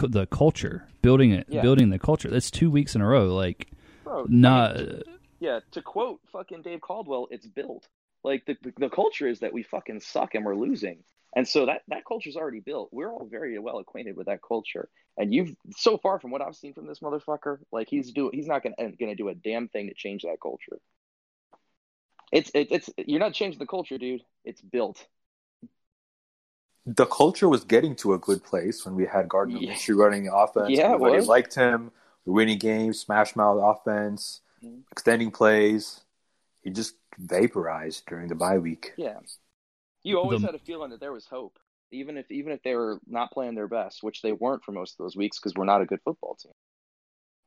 the 0.00 0.26
culture, 0.26 0.86
building 1.02 1.32
it, 1.32 1.46
Yeah. 1.48 1.62
building 1.62 1.90
the 1.90 1.98
culture. 1.98 2.30
That's 2.30 2.50
two 2.52 2.70
weeks 2.70 2.94
in 2.94 3.00
a 3.00 3.06
row. 3.08 3.34
Like, 3.34 3.68
Bro, 4.04 4.26
not 4.28 4.76
Yeah, 5.42 5.58
to 5.72 5.82
quote 5.82 6.20
fucking 6.30 6.62
Dave 6.62 6.80
Caldwell, 6.80 7.26
it's 7.32 7.48
built. 7.48 7.88
Like 8.22 8.46
the, 8.46 8.56
the 8.78 8.88
culture 8.88 9.26
is 9.26 9.40
that 9.40 9.52
we 9.52 9.64
fucking 9.64 9.98
suck 9.98 10.36
and 10.36 10.44
we're 10.44 10.54
losing. 10.54 11.02
And 11.34 11.48
so 11.48 11.66
that 11.66 11.82
that 11.88 12.04
culture's 12.06 12.36
already 12.36 12.60
built. 12.60 12.90
We're 12.92 13.12
all 13.12 13.26
very 13.28 13.58
well 13.58 13.78
acquainted 13.78 14.16
with 14.16 14.28
that 14.28 14.38
culture. 14.40 14.88
And 15.18 15.34
you've 15.34 15.56
so 15.76 15.98
far 15.98 16.20
from 16.20 16.30
what 16.30 16.42
I've 16.42 16.54
seen 16.54 16.74
from 16.74 16.86
this 16.86 17.00
motherfucker, 17.00 17.58
like 17.72 17.88
he's 17.88 18.12
do 18.12 18.30
he's 18.32 18.46
not 18.46 18.62
gonna 18.62 18.92
gonna 19.00 19.16
do 19.16 19.30
a 19.30 19.34
damn 19.34 19.66
thing 19.66 19.88
to 19.88 19.94
change 19.94 20.22
that 20.22 20.36
culture. 20.40 20.78
It's 22.30 22.52
it, 22.54 22.68
it's 22.70 22.90
you're 22.96 23.18
not 23.18 23.34
changing 23.34 23.58
the 23.58 23.66
culture, 23.66 23.98
dude. 23.98 24.22
It's 24.44 24.60
built. 24.60 25.04
The 26.86 27.06
culture 27.06 27.48
was 27.48 27.64
getting 27.64 27.96
to 27.96 28.14
a 28.14 28.18
good 28.18 28.44
place 28.44 28.84
when 28.84 28.94
we 28.94 29.06
had 29.06 29.28
Gardner 29.28 29.58
Yeah. 29.58 29.72
Minshew 29.72 29.96
running 29.96 30.26
the 30.26 30.34
offense. 30.36 30.70
Yeah, 30.70 30.92
Everybody 30.92 31.22
liked 31.22 31.56
him. 31.56 31.90
Winning 32.24 32.58
games, 32.58 33.00
smash 33.00 33.34
mouth 33.34 33.58
offense, 33.60 34.42
Extending 34.90 35.30
plays. 35.30 36.00
He 36.62 36.70
just 36.70 36.94
vaporized 37.18 38.04
during 38.06 38.28
the 38.28 38.34
bye 38.34 38.58
week. 38.58 38.92
Yeah. 38.96 39.18
You 40.04 40.18
always 40.18 40.40
The- 40.40 40.46
had 40.48 40.54
a 40.54 40.58
feeling 40.60 40.90
that 40.90 41.00
there 41.00 41.12
was 41.12 41.26
hope, 41.26 41.58
even 41.90 42.16
if 42.16 42.30
even 42.30 42.52
if 42.52 42.62
they 42.62 42.74
were 42.74 42.98
not 43.06 43.30
playing 43.32 43.54
their 43.54 43.68
best, 43.68 44.02
which 44.02 44.22
they 44.22 44.32
weren't 44.32 44.64
for 44.64 44.72
most 44.72 44.92
of 44.94 44.98
those 45.04 45.16
weeks 45.16 45.38
because 45.38 45.54
we're 45.54 45.64
not 45.64 45.80
a 45.82 45.86
good 45.86 46.00
football 46.04 46.34
team. 46.36 46.52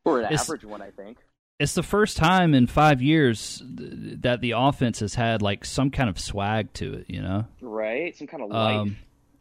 We're 0.03 0.19
an 0.19 0.25
It's- 0.25 0.41
average 0.43 0.63
one, 0.65 0.81
I 0.81 0.91
think. 0.91 1.17
it's 1.59 1.73
the 1.73 1.83
first 1.83 2.17
time 2.17 2.53
in 2.53 2.67
five 2.67 3.01
years 3.01 3.59
th- 3.59 4.19
that 4.21 4.41
the 4.41 4.51
offense 4.51 4.99
has 4.99 5.15
had 5.15 5.41
like 5.41 5.63
some 5.65 5.89
kind 5.91 6.09
of 6.09 6.19
swag 6.19 6.71
to 6.73 6.93
it. 6.95 7.09
You 7.09 7.21
know, 7.21 7.45
Right? 7.61 8.15
Some 8.15 8.27
kind 8.27 8.43
of 8.43 8.49
life. 8.51 8.75
um, 8.77 8.97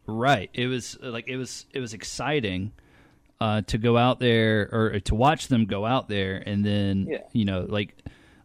right? 0.06 0.48
It 0.54 0.66
was 0.68 0.98
like 1.00 1.28
it 1.28 1.36
was 1.36 1.66
it 1.72 1.80
was 1.80 1.92
exciting 1.94 2.72
uh, 3.40 3.62
to 3.62 3.78
go 3.78 3.96
out 3.96 4.20
there 4.20 4.68
or 4.72 5.00
to 5.00 5.14
watch 5.14 5.48
them 5.48 5.66
go 5.66 5.84
out 5.84 6.08
there 6.08 6.42
and 6.46 6.64
then 6.64 7.06
Yeah. 7.10 7.18
you 7.32 7.44
know 7.44 7.66
like 7.68 7.96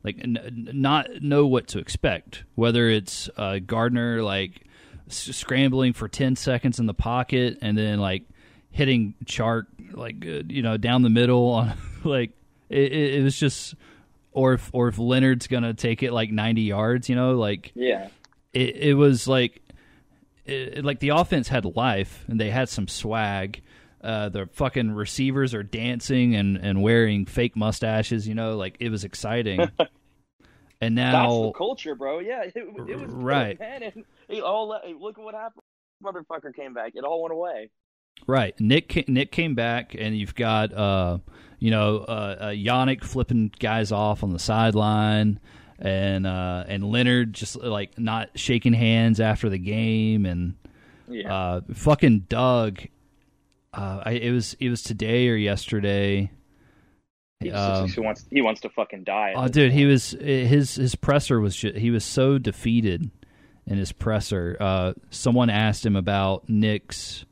like 0.03 0.17
n- 0.21 0.69
not 0.73 1.21
know 1.21 1.45
what 1.45 1.67
to 1.69 1.79
expect. 1.79 2.43
Whether 2.55 2.89
it's 2.89 3.29
uh, 3.37 3.59
Gardner 3.59 4.23
like 4.23 4.65
s- 5.07 5.35
scrambling 5.35 5.93
for 5.93 6.07
ten 6.07 6.35
seconds 6.35 6.79
in 6.79 6.85
the 6.85 6.93
pocket 6.93 7.57
and 7.61 7.77
then 7.77 7.99
like 7.99 8.23
hitting 8.71 9.15
Chark 9.25 9.65
like 9.93 10.25
uh, 10.25 10.43
you 10.47 10.61
know 10.61 10.77
down 10.77 11.01
the 11.01 11.09
middle 11.09 11.49
on 11.49 11.77
like 12.03 12.31
it, 12.69 12.91
it, 12.91 13.13
it 13.15 13.23
was 13.23 13.37
just 13.39 13.75
or 14.31 14.53
if 14.53 14.69
or 14.73 14.87
if 14.87 14.97
Leonard's 14.97 15.47
gonna 15.47 15.73
take 15.73 16.01
it 16.03 16.13
like 16.13 16.31
ninety 16.31 16.61
yards, 16.63 17.09
you 17.09 17.15
know, 17.15 17.33
like 17.37 17.71
yeah. 17.75 18.07
it, 18.53 18.75
it 18.77 18.93
was 18.93 19.27
like 19.27 19.61
it, 20.45 20.83
like 20.85 20.99
the 20.99 21.09
offense 21.09 21.47
had 21.47 21.65
life 21.65 22.25
and 22.27 22.39
they 22.39 22.49
had 22.49 22.69
some 22.69 22.87
swag. 22.87 23.61
Uh, 24.01 24.29
the 24.29 24.47
fucking 24.53 24.91
receivers 24.91 25.53
are 25.53 25.63
dancing 25.63 26.35
and, 26.35 26.55
and 26.57 26.81
wearing 26.81 27.25
fake 27.25 27.55
mustaches. 27.55 28.27
You 28.27 28.35
know, 28.35 28.55
like 28.57 28.77
it 28.79 28.89
was 28.89 29.03
exciting. 29.03 29.59
and 30.81 30.97
That's 30.97 31.13
the 31.13 31.41
now, 31.41 31.51
culture, 31.57 31.95
bro. 31.95 32.19
Yeah, 32.19 32.43
it, 32.43 32.53
it 32.55 32.99
was 32.99 33.11
Right. 33.11 33.59
Man, 33.59 33.83
and 33.83 34.41
all 34.41 34.69
look 34.69 35.17
at 35.17 35.23
what 35.23 35.33
happened. 35.33 35.63
Motherfucker 36.03 36.55
came 36.55 36.73
back. 36.73 36.93
It 36.95 37.03
all 37.03 37.21
went 37.23 37.33
away. 37.33 37.69
right? 38.27 38.57
Nick 38.59 39.07
Nick 39.09 39.31
came 39.31 39.55
back, 39.55 39.95
and 39.97 40.17
you've 40.17 40.35
got 40.35 40.73
uh, 40.73 41.17
you 41.59 41.71
know, 41.71 41.97
uh, 41.97 42.35
uh, 42.39 42.45
Yannick 42.51 43.03
flipping 43.03 43.51
guys 43.59 43.91
off 43.91 44.23
on 44.23 44.31
the 44.31 44.39
sideline, 44.39 45.41
and 45.77 46.25
uh, 46.25 46.63
and 46.67 46.85
Leonard 46.85 47.33
just 47.33 47.57
like 47.61 47.99
not 47.99 48.29
shaking 48.35 48.71
hands 48.73 49.19
after 49.19 49.49
the 49.49 49.57
game, 49.57 50.25
and 50.25 50.55
Yeah. 51.09 51.33
uh, 51.33 51.61
fucking 51.73 52.27
Doug. 52.29 52.79
Uh, 53.73 54.01
I, 54.05 54.11
it 54.13 54.31
was 54.31 54.55
it 54.59 54.69
was 54.69 54.81
today 54.81 55.29
or 55.29 55.35
yesterday. 55.35 56.31
he, 57.39 57.51
um, 57.51 57.87
he 57.87 57.99
wants 57.99 58.25
he 58.31 58.41
wants 58.41 58.61
to 58.61 58.69
fucking 58.69 59.03
die. 59.03 59.33
Oh, 59.35 59.47
dude, 59.47 59.71
he 59.71 59.85
was 59.85 60.11
his 60.11 60.75
his 60.75 60.95
presser 60.95 61.39
was 61.39 61.55
just, 61.55 61.75
he 61.77 61.91
was 61.91 62.03
so 62.03 62.37
defeated 62.37 63.09
in 63.65 63.77
his 63.77 63.91
presser. 63.91 64.57
Uh, 64.59 64.93
someone 65.11 65.49
asked 65.49 65.85
him 65.85 65.95
about 65.95 66.49
Nick's 66.49 67.25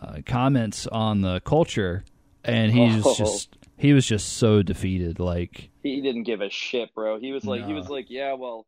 uh, 0.00 0.18
comments 0.26 0.86
on 0.86 1.20
the 1.20 1.40
culture, 1.40 2.04
and 2.42 2.72
he 2.72 2.80
was 2.80 3.04
Oh. 3.06 3.14
just 3.14 3.56
he 3.76 3.92
was 3.92 4.06
just 4.06 4.34
so 4.34 4.62
defeated. 4.62 5.18
Like, 5.20 5.68
He 5.82 6.00
didn't 6.00 6.22
give 6.22 6.40
a 6.40 6.48
shit, 6.48 6.94
bro. 6.94 7.18
He 7.20 7.32
was 7.32 7.44
like 7.44 7.66
he 7.66 7.74
was 7.74 7.88
like, 7.90 8.06
yeah, 8.08 8.32
well, 8.32 8.66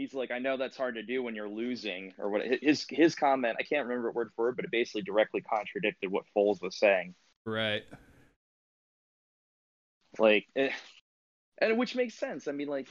he's 0.00 0.14
like, 0.14 0.30
I 0.30 0.38
know 0.38 0.56
that's 0.56 0.76
hard 0.76 0.94
to 0.94 1.02
do 1.02 1.22
when 1.22 1.34
you're 1.34 1.48
losing 1.48 2.14
or 2.18 2.30
what. 2.30 2.42
His 2.62 2.86
his 2.88 3.14
comment, 3.14 3.56
I 3.60 3.62
can't 3.62 3.86
remember 3.86 4.08
it 4.08 4.14
word 4.14 4.30
for 4.34 4.46
word, 4.46 4.56
but 4.56 4.64
it 4.64 4.70
basically 4.70 5.02
directly 5.02 5.42
contradicted 5.42 6.10
what 6.10 6.24
Foles 6.36 6.62
was 6.62 6.78
saying. 6.78 7.14
right, 7.44 7.82
Like, 10.18 10.46
eh, 10.56 10.70
and 11.58 11.78
which 11.78 11.94
makes 11.94 12.14
sense. 12.14 12.48
I 12.48 12.52
mean, 12.52 12.68
like, 12.68 12.88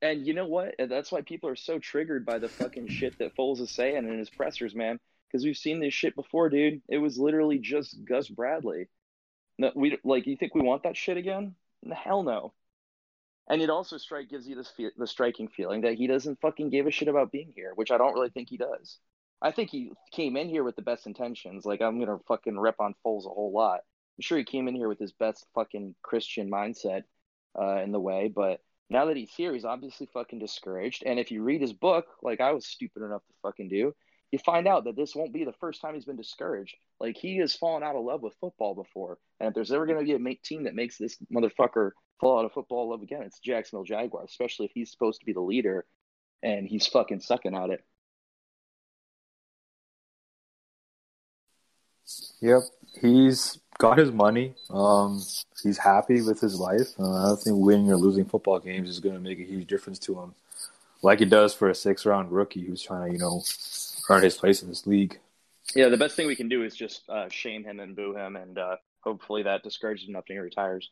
and 0.00 0.26
you 0.26 0.34
know 0.34 0.46
what? 0.46 0.74
That's 0.78 1.10
why 1.10 1.22
people 1.22 1.50
are 1.50 1.56
so 1.56 1.78
triggered 1.78 2.24
by 2.24 2.38
the 2.38 2.48
fucking 2.48 2.88
shit 2.88 3.18
that 3.18 3.36
Foles 3.36 3.60
is 3.60 3.70
saying 3.70 3.96
in 3.96 4.18
his 4.18 4.30
pressers, 4.30 4.74
man. 4.74 4.98
Because 5.26 5.44
we've 5.44 5.56
seen 5.56 5.80
this 5.80 5.94
shit 5.94 6.14
before, 6.14 6.48
dude. 6.48 6.82
It 6.88 6.98
was 6.98 7.18
literally 7.18 7.58
just 7.58 8.04
Gus 8.04 8.28
Bradley. 8.28 8.88
No, 9.58 9.72
we 9.74 9.98
like. 10.04 10.26
You 10.26 10.36
think 10.36 10.54
we 10.54 10.62
want 10.62 10.84
that 10.84 10.96
shit 10.96 11.16
again? 11.16 11.54
Hell 11.92 12.22
no. 12.22 12.52
And 13.48 13.60
it 13.60 13.70
also 13.70 13.98
strike 13.98 14.28
gives 14.28 14.46
you 14.46 14.54
this 14.54 14.72
the 14.96 15.06
striking 15.06 15.48
feeling 15.48 15.82
that 15.82 15.94
he 15.94 16.06
doesn't 16.06 16.40
fucking 16.40 16.70
give 16.70 16.86
a 16.86 16.90
shit 16.90 17.08
about 17.08 17.32
being 17.32 17.52
here, 17.54 17.72
which 17.74 17.90
I 17.90 17.98
don't 17.98 18.14
really 18.14 18.30
think 18.30 18.48
he 18.48 18.56
does. 18.56 18.98
I 19.42 19.50
think 19.50 19.70
he 19.70 19.92
came 20.12 20.36
in 20.36 20.48
here 20.48 20.62
with 20.62 20.76
the 20.76 20.82
best 20.82 21.06
intentions. 21.06 21.66
Like 21.66 21.82
I'm 21.82 21.98
gonna 21.98 22.18
fucking 22.28 22.58
rep 22.58 22.76
on 22.78 22.94
Foles 23.04 23.26
a 23.26 23.34
whole 23.34 23.52
lot. 23.52 23.80
I'm 24.16 24.22
sure 24.22 24.38
he 24.38 24.44
came 24.44 24.68
in 24.68 24.76
here 24.76 24.88
with 24.88 24.98
his 24.98 25.12
best 25.12 25.46
fucking 25.54 25.94
Christian 26.02 26.50
mindset 26.50 27.02
uh, 27.58 27.82
in 27.82 27.92
the 27.92 28.00
way, 28.00 28.32
but 28.34 28.60
now 28.88 29.06
that 29.06 29.16
he's 29.16 29.34
here, 29.34 29.54
he's 29.54 29.64
obviously 29.64 30.06
fucking 30.12 30.38
discouraged. 30.38 31.02
And 31.06 31.18
if 31.18 31.30
you 31.30 31.42
read 31.42 31.62
his 31.62 31.72
book, 31.72 32.06
like 32.22 32.40
I 32.40 32.52
was 32.52 32.66
stupid 32.66 33.02
enough 33.02 33.22
to 33.26 33.32
fucking 33.42 33.70
do, 33.70 33.94
you 34.30 34.38
find 34.38 34.68
out 34.68 34.84
that 34.84 34.96
this 34.96 35.14
won't 35.14 35.32
be 35.32 35.44
the 35.44 35.54
first 35.60 35.80
time 35.80 35.94
he's 35.94 36.04
been 36.04 36.16
discouraged. 36.16 36.76
Like 37.00 37.16
he 37.16 37.38
has 37.38 37.54
fallen 37.54 37.82
out 37.82 37.96
of 37.96 38.04
love 38.04 38.22
with 38.22 38.36
football 38.40 38.74
before, 38.74 39.18
and 39.40 39.48
if 39.48 39.54
there's 39.54 39.72
ever 39.72 39.86
going 39.86 39.98
to 39.98 40.04
be 40.04 40.30
a 40.30 40.34
team 40.36 40.64
that 40.64 40.74
makes 40.74 40.98
this 40.98 41.16
motherfucker 41.32 41.90
fall 42.22 42.38
out 42.38 42.44
of 42.44 42.52
football 42.52 42.88
love 42.88 43.02
again, 43.02 43.22
it's 43.22 43.40
Jacksonville 43.40 43.84
Jaguars, 43.84 44.30
especially 44.30 44.66
if 44.66 44.72
he's 44.72 44.90
supposed 44.90 45.20
to 45.20 45.26
be 45.26 45.32
the 45.32 45.40
leader 45.40 45.84
and 46.42 46.66
he's 46.66 46.86
fucking 46.86 47.20
sucking 47.20 47.54
at 47.54 47.70
it. 47.70 47.84
Yep, 52.40 52.60
he's 53.00 53.58
got 53.78 53.98
his 53.98 54.12
money. 54.12 54.54
Um, 54.70 55.20
he's 55.62 55.78
happy 55.78 56.22
with 56.22 56.40
his 56.40 56.58
life. 56.58 56.88
Uh, 56.98 57.24
I 57.24 57.28
don't 57.28 57.40
think 57.40 57.56
winning 57.58 57.90
or 57.90 57.96
losing 57.96 58.24
football 58.24 58.60
games 58.60 58.88
is 58.88 59.00
going 59.00 59.14
to 59.14 59.20
make 59.20 59.40
a 59.40 59.44
huge 59.44 59.66
difference 59.66 59.98
to 60.00 60.20
him, 60.20 60.34
like 61.02 61.20
it 61.20 61.30
does 61.30 61.54
for 61.54 61.68
a 61.68 61.74
six-round 61.74 62.30
rookie 62.30 62.64
who's 62.64 62.82
trying 62.82 63.08
to, 63.08 63.12
you 63.12 63.18
know, 63.18 63.42
earn 64.08 64.22
his 64.22 64.36
place 64.36 64.62
in 64.62 64.68
this 64.68 64.86
league. 64.86 65.18
Yeah, 65.74 65.88
the 65.88 65.96
best 65.96 66.14
thing 66.16 66.26
we 66.26 66.36
can 66.36 66.48
do 66.48 66.62
is 66.62 66.76
just 66.76 67.02
uh, 67.08 67.28
shame 67.30 67.64
him 67.64 67.80
and 67.80 67.96
boo 67.96 68.14
him, 68.14 68.36
and 68.36 68.58
uh, 68.58 68.76
hopefully 69.00 69.42
that 69.44 69.62
discourages 69.62 70.06
him 70.06 70.14
enough 70.14 70.24
he 70.28 70.38
retires. 70.38 70.90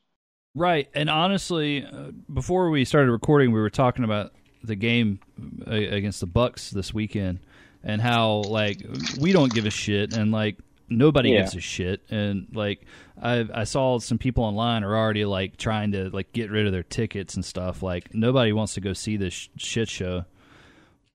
Right, 0.54 0.88
and 0.94 1.08
honestly, 1.08 1.84
uh, 1.84 2.10
before 2.32 2.70
we 2.70 2.84
started 2.84 3.12
recording, 3.12 3.52
we 3.52 3.60
were 3.60 3.70
talking 3.70 4.04
about 4.04 4.32
the 4.64 4.74
game 4.74 5.20
uh, 5.66 5.70
against 5.70 6.20
the 6.20 6.26
Bucs 6.26 6.70
this 6.70 6.92
weekend 6.92 7.38
and 7.82 8.00
how 8.00 8.42
like 8.42 8.84
we 9.20 9.32
don't 9.32 9.52
give 9.52 9.64
a 9.64 9.70
shit 9.70 10.12
and 10.12 10.32
like 10.32 10.58
nobody 10.88 11.30
yeah. 11.30 11.40
gives 11.40 11.54
a 11.54 11.60
shit. 11.60 12.02
And 12.10 12.48
like 12.52 12.84
I 13.20 13.46
I 13.54 13.64
saw 13.64 13.98
some 13.98 14.18
people 14.18 14.44
online 14.44 14.84
are 14.84 14.96
already 14.96 15.24
like 15.24 15.56
trying 15.56 15.92
to 15.92 16.10
like 16.10 16.32
get 16.32 16.50
rid 16.50 16.66
of 16.66 16.72
their 16.72 16.82
tickets 16.82 17.34
and 17.36 17.44
stuff. 17.44 17.82
Like 17.82 18.14
nobody 18.14 18.52
wants 18.52 18.74
to 18.74 18.80
go 18.80 18.92
see 18.92 19.16
this 19.16 19.48
shit 19.56 19.88
show. 19.88 20.24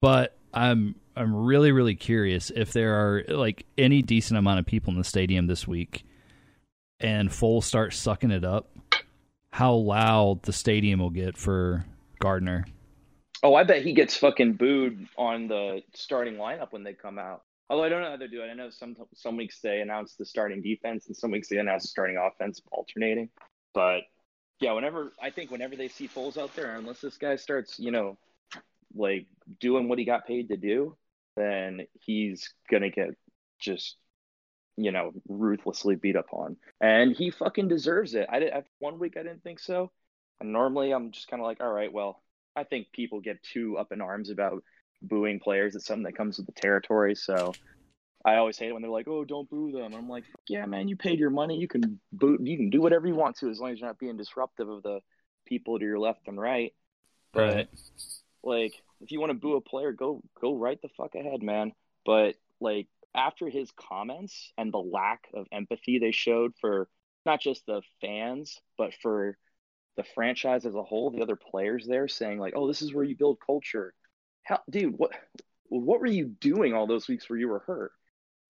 But 0.02 0.38
I'm 0.54 0.95
I'm 1.15 1.36
really 1.36 1.71
really 1.71 1.95
curious 1.95 2.50
if 2.50 2.74
there 2.74 2.95
are 2.95 3.24
like 3.28 3.65
any 3.78 4.02
decent 4.02 4.38
amount 4.38 4.60
of 4.60 4.65
people 4.65 4.91
in 4.91 4.98
the 4.98 5.04
stadium 5.04 5.48
this 5.48 5.67
week 5.67 6.06
and 7.00 7.30
Foles 7.30 7.63
start 7.63 7.93
sucking 7.93 8.32
it 8.32 8.45
up 8.45 8.69
how 9.56 9.74
loud 9.74 10.44
the 10.44 10.54
stadium 10.54 11.00
will 11.00 11.10
get 11.10 11.38
for 11.38 11.86
Gardner 12.20 12.65
Oh, 13.46 13.54
I 13.54 13.63
bet 13.63 13.84
he 13.84 13.94
gets 13.94 14.18
fucking 14.18 14.54
booed 14.54 15.08
on 15.20 15.48
the 15.48 15.84
starting 15.94 16.34
lineup 16.34 16.72
when 16.72 16.84
they 16.84 16.94
come 16.94 17.20
out. 17.20 17.44
Although 17.70 17.84
I 17.84 17.89
don't 17.89 18.02
know 18.02 18.10
how 18.10 18.18
they 18.18 18.26
do 18.26 18.41
it. 18.41 18.48
I 18.48 18.56
know 18.56 18.72
some 18.72 18.96
some 19.13 19.38
weeks 19.38 19.60
they 19.62 19.82
announce 19.82 20.15
the 20.15 20.26
starting 20.26 20.63
defense 20.63 21.06
and 21.06 21.15
some 21.15 21.30
weeks 21.30 21.50
they 21.50 21.58
announce 21.58 21.84
the 21.84 21.89
starting 21.89 22.18
offense 22.18 22.60
alternating. 22.72 23.30
But 23.76 24.02
yeah, 24.60 24.72
whenever 24.72 25.13
I 25.22 25.30
think 25.30 25.52
whenever 25.52 25.76
they 25.76 25.89
see 25.89 26.08
Foles 26.08 26.39
out 26.39 26.56
there, 26.56 26.76
unless 26.76 27.02
this 27.02 27.18
guy 27.18 27.36
starts, 27.36 27.78
you 27.78 27.91
know, 27.91 28.18
like 28.96 29.28
doing 29.60 29.88
what 29.88 30.00
he 30.00 30.06
got 30.06 30.26
paid 30.26 30.48
to 30.50 30.58
do, 30.58 30.98
then 31.36 31.86
he's 32.00 32.52
gonna 32.72 32.89
get 32.89 33.10
just 33.60 33.98
you 34.78 34.92
know 34.92 35.12
ruthlessly 35.28 35.96
beat 35.96 36.16
up 36.16 36.28
on, 36.32 36.58
and 36.82 37.16
he 37.16 37.32
fucking 37.32 37.68
deserves 37.68 38.16
it. 38.16 38.28
I 38.30 38.40
did 38.40 38.50
after 38.50 38.70
one 38.80 39.00
week 39.00 39.16
I 39.18 39.24
didn't 39.24 39.44
think 39.44 39.60
so, 39.60 39.92
and 40.40 40.52
normally 40.52 40.92
I'm 40.92 41.12
just 41.12 41.28
kind 41.28 41.42
of 41.42 41.46
like, 41.46 41.62
all 41.62 41.72
right, 41.72 41.92
well, 41.92 42.22
I 42.56 42.64
think 42.64 42.88
people 42.94 43.20
get 43.22 43.44
too 43.44 43.78
up 43.78 43.92
in 43.92 44.02
arms 44.02 44.30
about 44.30 44.64
booing 45.02 45.40
players. 45.40 45.76
It's 45.76 45.86
something 45.86 46.04
that 46.04 46.18
comes 46.18 46.38
with 46.38 46.46
the 46.46 46.54
territory. 46.54 47.16
So 47.16 47.54
I 48.26 48.36
always 48.38 48.58
hate 48.58 48.70
it 48.70 48.74
when 48.74 48.82
they're 48.82 48.92
like, 48.92 49.08
"Oh, 49.08 49.24
don't 49.24 49.50
boo 49.50 49.72
them." 49.72 49.94
I'm 49.94 50.10
like, 50.10 50.24
"Yeah, 50.50 50.66
man, 50.66 50.88
you 50.88 50.96
paid 50.96 51.20
your 51.20 51.30
money. 51.30 51.58
You 51.58 51.68
can 51.68 52.00
boo. 52.12 52.38
You 52.42 52.58
can 52.58 52.70
do 52.70 52.82
whatever 52.82 53.08
you 53.08 53.16
want 53.16 53.38
to, 53.38 53.50
as 53.50 53.60
long 53.60 53.72
as 53.72 53.80
you're 53.80 53.88
not 53.88 54.00
being 54.00 54.18
disruptive 54.18 54.68
of 54.68 54.84
the 54.84 55.02
people 55.46 55.78
to 55.78 55.86
your 55.86 56.00
left 56.00 56.28
and 56.28 56.40
right." 56.40 56.74
But 57.34 57.56
right. 57.56 57.70
like, 58.44 58.74
if 59.02 59.12
you 59.12 59.20
want 59.20 59.30
to 59.32 59.38
boo 59.38 59.56
a 59.56 59.62
player, 59.62 59.92
go 59.92 60.24
go 60.42 60.56
right 60.56 60.82
the 60.82 60.90
fuck 60.98 61.14
ahead, 61.14 61.44
man. 61.44 61.74
But 62.06 62.36
like 62.60 62.88
after 63.15 63.49
his 63.49 63.71
comments 63.71 64.51
and 64.58 64.71
the 64.71 64.78
lack 64.80 65.21
of 65.34 65.47
empathy 65.51 65.99
they 65.99 66.12
showed 66.12 66.54
for 66.60 66.88
not 67.25 67.41
just 67.41 67.65
the 67.65 67.82
fans, 68.01 68.60
but 68.78 68.93
for 69.01 69.38
the 69.97 70.04
franchise 70.13 70.65
as 70.65 70.75
a 70.75 70.84
whole, 70.84 71.10
the 71.10 71.21
other 71.21 71.36
players 71.36 71.86
there 71.88 72.08
saying 72.08 72.39
like, 72.39 72.54
"Oh, 72.56 72.67
this 72.67 72.82
is 72.82 72.93
where 72.93 73.04
you 73.04 73.15
build 73.17 73.39
culture." 73.45 73.93
How, 74.43 74.60
dude, 74.69 74.97
what 74.97 75.12
what 75.69 75.99
were 75.99 76.08
you 76.08 76.25
doing 76.25 76.73
all 76.73 76.88
those 76.88 77.08
weeks 77.08 77.30
where 77.30 77.39
you 77.39 77.47
were 77.47 77.60
hurt? 77.60 77.91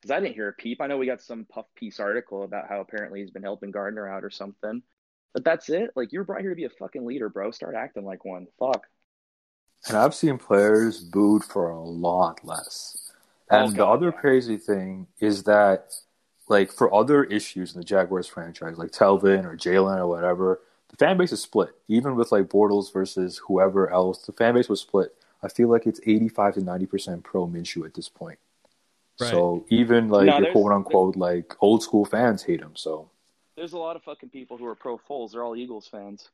Because 0.01 0.11
I 0.11 0.19
didn't 0.19 0.35
hear 0.35 0.49
a 0.49 0.53
peep. 0.53 0.81
I 0.81 0.87
know 0.87 0.97
we 0.97 1.05
got 1.05 1.21
some 1.21 1.45
puff 1.45 1.65
piece 1.75 1.99
article 1.99 2.43
about 2.43 2.67
how 2.67 2.81
apparently 2.81 3.21
he's 3.21 3.31
been 3.31 3.43
helping 3.43 3.71
Gardner 3.71 4.07
out 4.07 4.23
or 4.23 4.29
something, 4.29 4.81
but 5.33 5.43
that's 5.43 5.69
it. 5.69 5.91
Like 5.95 6.11
you 6.11 6.19
were 6.19 6.25
brought 6.25 6.41
here 6.41 6.49
to 6.49 6.55
be 6.55 6.65
a 6.65 6.69
fucking 6.69 7.05
leader, 7.05 7.29
bro. 7.29 7.51
Start 7.51 7.75
acting 7.75 8.05
like 8.05 8.25
one. 8.25 8.47
Fuck. 8.59 8.85
And 9.87 9.97
I've 9.97 10.15
seen 10.15 10.37
players 10.37 11.03
booed 11.03 11.43
for 11.43 11.69
a 11.69 11.79
lot 11.79 12.43
less. 12.43 13.04
And 13.49 13.75
the 13.75 13.85
other 13.85 14.11
crazy 14.11 14.57
thing 14.57 15.07
is 15.19 15.43
that, 15.43 15.93
like, 16.47 16.71
for 16.71 16.93
other 16.93 17.23
issues 17.23 17.73
in 17.73 17.81
the 17.81 17.85
Jaguars 17.85 18.27
franchise, 18.27 18.77
like 18.77 18.91
Telvin 18.91 19.45
or 19.45 19.55
Jalen 19.55 19.97
or 19.97 20.07
whatever, 20.07 20.61
the 20.89 20.97
fan 20.97 21.17
base 21.17 21.31
is 21.31 21.41
split. 21.41 21.69
Even 21.87 22.15
with 22.15 22.31
like 22.31 22.45
Bortles 22.45 22.93
versus 22.93 23.41
whoever 23.47 23.91
else, 23.91 24.19
the 24.25 24.31
fan 24.31 24.53
base 24.53 24.69
was 24.69 24.81
split. 24.81 25.13
I 25.43 25.47
feel 25.47 25.69
like 25.69 25.85
it's 25.85 25.99
eighty-five 26.05 26.53
to 26.55 26.61
ninety 26.61 26.85
percent 26.85 27.23
pro 27.23 27.47
Minshew 27.47 27.85
at 27.85 27.93
this 27.93 28.09
point. 28.09 28.39
Right. 29.19 29.29
So 29.29 29.65
even 29.69 30.09
like 30.09 30.27
no, 30.27 30.39
your 30.39 30.51
quote 30.51 30.71
unquote 30.71 31.15
like 31.15 31.55
old 31.59 31.83
school 31.83 32.05
fans 32.05 32.43
hate 32.43 32.61
him. 32.61 32.71
So 32.75 33.09
there's 33.55 33.73
a 33.73 33.77
lot 33.77 33.95
of 33.95 34.03
fucking 34.03 34.29
people 34.29 34.57
who 34.57 34.65
are 34.65 34.75
pro 34.75 34.97
Foles. 34.97 35.31
They're 35.31 35.43
all 35.43 35.55
Eagles 35.55 35.87
fans. 35.87 36.29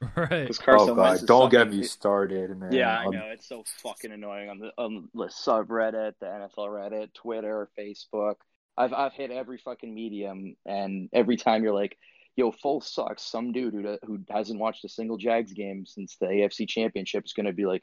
Right. 0.16 0.56
Oh 0.68 0.94
god, 0.94 1.26
don't 1.26 1.50
get 1.50 1.70
me 1.70 1.82
started, 1.82 2.56
man. 2.56 2.72
Yeah, 2.72 2.98
I 2.98 3.06
know 3.06 3.30
it's 3.32 3.48
so 3.48 3.64
fucking 3.82 4.12
annoying 4.12 4.48
on 4.48 4.58
the 4.58 4.72
on 4.78 5.08
the 5.12 5.26
subreddit, 5.26 6.14
the 6.20 6.26
NFL 6.26 6.68
Reddit, 6.68 7.14
Twitter, 7.14 7.68
Facebook. 7.76 8.36
I've 8.76 8.92
I've 8.92 9.12
hit 9.12 9.30
every 9.32 9.58
fucking 9.58 9.92
medium, 9.92 10.54
and 10.64 11.08
every 11.12 11.36
time 11.36 11.64
you're 11.64 11.74
like, 11.74 11.98
yo, 12.36 12.52
Foles 12.52 12.84
sucks. 12.84 13.24
Some 13.24 13.52
dude 13.52 13.74
who 13.74 13.98
who 14.06 14.20
hasn't 14.30 14.60
watched 14.60 14.84
a 14.84 14.88
single 14.88 15.16
Jags 15.16 15.52
game 15.52 15.84
since 15.84 16.16
the 16.16 16.26
AFC 16.26 16.68
Championship 16.68 17.24
is 17.24 17.32
going 17.32 17.46
to 17.46 17.52
be 17.52 17.66
like, 17.66 17.82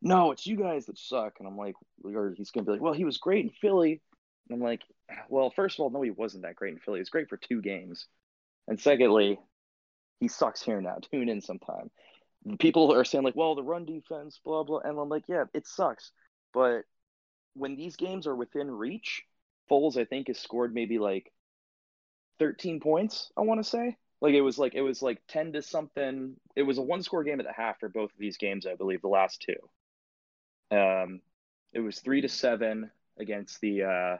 no, 0.00 0.30
it's 0.30 0.46
you 0.46 0.56
guys 0.56 0.86
that 0.86 0.98
suck. 0.98 1.34
And 1.38 1.48
I'm 1.48 1.56
like, 1.56 1.74
or 2.04 2.34
he's 2.36 2.50
going 2.50 2.64
to 2.64 2.68
be 2.68 2.72
like, 2.74 2.82
well, 2.82 2.92
he 2.92 3.04
was 3.04 3.18
great 3.18 3.44
in 3.44 3.50
Philly. 3.50 4.00
And 4.48 4.56
I'm 4.56 4.62
like, 4.62 4.82
well, 5.28 5.50
first 5.50 5.78
of 5.78 5.82
all, 5.82 5.90
no, 5.90 6.02
he 6.02 6.10
wasn't 6.10 6.44
that 6.44 6.56
great 6.56 6.74
in 6.74 6.80
Philly. 6.80 6.98
He 6.98 7.02
was 7.02 7.10
great 7.10 7.28
for 7.28 7.36
two 7.36 7.60
games. 7.60 8.06
And 8.68 8.80
secondly, 8.80 9.38
he 10.20 10.28
sucks 10.28 10.62
here 10.62 10.80
now. 10.80 10.98
Tune 11.10 11.28
in 11.28 11.40
sometime. 11.40 11.90
People 12.58 12.92
are 12.92 13.04
saying 13.04 13.24
like, 13.24 13.36
well, 13.36 13.54
the 13.54 13.62
run 13.62 13.84
defense, 13.84 14.40
blah 14.44 14.62
blah, 14.62 14.80
and 14.80 14.98
I'm 14.98 15.08
like, 15.08 15.24
yeah, 15.28 15.44
it 15.54 15.66
sucks. 15.66 16.12
But 16.54 16.82
when 17.54 17.76
these 17.76 17.96
games 17.96 18.26
are 18.26 18.36
within 18.36 18.70
reach, 18.70 19.22
Foles 19.70 19.96
I 19.96 20.04
think 20.04 20.28
has 20.28 20.38
scored 20.38 20.72
maybe 20.72 20.98
like 20.98 21.32
13 22.38 22.80
points, 22.80 23.30
I 23.36 23.42
want 23.42 23.62
to 23.62 23.68
say. 23.68 23.96
Like 24.20 24.34
it 24.34 24.40
was 24.40 24.58
like 24.58 24.74
it 24.74 24.82
was 24.82 25.02
like 25.02 25.20
10 25.28 25.52
to 25.52 25.62
something. 25.62 26.34
It 26.56 26.62
was 26.62 26.78
a 26.78 26.82
one 26.82 27.02
score 27.02 27.22
game 27.22 27.40
at 27.40 27.46
the 27.46 27.52
half 27.52 27.78
for 27.80 27.88
both 27.88 28.12
of 28.12 28.18
these 28.18 28.36
games, 28.36 28.66
I 28.66 28.74
believe, 28.74 29.02
the 29.02 29.08
last 29.08 29.42
two. 29.42 30.76
Um 30.76 31.20
it 31.72 31.80
was 31.80 32.00
3 32.00 32.22
to 32.22 32.28
7 32.28 32.90
against 33.18 33.60
the 33.60 33.82
uh 33.84 34.16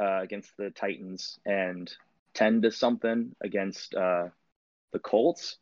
uh 0.00 0.20
against 0.22 0.56
the 0.56 0.70
Titans 0.70 1.38
and 1.44 1.90
10 2.34 2.62
to 2.62 2.70
something 2.70 3.34
against 3.40 3.94
uh 3.94 4.28
the 4.92 4.98
Colts. 4.98 5.58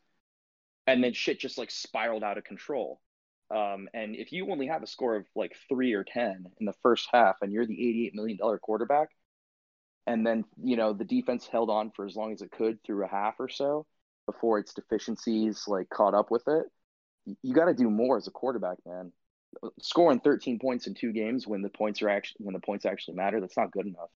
And 0.87 1.03
then 1.05 1.13
shit 1.13 1.39
just 1.39 1.59
like 1.59 1.71
spiraled 1.71 2.25
out 2.25 2.39
of 2.39 2.45
control. 2.45 3.01
Um, 3.55 3.89
and 3.95 4.15
if 4.15 4.33
you 4.33 4.51
only 4.51 4.69
have 4.69 4.83
a 4.83 4.87
score 4.87 5.17
of 5.17 5.27
like 5.35 5.57
three 5.69 5.93
or 5.93 6.05
10 6.05 6.47
in 6.59 6.67
the 6.67 6.75
first 6.83 7.09
half 7.13 7.37
and 7.43 7.53
you're 7.53 7.67
the 7.67 8.11
$88 8.13 8.15
million 8.15 8.39
quarterback, 8.63 9.09
and 10.07 10.27
then 10.27 10.45
you 10.63 10.77
know 10.77 10.93
the 10.93 11.05
defense 11.05 11.47
held 11.47 11.71
on 11.71 11.91
for 11.95 12.07
as 12.07 12.17
long 12.17 12.33
as 12.33 12.43
it 12.43 12.51
could 12.51 12.83
through 12.83 13.05
a 13.05 13.09
half 13.09 13.35
or 13.39 13.49
so 13.49 13.87
before 14.27 14.59
its 14.59 14.75
deficiencies 14.75 15.65
like 15.67 15.89
caught 15.91 16.15
up 16.15 16.31
with 16.31 16.47
it. 16.49 16.67
You 17.43 17.55
got 17.55 17.67
to 17.67 17.75
do 17.75 17.91
more 17.91 18.17
as 18.17 18.27
a 18.27 18.31
quarterback, 18.31 18.79
man. 18.87 19.13
Scoring 19.81 20.21
13 20.21 20.59
points 20.59 20.87
in 20.87 20.95
two 20.95 21.13
games 21.13 21.47
when 21.47 21.63
the 21.63 21.69
points 21.69 22.03
are 22.03 22.09
actually 22.09 22.45
when 22.45 22.55
the 22.55 22.61
points 22.61 22.87
actually 22.87 23.17
matter, 23.17 23.41
that's 23.41 23.57
not 23.57 23.73
good 23.73 23.87
enough. 23.87 24.11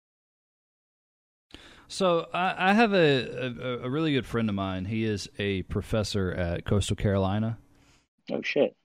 So 1.88 2.28
I, 2.34 2.70
I 2.70 2.74
have 2.74 2.94
a, 2.94 3.54
a, 3.62 3.86
a 3.86 3.90
really 3.90 4.14
good 4.14 4.26
friend 4.26 4.50
of 4.50 4.56
mine. 4.56 4.86
He 4.86 5.04
is 5.06 5.30
a 5.38 5.64
professor 5.64 6.32
at 6.32 6.66
Coastal 6.66 6.96
Carolina. 6.96 7.58
Oh 8.32 8.42
shit! 8.42 8.76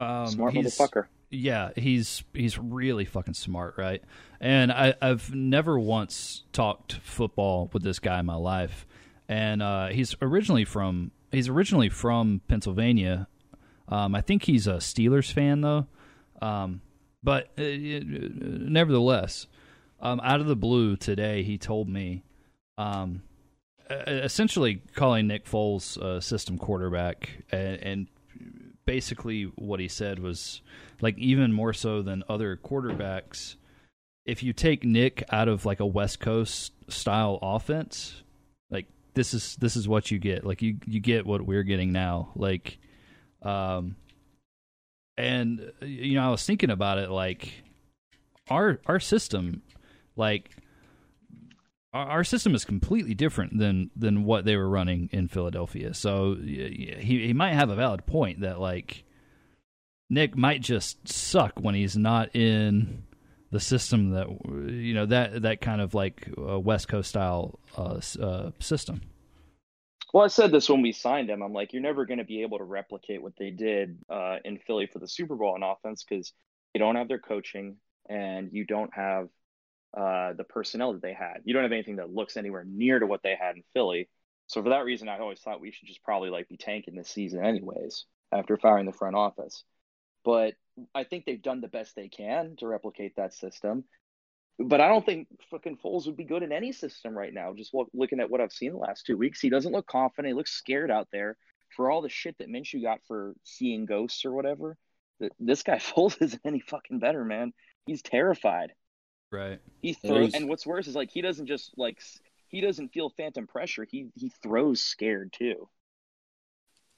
Um, 0.00 0.26
Smart 0.26 0.54
motherfucker 0.54 1.06
yeah, 1.32 1.70
he's 1.76 2.22
he's 2.34 2.58
really 2.58 3.06
fucking 3.06 3.34
smart, 3.34 3.74
right? 3.78 4.02
And 4.40 4.70
I, 4.70 4.94
I've 5.00 5.34
never 5.34 5.78
once 5.78 6.44
talked 6.52 6.94
football 7.02 7.70
with 7.72 7.82
this 7.82 7.98
guy 7.98 8.20
in 8.20 8.26
my 8.26 8.36
life, 8.36 8.86
and 9.28 9.62
uh, 9.62 9.88
he's 9.88 10.14
originally 10.20 10.66
from 10.66 11.10
he's 11.32 11.48
originally 11.48 11.88
from 11.88 12.42
Pennsylvania. 12.48 13.28
Um, 13.88 14.14
I 14.14 14.20
think 14.20 14.44
he's 14.44 14.66
a 14.66 14.74
Steelers 14.74 15.32
fan 15.32 15.62
though, 15.62 15.86
um, 16.42 16.82
but 17.22 17.48
uh, 17.58 17.62
nevertheless, 17.64 19.46
um, 20.02 20.20
out 20.22 20.40
of 20.40 20.46
the 20.46 20.56
blue 20.56 20.96
today, 20.96 21.42
he 21.42 21.56
told 21.56 21.88
me, 21.88 22.24
um, 22.76 23.22
essentially 23.88 24.82
calling 24.94 25.26
Nick 25.26 25.46
Foles 25.46 25.96
a 25.96 26.20
system 26.20 26.58
quarterback, 26.58 27.44
and, 27.50 27.76
and 27.82 28.06
basically 28.84 29.44
what 29.56 29.80
he 29.80 29.88
said 29.88 30.18
was 30.18 30.60
like 31.00 31.16
even 31.18 31.52
more 31.52 31.72
so 31.72 32.02
than 32.02 32.22
other 32.28 32.56
quarterbacks 32.56 33.56
if 34.24 34.42
you 34.42 34.52
take 34.52 34.84
Nick 34.84 35.24
out 35.30 35.48
of 35.48 35.66
like 35.66 35.80
a 35.80 35.86
West 35.86 36.20
Coast 36.20 36.72
style 36.88 37.38
offense, 37.42 38.22
like 38.70 38.86
this 39.14 39.34
is 39.34 39.56
this 39.56 39.76
is 39.76 39.88
what 39.88 40.10
you 40.10 40.18
get. 40.18 40.44
Like 40.44 40.62
you 40.62 40.76
you 40.86 41.00
get 41.00 41.26
what 41.26 41.42
we're 41.42 41.64
getting 41.64 41.92
now. 41.92 42.30
Like, 42.36 42.78
um, 43.42 43.96
and 45.16 45.72
you 45.80 46.14
know 46.14 46.26
I 46.26 46.30
was 46.30 46.46
thinking 46.46 46.70
about 46.70 46.98
it. 46.98 47.10
Like 47.10 47.64
our 48.48 48.80
our 48.86 49.00
system, 49.00 49.62
like 50.16 50.56
our, 51.92 52.06
our 52.06 52.24
system 52.24 52.54
is 52.54 52.64
completely 52.64 53.14
different 53.14 53.58
than 53.58 53.90
than 53.96 54.24
what 54.24 54.44
they 54.44 54.56
were 54.56 54.68
running 54.68 55.08
in 55.12 55.28
Philadelphia. 55.28 55.94
So 55.94 56.36
he 56.36 56.94
he 57.00 57.32
might 57.32 57.54
have 57.54 57.70
a 57.70 57.76
valid 57.76 58.06
point 58.06 58.40
that 58.40 58.60
like 58.60 59.04
Nick 60.10 60.36
might 60.36 60.60
just 60.60 61.08
suck 61.08 61.58
when 61.60 61.74
he's 61.74 61.96
not 61.96 62.34
in 62.34 63.04
the 63.50 63.60
system 63.60 64.10
that 64.10 64.26
you 64.70 64.94
know 64.94 65.06
that 65.06 65.42
that 65.42 65.60
kind 65.60 65.80
of 65.80 65.94
like 65.94 66.28
uh, 66.38 66.58
West 66.58 66.88
Coast 66.88 67.10
style 67.10 67.58
uh, 67.76 68.00
uh, 68.20 68.50
system. 68.58 69.02
Well, 70.12 70.24
I 70.24 70.28
said 70.28 70.52
this 70.52 70.68
when 70.68 70.82
we 70.82 70.92
signed 70.92 71.30
him. 71.30 71.42
I'm 71.42 71.54
like, 71.54 71.72
you're 71.72 71.80
never 71.80 72.04
going 72.04 72.18
to 72.18 72.24
be 72.24 72.42
able 72.42 72.58
to 72.58 72.64
replicate 72.64 73.22
what 73.22 73.32
they 73.38 73.50
did 73.50 73.96
uh, 74.10 74.36
in 74.44 74.58
Philly 74.58 74.86
for 74.86 74.98
the 74.98 75.08
Super 75.08 75.36
Bowl 75.36 75.54
on 75.54 75.62
offense 75.62 76.04
because 76.04 76.32
you 76.74 76.80
don't 76.80 76.96
have 76.96 77.08
their 77.08 77.18
coaching 77.18 77.76
and 78.10 78.50
you 78.52 78.66
don't 78.66 78.92
have 78.92 79.28
uh, 79.96 80.32
the 80.32 80.44
personnel 80.44 80.94
that 80.94 81.02
they 81.02 81.12
had. 81.12 81.38
You 81.44 81.54
don't 81.54 81.62
have 81.62 81.72
anything 81.72 81.96
that 81.96 82.10
looks 82.10 82.36
anywhere 82.36 82.64
near 82.66 82.98
to 82.98 83.06
what 83.06 83.22
they 83.22 83.36
had 83.38 83.56
in 83.56 83.62
Philly. 83.74 84.08
So 84.46 84.62
for 84.62 84.70
that 84.70 84.84
reason, 84.84 85.08
I 85.08 85.18
always 85.18 85.40
thought 85.40 85.60
we 85.60 85.72
should 85.72 85.88
just 85.88 86.02
probably 86.02 86.30
like 86.30 86.48
be 86.48 86.56
tanking 86.56 86.94
this 86.94 87.10
season 87.10 87.44
anyways 87.44 88.06
after 88.32 88.56
firing 88.56 88.86
the 88.86 88.92
front 88.92 89.16
office. 89.16 89.64
But 90.24 90.54
I 90.94 91.04
think 91.04 91.24
they've 91.24 91.42
done 91.42 91.60
the 91.60 91.68
best 91.68 91.94
they 91.94 92.08
can 92.08 92.56
to 92.58 92.66
replicate 92.66 93.16
that 93.16 93.34
system. 93.34 93.84
But 94.58 94.80
I 94.80 94.88
don't 94.88 95.04
think 95.04 95.28
fucking 95.50 95.78
Foles 95.78 96.06
would 96.06 96.16
be 96.16 96.24
good 96.24 96.42
in 96.42 96.52
any 96.52 96.72
system 96.72 97.16
right 97.16 97.32
now. 97.32 97.52
Just 97.54 97.74
looking 97.94 98.20
at 98.20 98.30
what 98.30 98.40
I've 98.40 98.52
seen 98.52 98.72
the 98.72 98.78
last 98.78 99.06
two 99.06 99.16
weeks, 99.16 99.40
he 99.40 99.50
doesn't 99.50 99.72
look 99.72 99.86
confident. 99.86 100.32
He 100.32 100.36
looks 100.36 100.52
scared 100.52 100.90
out 100.90 101.08
there 101.12 101.36
for 101.74 101.90
all 101.90 102.02
the 102.02 102.08
shit 102.08 102.36
that 102.38 102.48
Minshew 102.48 102.82
got 102.82 103.00
for 103.08 103.34
seeing 103.44 103.86
ghosts 103.86 104.24
or 104.24 104.32
whatever. 104.32 104.76
This 105.40 105.62
guy 105.62 105.76
Foles 105.78 106.20
isn't 106.20 106.42
any 106.44 106.60
fucking 106.60 106.98
better, 106.98 107.24
man. 107.24 107.52
He's 107.86 108.02
terrified. 108.02 108.72
Right. 109.32 109.60
He 109.80 109.94
throws, 109.94 110.34
and 110.34 110.46
what's 110.46 110.66
worse 110.66 110.86
is 110.86 110.94
like 110.94 111.10
he 111.10 111.22
doesn't 111.22 111.46
just 111.46 111.72
like 111.78 112.00
he 112.48 112.60
doesn't 112.60 112.92
feel 112.92 113.08
phantom 113.08 113.46
pressure. 113.46 113.84
He 113.90 114.10
he 114.14 114.30
throws 114.42 114.82
scared 114.82 115.32
too 115.32 115.68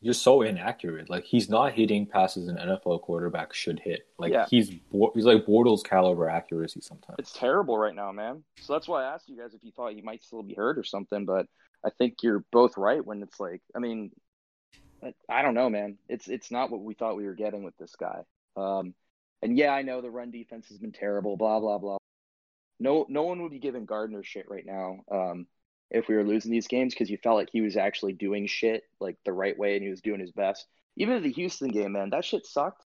You're 0.01 0.15
so 0.15 0.43
inaccurate. 0.43 1.09
Like 1.09 1.25
he's 1.25 1.49
not 1.49 1.73
hitting 1.75 2.07
passes 2.07 2.49
an 2.49 2.57
NFL 2.57 3.03
quarterback 3.03 3.55
should 3.55 3.79
hit. 3.79 4.09
Like 4.19 4.33
yeah. 4.33 4.47
he's 4.51 4.69
he's 4.69 5.25
like 5.25 5.47
Bortles 5.47 5.85
caliber 5.85 6.29
accuracy 6.29 6.81
sometimes. 6.81 7.17
It's 7.21 7.33
terrible 7.33 7.79
right 7.79 7.95
now, 7.95 8.11
man. 8.11 8.43
So 8.61 8.73
that's 8.73 8.89
why 8.89 9.05
I 9.05 9.15
asked 9.15 9.29
you 9.29 9.39
guys 9.39 9.55
if 9.55 9.63
you 9.63 9.71
thought 9.71 9.93
he 9.93 10.03
might 10.03 10.25
still 10.25 10.43
be 10.43 10.55
hurt 10.55 10.77
or 10.77 10.85
something. 10.85 11.25
But 11.25 11.47
I 11.87 11.91
think 11.91 12.17
you're 12.25 12.45
both 12.51 12.77
right 12.77 13.05
when 13.05 13.23
it's 13.23 13.39
like, 13.39 13.63
I 13.77 13.79
mean, 13.79 14.11
I 15.29 15.43
don't 15.43 15.55
know, 15.55 15.71
man. 15.71 15.99
It's 16.09 16.27
it's 16.27 16.51
not 16.51 16.73
what 16.73 16.81
we 16.81 16.95
thought 16.95 17.17
we 17.17 17.27
were 17.27 17.35
getting 17.35 17.63
with 17.63 17.77
this 17.77 17.95
guy. 17.95 18.23
Um, 18.57 18.93
and 19.41 19.57
yeah, 19.57 19.71
I 19.71 19.83
know 19.83 20.01
the 20.01 20.11
run 20.11 20.33
defense 20.33 20.69
has 20.69 20.79
been 20.79 20.93
terrible. 20.93 21.37
Blah 21.37 21.61
blah 21.61 21.79
blah. 21.79 21.99
No, 22.81 23.07
no 23.09 23.23
one 23.23 23.43
would 23.43 23.53
be 23.53 23.59
giving 23.59 23.87
Gardner 23.87 24.23
shit 24.23 24.49
right 24.49 24.67
now. 24.67 24.99
Um, 25.11 25.47
if 25.91 26.09
we 26.09 26.17
were 26.17 26.25
losing 26.25 26.51
these 26.51 26.67
games 26.67 26.95
because 26.95 27.11
you 27.11 27.19
felt 27.23 27.37
like 27.37 27.51
he 27.53 27.61
was 27.61 27.77
actually 27.77 28.13
doing 28.13 28.47
shit 28.47 28.83
like 29.01 29.17
the 29.25 29.33
right 29.33 29.57
way 29.59 29.75
and 29.75 29.83
he 29.85 29.91
was 29.91 30.01
doing 30.01 30.21
his 30.21 30.33
best. 30.33 30.67
Even 30.97 31.23
the 31.23 31.33
Houston 31.33 31.69
game, 31.69 31.93
man, 31.93 32.11
that 32.11 32.25
shit 32.25 32.47
sucked. 32.47 32.85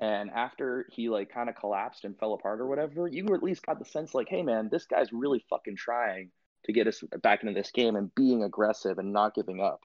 And 0.00 0.30
after 0.30 0.86
he 0.92 1.08
like 1.08 1.32
kind 1.32 1.48
of 1.48 1.56
collapsed 1.56 2.04
and 2.04 2.18
fell 2.18 2.32
apart 2.32 2.60
or 2.60 2.66
whatever, 2.66 3.08
you 3.08 3.26
at 3.34 3.42
least 3.42 3.66
got 3.66 3.78
the 3.78 3.84
sense 3.84 4.14
like, 4.14 4.28
hey 4.28 4.42
man, 4.42 4.68
this 4.70 4.86
guy's 4.86 5.12
really 5.12 5.44
fucking 5.50 5.76
trying 5.76 6.30
to 6.64 6.72
get 6.72 6.86
us 6.86 7.02
back 7.22 7.42
into 7.42 7.54
this 7.54 7.70
game 7.70 7.96
and 7.96 8.14
being 8.14 8.44
aggressive 8.44 8.98
and 8.98 9.12
not 9.12 9.34
giving 9.34 9.60
up. 9.60 9.80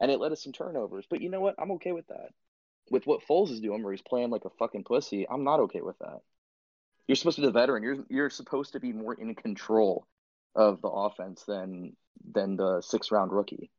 And 0.00 0.10
it 0.10 0.20
led 0.20 0.32
us 0.32 0.42
some 0.42 0.52
turnovers. 0.52 1.06
But 1.08 1.20
you 1.20 1.28
know 1.28 1.40
what? 1.40 1.56
I'm 1.58 1.72
okay 1.72 1.92
with 1.92 2.06
that. 2.08 2.30
With 2.90 3.06
what 3.06 3.20
Foles 3.28 3.50
is 3.50 3.60
doing, 3.60 3.82
where 3.82 3.92
he's 3.92 4.02
playing 4.02 4.30
like 4.30 4.44
a 4.44 4.50
fucking 4.58 4.84
pussy, 4.84 5.26
I'm 5.28 5.44
not 5.44 5.60
okay 5.60 5.82
with 5.82 5.98
that. 5.98 6.20
You're 7.08 7.16
supposed 7.16 7.36
to 7.36 7.42
be 7.42 7.46
the 7.46 7.52
veteran. 7.52 7.82
You're 7.82 8.04
you're 8.08 8.30
supposed 8.30 8.74
to 8.74 8.80
be 8.80 8.92
more 8.92 9.14
in 9.14 9.34
control 9.34 10.06
of 10.54 10.80
the 10.82 10.88
offense 10.88 11.42
than 11.44 11.96
than 12.32 12.56
the 12.56 12.82
six 12.82 13.10
round 13.10 13.32
rookie. 13.32 13.70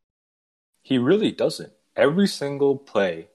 He 0.81 0.97
really 0.97 1.31
doesn't. 1.31 1.71
Every 1.95 2.27
single 2.27 2.75
play 2.75 3.27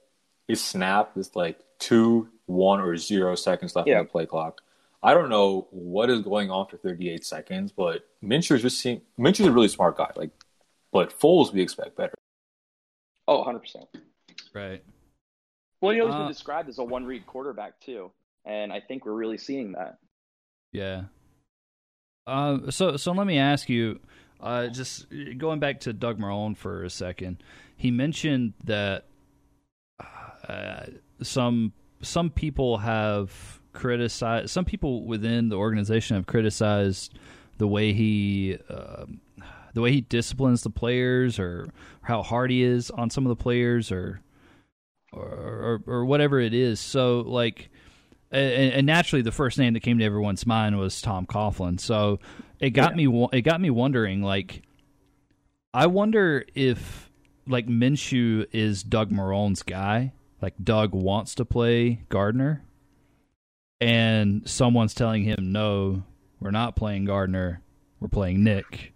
is 0.49 0.63
snapped 0.63 1.17
is 1.17 1.35
like 1.37 1.61
two, 1.79 2.29
one, 2.47 2.81
or 2.81 2.97
zero 2.97 3.35
seconds 3.37 3.77
left 3.77 3.89
yeah. 3.89 3.99
on 3.99 4.05
the 4.05 4.11
play 4.11 4.27
clock. 4.27 4.61
I 5.03 5.15
don't 5.15 5.29
know 5.29 5.69
what 5.71 6.11
is 6.11 6.23
going 6.23 6.51
on 6.51 6.67
for 6.67 6.79
38 6.79 7.25
seconds, 7.25 7.73
but 7.73 8.07
Minshew 8.23 8.59
just 8.59 8.81
seems 8.81 9.03
Minshew's 9.19 9.47
a 9.47 9.53
really 9.53 9.69
smart 9.69 9.97
guy. 9.97 10.11
Like, 10.17 10.31
but 10.93 11.19
Foles 11.19 11.53
we 11.53 11.61
expect 11.61 11.97
better. 11.97 12.15
Oh, 13.29 13.39
100 13.39 13.59
percent. 13.61 13.87
Right. 14.53 14.83
Well, 15.81 15.93
you 15.93 16.01
know, 16.01 16.07
he's 16.07 16.15
uh, 16.15 16.19
been 16.21 16.29
described 16.29 16.69
as 16.69 16.79
a 16.79 16.85
one 16.85 17.05
read 17.05 17.27
quarterback 17.27 17.79
too, 17.81 18.11
and 18.45 18.73
I 18.73 18.81
think 18.81 19.05
we're 19.05 19.13
really 19.13 19.39
seeing 19.39 19.73
that. 19.73 19.99
Yeah. 20.73 21.05
Uh, 22.27 22.71
so 22.71 22.97
so 22.97 23.13
let 23.13 23.27
me 23.27 23.39
ask 23.39 23.69
you, 23.69 24.01
uh, 24.41 24.69
just 24.69 25.07
going 25.39 25.61
back 25.61 25.81
to 25.81 25.93
Doug 25.93 26.19
Marrone 26.19 26.57
for 26.57 26.85
a 26.85 26.91
second, 26.91 27.43
he 27.77 27.91
mentioned 27.91 28.55
that 28.65 29.05
uh, 30.49 30.87
some 31.23 31.73
some 32.03 32.31
people 32.31 32.79
have 32.79 33.61
criticized 33.73 34.51
some 34.51 34.65
people 34.65 35.05
within 35.05 35.49
the 35.49 35.57
organization 35.57 36.17
have 36.17 36.27
criticized 36.27 37.13
the 37.59 37.67
way 37.67 37.93
he 37.93 38.59
uh, 38.69 39.05
the 39.75 39.81
way 39.81 39.93
he 39.93 40.01
disciplines 40.01 40.63
the 40.63 40.71
players 40.71 41.39
or 41.39 41.69
how 42.03 42.23
hard 42.23 42.51
he 42.51 42.63
is 42.63 42.91
on 42.91 43.11
some 43.11 43.27
of 43.27 43.29
the 43.29 43.43
players 43.43 43.91
or 43.93 44.21
or, 45.13 45.23
or, 45.23 45.83
or 45.87 46.05
whatever 46.05 46.41
it 46.41 46.55
is. 46.55 46.81
So 46.81 47.21
like 47.21 47.71
and, 48.35 48.73
and, 48.73 48.87
naturally, 48.87 49.23
the 49.23 49.33
first 49.33 49.59
name 49.59 49.75
that 49.75 49.81
came 49.81 49.99
to 49.99 50.05
everyone's 50.05 50.47
mind 50.47 50.79
was 50.79 51.01
Tom 51.01 51.27
Coughlin. 51.27 51.79
So 51.79 52.21
it 52.59 52.71
got 52.71 52.99
yeah. 52.99 53.09
me 53.09 53.29
it 53.33 53.43
got 53.43 53.61
me 53.61 53.71
wondering. 53.71 54.23
Like, 54.23 54.63
I 55.73 55.87
wonder 55.87 56.45
if 56.55 57.11
like 57.47 57.67
Minshew 57.67 58.47
is 58.53 58.83
Doug 58.83 59.11
Marrone's 59.11 59.63
guy. 59.63 60.13
Like 60.43 60.55
Doug 60.63 60.95
wants 60.95 61.37
to 61.37 61.45
play 61.45 62.05
Gardner, 62.09 62.65
and 63.81 64.49
someone's 64.49 64.95
telling 64.95 65.23
him, 65.23 65.53
"No, 65.53 66.03
we're 66.41 66.51
not 66.51 66.77
playing 66.77 67.05
Gardner. 67.07 67.63
We're 68.01 68.09
playing 68.09 68.45
Nick." 68.45 68.93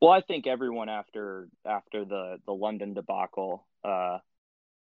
Well, 0.00 0.10
I 0.10 0.20
think 0.20 0.46
everyone 0.46 0.88
after 0.88 1.48
after 1.64 2.04
the 2.04 2.38
the 2.46 2.52
London 2.52 2.94
debacle 2.94 3.64
uh, 3.84 4.18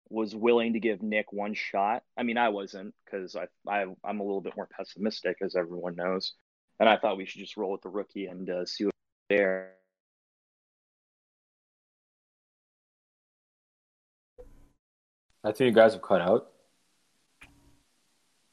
was 0.10 0.36
willing 0.36 0.74
to 0.74 0.80
give 0.80 1.02
Nick 1.02 1.32
one 1.34 1.54
shot. 1.54 2.04
I 2.18 2.24
mean, 2.24 2.38
I 2.38 2.50
wasn't 2.50 2.94
because 3.06 3.36
I, 3.36 3.48
I 3.68 3.86
I'm 4.04 4.20
a 4.20 4.24
little 4.24 4.42
bit 4.42 4.56
more 4.56 4.68
pessimistic, 4.68 5.38
as 5.42 5.56
everyone 5.56 5.96
knows, 5.96 6.34
and 6.80 6.88
I 6.88 6.98
thought 6.98 7.18
we 7.18 7.26
should 7.26 7.42
just 7.42 7.58
roll 7.58 7.72
with 7.72 7.82
the 7.82 7.90
rookie 7.90 8.26
and 8.26 8.50
uh, 8.50 8.66
see 8.66 8.86
what 8.86 8.94
there. 9.30 9.74
I 15.44 15.52
think 15.52 15.70
you 15.70 15.72
guys 15.72 15.94
have 15.94 16.02
cut 16.02 16.22
out. 16.22 16.52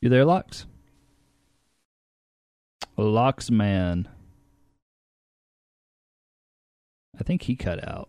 You 0.01 0.09
there, 0.09 0.25
Lux? 0.25 0.67
Lux 2.97 3.51
man. 3.51 4.09
I 7.19 7.23
think 7.23 7.43
he 7.43 7.57
cut 7.57 7.87
out. 7.89 8.09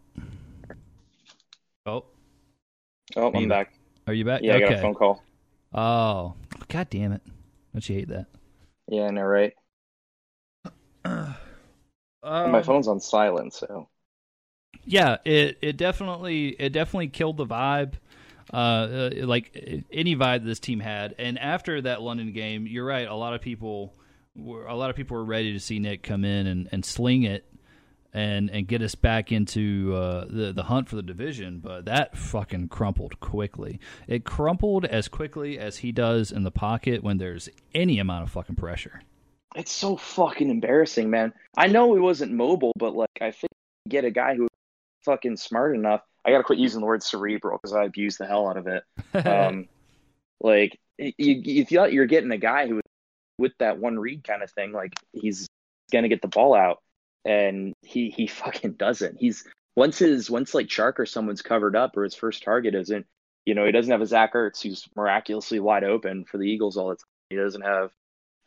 Oh. 1.86 2.06
Oh, 3.16 3.32
I'm 3.34 3.48
back. 3.48 3.74
Are 4.08 4.14
you 4.14 4.26
back? 4.26 4.42
Yeah, 4.44 4.56
okay. 4.56 4.66
I 4.66 4.70
got 4.70 4.78
a 4.80 4.82
phone 4.82 4.94
call. 4.94 5.24
Oh, 5.74 6.36
god 6.68 6.90
damn 6.90 7.12
it! 7.12 7.22
Don't 7.74 7.88
you 7.88 7.96
hate 7.96 8.10
that? 8.10 8.28
Yeah, 8.88 9.10
no, 9.10 9.22
right. 9.24 9.54
Um, 12.24 12.52
My 12.52 12.62
phone's 12.62 12.88
on 12.88 13.00
silent, 13.00 13.54
so. 13.54 13.88
Yeah, 14.86 15.18
it 15.26 15.58
it 15.62 15.78
definitely 15.78 16.50
it 16.60 16.70
definitely 16.72 17.08
killed 17.08 17.38
the 17.38 17.46
vibe. 17.46 17.94
Uh, 18.54 18.56
uh, 18.56 19.10
like 19.26 19.86
any 19.92 20.16
vibe 20.16 20.46
this 20.46 20.60
team 20.60 20.80
had, 20.80 21.16
and 21.18 21.40
after 21.40 21.82
that 21.82 22.02
London 22.02 22.32
game, 22.32 22.68
you're 22.68 22.86
right. 22.86 23.08
A 23.08 23.16
lot 23.16 23.34
of 23.34 23.42
people 23.42 23.96
were 24.36 24.68
a 24.68 24.76
lot 24.76 24.92
of 24.92 24.96
people 24.96 25.18
were 25.18 25.26
ready 25.26 25.54
to 25.54 25.60
see 25.60 25.80
Nick 25.80 26.04
come 26.04 26.24
in 26.24 26.46
and, 26.46 26.70
and 26.72 26.86
sling 26.86 27.24
it 27.24 27.46
and 28.16 28.50
and 28.50 28.66
get 28.66 28.82
us 28.82 28.96
back 28.96 29.32
into 29.32 29.94
uh, 29.94 30.26
the 30.30 30.54
the 30.54 30.64
hunt 30.64 30.88
for 30.88 30.96
the 30.96 31.04
division. 31.04 31.60
But 31.60 31.86
that 31.86 32.18
fucking 32.18 32.70
crumpled 32.70 33.20
quickly. 33.20 33.80
It 34.08 34.24
crumpled 34.24 34.86
as 34.86 35.10
quickly 35.10 35.60
as 35.60 35.78
he 35.78 35.92
does 35.92 36.32
in 36.32 36.44
the 36.44 36.52
pocket 36.52 37.04
when 37.04 37.18
there's 37.18 37.50
any 37.76 38.00
amount 38.00 38.24
of 38.24 38.32
fucking 38.32 38.56
pressure. 38.56 39.02
It's 39.54 39.72
so 39.72 39.98
fucking 39.98 40.50
embarrassing, 40.50 41.10
man. 41.10 41.34
I 41.58 41.68
know 41.68 41.94
he 41.94 42.00
wasn't 42.00 42.32
mobile, 42.32 42.72
but 42.78 42.96
like 42.96 43.10
I 43.20 43.32
think 43.32 43.52
get 43.88 44.06
a 44.06 44.12
guy 44.12 44.36
who 44.36 44.48
fucking 45.04 45.36
smart 45.36 45.76
enough. 45.76 46.02
I 46.26 46.32
gotta 46.32 46.44
quit 46.44 46.58
using 46.58 46.80
the 46.80 46.88
word 46.88 47.04
cerebral 47.04 47.60
because 47.62 47.76
I 47.76 47.84
abuse 47.84 48.16
the 48.18 48.26
hell 48.26 48.48
out 48.48 48.58
of 48.58 48.68
it. 48.68 48.84
um, 49.28 49.68
like 50.40 50.80
you, 50.98 51.14
you 51.18 51.66
feel 51.66 51.82
like 51.82 51.94
you're 51.94 52.06
getting 52.06 52.32
a 52.32 52.38
guy 52.38 52.68
who 52.68 52.80
with 53.38 53.52
that 53.60 53.78
one 53.78 54.00
read 54.00 54.24
kind 54.24 54.42
of 54.42 54.50
thing, 54.52 54.72
like 54.72 54.94
he's 55.12 55.48
gonna 55.92 56.08
get 56.08 56.22
the 56.22 56.30
ball 56.30 56.56
out, 56.56 56.82
and 57.26 57.74
he 57.82 58.10
he 58.10 58.28
fucking 58.42 58.74
doesn't. 58.74 59.18
He's 59.20 59.44
once 59.76 60.00
his 60.00 60.30
once 60.30 60.54
like 60.54 60.68
Chark 60.68 61.00
or 61.00 61.06
someone's 61.06 61.42
covered 61.42 61.76
up 61.76 61.98
or 61.98 62.04
his 62.04 62.16
first 62.16 62.44
target 62.44 62.76
isn't, 62.76 63.06
you 63.46 63.56
know, 63.56 63.66
he 63.66 63.72
doesn't 63.72 63.92
have 63.92 64.02
a 64.02 64.06
Zach 64.06 64.34
Ertz 64.34 64.62
who's 64.62 64.88
miraculously 64.96 65.60
wide 65.60 65.84
open 65.84 66.26
for 66.26 66.38
the 66.38 66.46
Eagles 66.46 66.78
all 66.78 66.90
the 66.90 66.96
time. 66.96 67.06
He 67.30 67.36
doesn't 67.36 67.62
have 67.62 67.92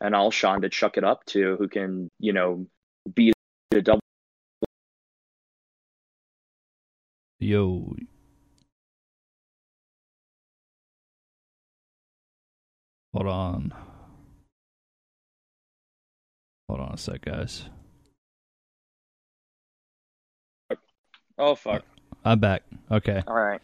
an 0.01 0.13
Alshon 0.13 0.63
to 0.63 0.69
chuck 0.69 0.97
it 0.97 1.05
up 1.05 1.25
to 1.27 1.57
who 1.57 1.69
can, 1.69 2.09
you 2.19 2.33
know, 2.33 2.67
be 3.13 3.33
a 3.73 3.81
double. 3.81 4.01
Yo. 7.41 7.95
Hold 13.13 13.27
on. 13.27 13.75
Hold 16.69 16.81
on 16.81 16.95
a 16.95 16.99
sec, 16.99 17.23
guys. 17.23 17.69
Oh 21.39 21.55
fuck! 21.55 21.85
I'm 22.25 22.41
back. 22.41 22.63
Okay. 22.91 23.23
All 23.27 23.35
right. 23.35 23.61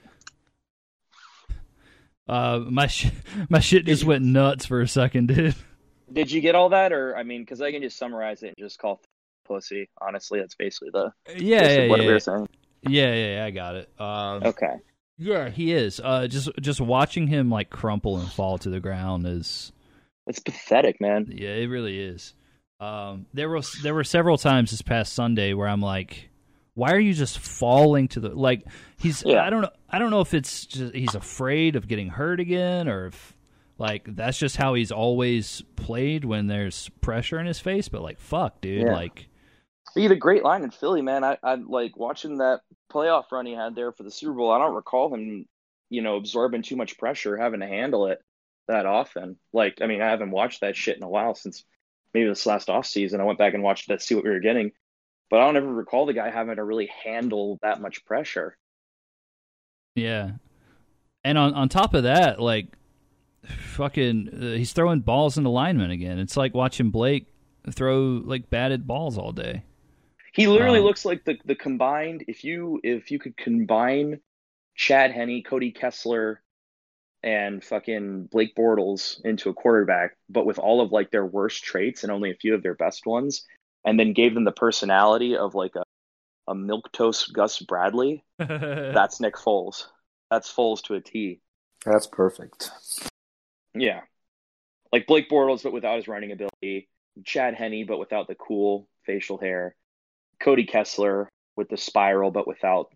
Uh, 2.28 2.60
my 2.68 2.87
sh- 2.87 3.10
my 3.48 3.60
shit 3.60 3.84
just 3.87 4.04
went 4.04 4.24
nuts 4.24 4.66
for 4.66 4.80
a 4.80 4.88
second, 4.88 5.28
dude. 5.28 5.54
Did 6.12 6.30
you 6.30 6.40
get 6.40 6.54
all 6.54 6.68
that, 6.70 6.92
or 6.92 7.16
I 7.16 7.22
mean, 7.22 7.42
because 7.42 7.60
I 7.60 7.72
can 7.72 7.82
just 7.82 7.96
summarize 7.98 8.42
it 8.42 8.48
and 8.48 8.56
just 8.58 8.78
call 8.78 9.00
pussy. 9.46 9.88
Honestly, 10.00 10.40
that's 10.40 10.54
basically 10.54 10.90
the 10.92 11.12
Yeah, 11.37 11.62
yeah, 11.82 11.88
what 11.88 12.00
yeah, 12.00 12.06
we 12.06 12.12
were 12.12 12.20
saying. 12.20 12.48
yeah, 12.82 13.12
yeah, 13.14 13.34
yeah. 13.37 13.44
I 13.46 13.50
got 13.50 13.74
it. 13.76 13.90
Um, 13.98 14.42
Okay. 14.44 14.74
yeah, 15.18 15.48
he 15.50 15.72
is. 15.72 16.00
Uh, 16.02 16.26
just 16.28 16.50
just 16.60 16.80
watching 16.80 17.26
him 17.26 17.50
like 17.50 17.70
crumple 17.70 18.18
and 18.18 18.30
fall 18.30 18.58
to 18.58 18.70
the 18.70 18.80
ground 18.80 19.26
is 19.26 19.72
It's 20.26 20.38
pathetic, 20.38 21.00
man. 21.00 21.26
Yeah, 21.30 21.50
it 21.54 21.66
really 21.66 21.98
is. 21.98 22.34
Um, 22.80 23.26
there 23.34 23.48
was 23.48 23.72
there 23.82 23.94
were 23.94 24.04
several 24.04 24.37
times 24.38 24.70
this 24.70 24.82
past 24.82 25.14
Sunday 25.14 25.52
where 25.54 25.68
I'm 25.68 25.80
like, 25.80 26.28
why 26.74 26.92
are 26.92 26.98
you 26.98 27.14
just 27.14 27.38
falling 27.38 28.08
to 28.08 28.20
the 28.20 28.30
like? 28.30 28.64
He's 28.98 29.22
Yeah. 29.24 29.44
I 29.44 29.50
don't 29.50 29.62
know 29.62 29.70
I 29.88 29.98
don't 29.98 30.10
know 30.10 30.20
if 30.20 30.34
it's 30.34 30.66
just 30.66 30.94
he's 30.94 31.14
afraid 31.14 31.76
of 31.76 31.88
getting 31.88 32.08
hurt 32.08 32.40
again 32.40 32.88
or 32.88 33.06
if 33.06 33.37
like 33.78 34.04
that's 34.16 34.38
just 34.38 34.56
how 34.56 34.74
he's 34.74 34.92
always 34.92 35.62
played 35.76 36.24
when 36.24 36.46
there's 36.46 36.88
pressure 37.00 37.38
in 37.38 37.46
his 37.46 37.58
face. 37.60 37.88
But 37.88 38.02
like, 38.02 38.18
fuck, 38.20 38.60
dude, 38.60 38.82
Yeah. 38.87 38.92
like 38.92 39.28
He 39.94 40.02
had 40.02 40.12
a 40.12 40.16
great 40.16 40.44
line 40.44 40.62
in 40.62 40.70
Philly, 40.70 41.02
man. 41.02 41.24
I, 41.24 41.38
I 41.42 41.54
like 41.54 41.96
watching 41.96 42.38
that 42.38 42.60
playoff 42.92 43.30
run 43.32 43.46
he 43.46 43.52
had 43.54 43.74
there 43.74 43.92
for 43.92 44.02
the 44.04 44.10
Super 44.10 44.32
Bowl. 44.34 44.50
I 44.52 44.58
don't 44.58 44.74
recall 44.74 45.12
him, 45.12 45.46
you 45.90 46.02
know, 46.02 46.16
absorbing 46.16 46.62
too 46.62 46.76
much 46.76 46.98
pressure, 46.98 47.37
having 47.37 47.60
to 47.60 47.66
handle 47.66 48.06
it 48.06 48.20
that 48.68 48.87
often. 48.87 49.37
Like, 49.52 49.78
I 49.82 49.87
mean, 49.87 50.00
I 50.02 50.10
haven't 50.10 50.30
watched 50.30 50.60
that 50.62 50.76
shit 50.76 50.96
in 50.96 51.02
a 51.02 51.08
while 51.08 51.34
since 51.34 51.64
maybe 52.12 52.28
this 52.28 52.46
last 52.46 52.70
off 52.70 52.87
season. 52.87 53.20
I 53.20 53.24
went 53.24 53.38
back 53.38 53.54
and 53.54 53.62
watched 53.62 53.88
that 53.88 54.00
see 54.02 54.14
what 54.14 54.24
we 54.24 54.30
were 54.30 54.40
getting, 54.40 54.70
but 55.35 55.40
I 55.42 55.47
don't 55.47 55.57
ever 55.57 55.73
recall 55.75 56.07
the 56.07 56.14
guy 56.14 56.31
having 56.31 56.57
to 56.57 56.64
really 56.64 56.90
handle 57.05 57.59
that 57.62 57.81
much 57.81 58.05
pressure. 58.05 58.57
yeah. 59.94 60.33
And 61.25 61.38
on 61.38 61.55
on 61.55 61.68
top 61.68 61.94
of 61.94 62.03
that, 62.05 62.40
like, 62.40 62.68
fucking, 63.44 64.31
uh, 64.35 64.57
he's 64.59 64.73
throwing 64.73 65.01
balls 65.01 65.38
into 65.38 65.51
linemen 65.51 65.90
again. 65.90 66.18
It's 66.18 66.37
like 66.37 66.55
watching 66.55 66.90
Blake 66.90 67.29
throw 67.70 68.23
like 68.25 68.51
batted 68.51 68.87
balls 68.87 69.18
all 69.18 69.33
day. 69.33 69.64
He 70.33 70.47
literally 70.49 70.81
Um, 70.81 70.83
looks 70.83 71.05
like 71.05 71.25
the 71.25 71.38
the 71.44 71.55
combined. 71.55 72.25
If 72.29 72.44
you 72.44 72.81
if 72.83 73.11
you 73.11 73.18
could 73.18 73.37
combine 73.37 74.20
Chad 74.75 75.12
Henne, 75.12 75.42
Cody 75.44 75.73
Kessler, 75.73 76.42
and 77.23 77.64
fucking 77.64 78.27
Blake 78.29 78.55
Bortles 78.57 79.25
into 79.25 79.51
a 79.51 79.55
quarterback, 79.55 80.16
but 80.29 80.47
with 80.47 80.59
all 80.59 80.81
of 80.83 80.92
like 80.92 81.11
their 81.11 81.27
worst 81.27 81.64
traits 81.64 82.05
and 82.05 82.12
only 82.12 82.31
a 82.33 82.37
few 82.37 82.55
of 82.55 82.62
their 82.62 82.75
best 82.75 83.07
ones, 83.07 83.47
and 83.85 83.99
then 83.99 84.12
gave 84.12 84.35
them 84.35 84.44
the 84.44 84.53
personality 84.53 85.37
of 85.37 85.55
like 85.55 85.75
a 85.77 85.83
a 86.47 86.55
milk 86.55 86.92
toast 86.92 87.33
Gus 87.33 87.59
Bradley. 87.61 88.23
That's 88.38 89.18
Nick 89.20 89.35
Foles. 89.37 89.87
That's 90.31 90.53
Foles 90.53 90.83
to 90.85 90.94
a 90.94 91.01
T. 91.01 91.40
That's 91.87 92.07
perfect. 92.07 92.70
Yeah, 93.75 94.03
like 94.92 95.07
Blake 95.07 95.29
Bortles, 95.31 95.62
but 95.62 95.73
without 95.73 95.97
his 95.97 96.09
running 96.09 96.33
ability. 96.33 96.88
Chad 97.25 97.55
Henne, 97.55 97.87
but 97.87 97.99
without 97.99 98.27
the 98.29 98.35
cool 98.35 98.88
facial 99.07 99.38
hair. 99.38 99.75
Cody 100.40 100.64
Kessler 100.64 101.29
with 101.57 101.68
the 101.68 101.77
spiral, 101.77 102.31
but 102.31 102.47
without. 102.47 102.92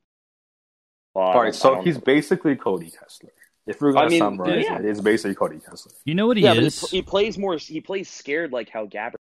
Well, 1.14 1.24
I 1.24 1.26
All 1.28 1.32
don't- 1.34 1.42
right, 1.42 1.48
I 1.54 1.56
so 1.56 1.74
don't- 1.76 1.84
he's 1.86 1.98
basically 1.98 2.56
Cody 2.56 2.90
Kessler. 2.90 3.30
If 3.66 3.80
we're 3.80 3.92
gonna 3.92 4.06
I 4.06 4.08
mean, 4.08 4.18
summarize 4.18 4.64
yeah. 4.64 4.78
it, 4.78 4.84
it's 4.86 5.00
basically 5.00 5.34
Cody 5.34 5.58
Kessler. 5.58 5.92
You 6.04 6.14
know 6.14 6.26
what 6.26 6.36
he 6.38 6.42
yeah, 6.42 6.54
but 6.54 6.60
he, 6.62 6.66
is? 6.66 6.78
pl- 6.80 6.88
he 6.88 7.02
plays 7.02 7.36
more. 7.38 7.56
He 7.58 7.80
plays 7.80 8.08
scared 8.08 8.50
like 8.52 8.70
how 8.70 8.86
Gabbert. 8.86 9.16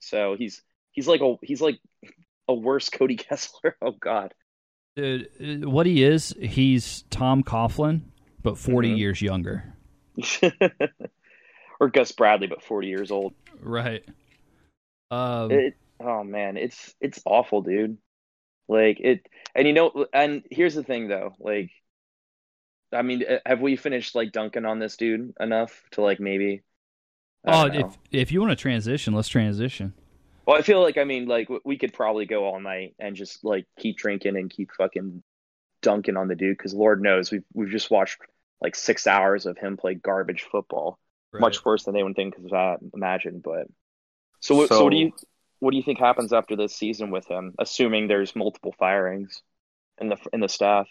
So 0.00 0.34
he's 0.36 0.62
he's 0.96 1.06
like 1.06 1.20
a 1.20 1.36
he's 1.42 1.60
like 1.62 1.78
a 2.48 2.54
worse 2.54 2.90
Cody 2.90 3.16
Kessler. 3.18 3.76
Oh 3.80 3.92
God. 3.92 4.34
Dude, 4.96 5.28
uh, 5.64 5.68
what 5.70 5.86
he 5.86 6.02
is, 6.02 6.34
he's 6.40 7.04
Tom 7.10 7.44
Coughlin, 7.44 8.00
but 8.42 8.58
40 8.58 8.94
Mhm. 8.94 8.98
years 8.98 9.22
younger. 9.22 9.74
or 11.80 11.88
Gus 11.90 12.12
Bradley, 12.12 12.46
but 12.46 12.62
forty 12.62 12.88
years 12.88 13.10
old. 13.10 13.34
Right. 13.60 14.04
Um, 15.10 15.50
It, 15.50 15.74
oh 16.00 16.24
man, 16.24 16.56
it's 16.56 16.94
it's 17.00 17.20
awful, 17.26 17.62
dude. 17.62 17.98
Like 18.68 18.98
it, 19.00 19.26
and 19.54 19.66
you 19.66 19.74
know, 19.74 20.06
and 20.12 20.42
here's 20.50 20.74
the 20.74 20.82
thing 20.82 21.08
though, 21.08 21.34
like, 21.38 21.70
I 22.92 23.02
mean, 23.02 23.24
uh, 23.28 23.38
have 23.46 23.60
we 23.60 23.76
finished 23.76 24.14
like 24.14 24.32
dunking 24.32 24.64
on 24.64 24.78
this 24.78 24.96
dude 24.96 25.34
enough 25.38 25.82
to 25.92 26.02
like 26.02 26.18
maybe? 26.20 26.62
Oh, 27.44 27.66
know. 27.68 27.86
if 27.88 27.98
if 28.10 28.32
you 28.32 28.40
want 28.40 28.50
to 28.52 28.56
transition, 28.56 29.14
let's 29.14 29.28
transition. 29.28 29.92
Well, 30.46 30.56
I 30.56 30.62
feel 30.62 30.82
like 30.82 30.96
I 30.98 31.04
mean, 31.04 31.26
like 31.26 31.48
we 31.64 31.76
could 31.78 31.92
probably 31.92 32.26
go 32.26 32.44
all 32.44 32.60
night 32.60 32.94
and 32.98 33.16
just 33.16 33.44
like 33.44 33.66
keep 33.78 33.96
drinking 33.98 34.36
and 34.36 34.50
keep 34.50 34.70
fucking 34.72 35.22
dunking 35.82 36.16
on 36.16 36.28
the 36.28 36.34
dude 36.36 36.56
because 36.56 36.74
Lord 36.74 37.02
knows 37.02 37.30
we've 37.32 37.44
we've 37.54 37.70
just 37.70 37.90
watched 37.90 38.18
like 38.60 38.74
six 38.76 39.06
hours 39.06 39.46
of 39.46 39.58
him 39.58 39.76
play 39.76 39.94
garbage 39.94 40.42
football, 40.50 40.98
much 41.38 41.64
worse 41.64 41.84
than 41.84 41.96
anyone 41.96 42.14
think 42.14 42.36
could 42.36 42.52
uh, 42.52 42.78
imagine. 42.94 43.40
But 43.44 43.66
so, 44.40 44.56
what- 44.56 44.68
so, 44.70 44.84
what 44.84 44.90
do 44.90 44.96
you 44.98 45.12
what 45.60 45.72
do 45.72 45.76
you 45.78 45.82
think 45.82 45.98
happens 45.98 46.32
after 46.32 46.56
this 46.56 46.76
season 46.76 47.10
with 47.10 47.26
him, 47.26 47.54
assuming 47.58 48.08
there's 48.08 48.36
multiple 48.36 48.74
firings 48.78 49.42
in 50.00 50.08
the 50.10 50.18
in 50.32 50.40
the 50.40 50.48
staff? 50.48 50.88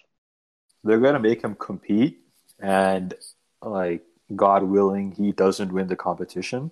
They're 0.84 1.00
gonna 1.00 1.20
make 1.20 1.42
him 1.44 1.56
compete, 1.56 2.20
and 2.60 3.14
like 3.62 4.06
God 4.36 4.64
willing, 4.64 5.12
he 5.12 5.32
doesn't 5.32 5.72
win 5.74 5.88
the 5.88 5.96
competition, 5.96 6.72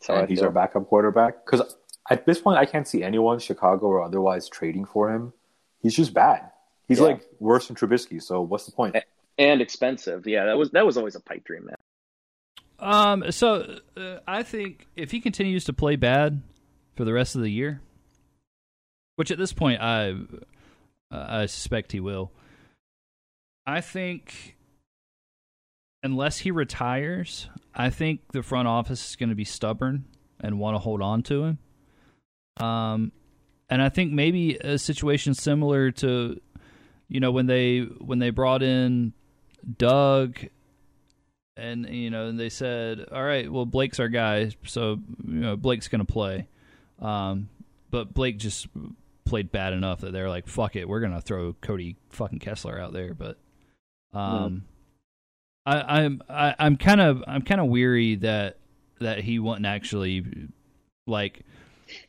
So 0.00 0.16
I 0.16 0.22
and 0.22 0.28
he's 0.28 0.42
feel. 0.42 0.44
our 0.44 0.50
backup 0.52 0.88
quarterback. 0.88 1.44
Because 1.44 1.76
at 2.10 2.24
this 2.26 2.40
point, 2.40 2.58
I 2.58 2.64
can't 2.66 2.86
see 2.88 3.02
anyone, 3.02 3.38
Chicago 3.38 3.86
or 3.86 4.02
otherwise, 4.02 4.48
trading 4.48 4.84
for 4.84 5.12
him. 5.12 5.32
He's 5.82 5.94
just 5.94 6.14
bad. 6.14 6.50
He's 6.88 6.98
Yeah. 6.98 7.04
like 7.06 7.22
worse 7.38 7.66
than 7.68 7.76
Trubisky. 7.76 8.22
So 8.22 8.40
what's 8.40 8.66
the 8.66 8.72
point? 8.72 8.96
and 9.40 9.60
expensive. 9.60 10.26
Yeah, 10.26 10.46
that 10.46 10.58
was 10.58 10.70
that 10.72 10.84
was 10.84 10.96
always 10.96 11.14
a 11.14 11.20
pipe 11.20 11.44
dream, 11.44 11.66
man. 11.66 11.76
Um, 12.80 13.30
so 13.30 13.78
uh, 13.96 14.18
I 14.26 14.42
think 14.42 14.86
if 14.96 15.10
he 15.12 15.20
continues 15.20 15.64
to 15.66 15.72
play 15.72 15.94
bad 15.96 16.42
for 16.96 17.04
the 17.04 17.12
rest 17.12 17.36
of 17.36 17.42
the 17.42 17.50
year, 17.50 17.80
which 19.16 19.30
at 19.30 19.38
this 19.38 19.52
point 19.52 19.80
I 19.80 20.10
uh, 21.12 21.26
I 21.28 21.46
suspect 21.46 21.92
he 21.92 22.00
will, 22.00 22.32
I 23.66 23.80
think 23.80 24.56
unless 26.02 26.38
he 26.38 26.50
retires, 26.50 27.48
I 27.74 27.90
think 27.90 28.20
the 28.32 28.42
front 28.42 28.66
office 28.66 29.10
is 29.10 29.16
going 29.16 29.28
to 29.30 29.34
be 29.36 29.44
stubborn 29.44 30.04
and 30.40 30.58
want 30.58 30.74
to 30.74 30.78
hold 30.80 31.00
on 31.02 31.22
to 31.24 31.44
him. 31.44 31.58
Um, 32.60 33.12
and 33.70 33.82
I 33.82 33.88
think 33.88 34.12
maybe 34.12 34.56
a 34.56 34.78
situation 34.78 35.34
similar 35.34 35.90
to, 35.92 36.40
you 37.08 37.20
know, 37.20 37.30
when 37.30 37.46
they 37.46 37.80
when 37.80 38.18
they 38.18 38.30
brought 38.30 38.62
in 38.62 39.12
Doug 39.76 40.38
and 41.56 41.88
you 41.88 42.10
know, 42.10 42.28
and 42.28 42.38
they 42.38 42.48
said, 42.48 43.06
"All 43.12 43.22
right, 43.22 43.50
well, 43.50 43.66
Blake's 43.66 43.98
our 44.00 44.08
guy, 44.08 44.50
so 44.64 45.00
you 45.26 45.34
know, 45.40 45.56
Blake's 45.56 45.88
going 45.88 46.04
to 46.04 46.10
play." 46.10 46.46
Um, 47.00 47.48
but 47.90 48.14
Blake 48.14 48.38
just 48.38 48.68
played 49.24 49.50
bad 49.52 49.72
enough 49.72 50.00
that 50.00 50.12
they're 50.12 50.28
like, 50.28 50.46
"Fuck 50.46 50.76
it, 50.76 50.88
we're 50.88 51.00
going 51.00 51.12
to 51.12 51.20
throw 51.20 51.54
Cody 51.60 51.96
fucking 52.10 52.38
Kessler 52.38 52.80
out 52.80 52.92
there." 52.92 53.12
But 53.12 53.38
um, 54.12 54.64
I, 55.66 56.02
I'm 56.02 56.22
I, 56.28 56.54
I'm 56.58 56.76
kind 56.76 57.00
of 57.00 57.24
I'm 57.26 57.42
kind 57.42 57.60
of 57.60 57.66
weary 57.66 58.14
that 58.16 58.58
that 59.00 59.20
he 59.20 59.38
wouldn't 59.38 59.66
actually 59.66 60.24
like 61.06 61.44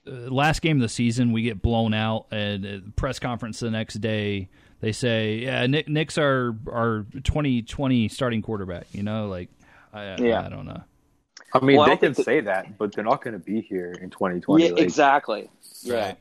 last 0.06 0.62
game 0.62 0.78
of 0.78 0.82
the 0.82 0.90
season 0.90 1.32
we 1.32 1.42
get 1.42 1.62
blown 1.62 1.94
out 1.94 2.26
and 2.32 2.66
uh, 2.66 2.80
press 2.96 3.20
conference 3.20 3.60
the 3.60 3.72
next 3.72 3.96
day 3.96 4.50
they 4.82 4.92
say 4.92 5.36
yeah 5.36 5.66
Nick 5.68 5.88
Nick's 5.88 6.18
our 6.18 6.56
our 6.72 7.06
2020 7.24 8.08
starting 8.10 8.42
quarterback 8.42 8.88
you 8.92 9.04
know 9.04 9.28
like 9.28 9.50
I 9.94 10.16
Yeah. 10.20 10.46
I 10.46 10.50
don't 10.50 10.66
know 10.66 10.84
I 11.52 11.60
mean, 11.66 11.78
Well, 11.78 11.86
they 11.88 11.92
don't 11.92 12.00
can 12.00 12.14
think 12.14 12.18
that- 12.18 12.24
say 12.26 12.40
that, 12.42 12.78
but 12.78 12.94
they're 12.94 13.04
not 13.04 13.24
going 13.24 13.34
to 13.34 13.40
be 13.44 13.60
here 13.62 13.92
in 14.00 14.12
2020. 14.12 14.64
Yeah, 14.64 14.70
like, 14.72 14.84
exactly. 14.84 15.50
Yeah. 15.82 15.96
Right. 15.96 16.18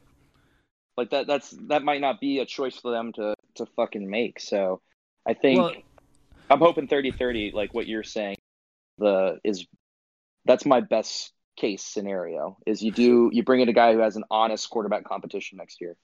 Like 0.96 1.11
that 1.11 1.26
that's 1.26 1.50
that 1.68 1.82
might 1.82 2.00
not 2.00 2.18
be 2.18 2.38
a 2.38 2.46
choice 2.46 2.78
for 2.78 2.90
them 2.90 3.12
to 3.12 3.34
to 3.56 3.66
fucking 3.76 4.09
make. 4.09 4.40
So 4.40 4.80
I 5.26 5.34
think 5.34 5.61
Well- 5.61 5.74
I'm 6.50 6.61
hoping 6.61 6.88
30-30 6.88 7.52
like 7.52 7.74
what 7.74 7.86
you're 7.86 8.02
saying 8.02 8.36
the 8.96 9.38
is 9.44 9.66
that's 10.46 10.64
my 10.64 10.80
best 10.80 11.30
case 11.59 11.82
scenario 11.82 12.56
is 12.66 12.82
you 12.82 12.92
do 12.92 13.30
you 13.32 13.42
bring 13.42 13.61
in 13.61 13.68
a 13.68 13.72
guy 13.72 13.92
who 13.92 13.98
has 13.98 14.16
an 14.16 14.24
honest 14.30 14.68
quarterback 14.70 15.04
competition 15.04 15.59
next 15.59 15.80
year. 15.80 15.96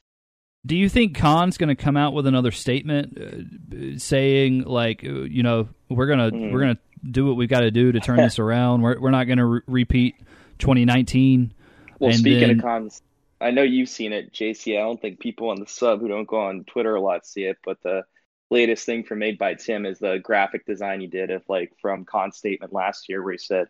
Do 0.67 0.77
you 0.77 0.89
think 0.89 1.17
Khan's 1.17 1.59
going 1.59 1.69
to 1.69 1.75
come 1.75 1.97
out 1.97 2.15
with 2.15 2.27
another 2.27 2.51
statement 2.51 3.19
uh, 3.19 3.99
saying 3.99 4.65
like 4.65 5.05
uh, 5.05 5.23
you 5.23 5.43
know 5.43 5.69
we're 5.89 6.07
gonna 6.07 6.31
mm. 6.31 6.53
we're 6.53 6.61
gonna 6.61 6.79
do 7.11 7.27
what 7.27 7.37
we've 7.37 7.49
got 7.49 7.61
to 7.61 7.71
do 7.71 7.93
to 7.93 8.01
turn 8.01 8.17
this 8.17 8.39
around. 8.39 8.83
We're 8.83 8.99
we're 8.99 9.11
not 9.11 9.25
going 9.25 9.39
to 9.39 9.45
re- 9.45 9.61
repeat 9.67 10.17
2019. 10.59 11.53
Well, 11.99 12.13
speaking 12.13 12.41
then, 12.41 12.59
of 12.59 12.63
Khans, 12.63 13.03
I 13.41 13.51
know 13.51 13.63
you've 13.63 13.89
seen 13.89 14.13
it, 14.13 14.33
JC. 14.33 14.77
I 14.77 14.81
don't 14.81 15.01
think 15.01 15.21
people 15.21 15.51
on 15.51 15.61
the 15.61 15.67
sub 15.67 16.01
who 16.01 16.09
don't 16.09 16.27
go 16.27 16.41
on 16.41 16.65
Twitter 16.65 16.95
a 16.95 17.01
lot 17.01 17.27
see 17.27 17.45
it, 17.45 17.59
but 17.65 17.81
the 17.83 18.05
latest 18.51 18.87
thing 18.87 19.05
from 19.05 19.21
Made 19.21 19.39
by 19.39 19.55
Tim 19.55 19.87
is 19.87 19.99
the 19.99 20.19
graphic 20.23 20.67
design 20.67 21.01
he 21.01 21.07
did 21.07 21.31
of 21.31 21.43
like 21.49 21.73
from 21.81 22.05
Khan's 22.05 22.37
statement 22.37 22.73
last 22.73 23.09
year, 23.09 23.23
where 23.23 23.33
he 23.33 23.39
said 23.39 23.69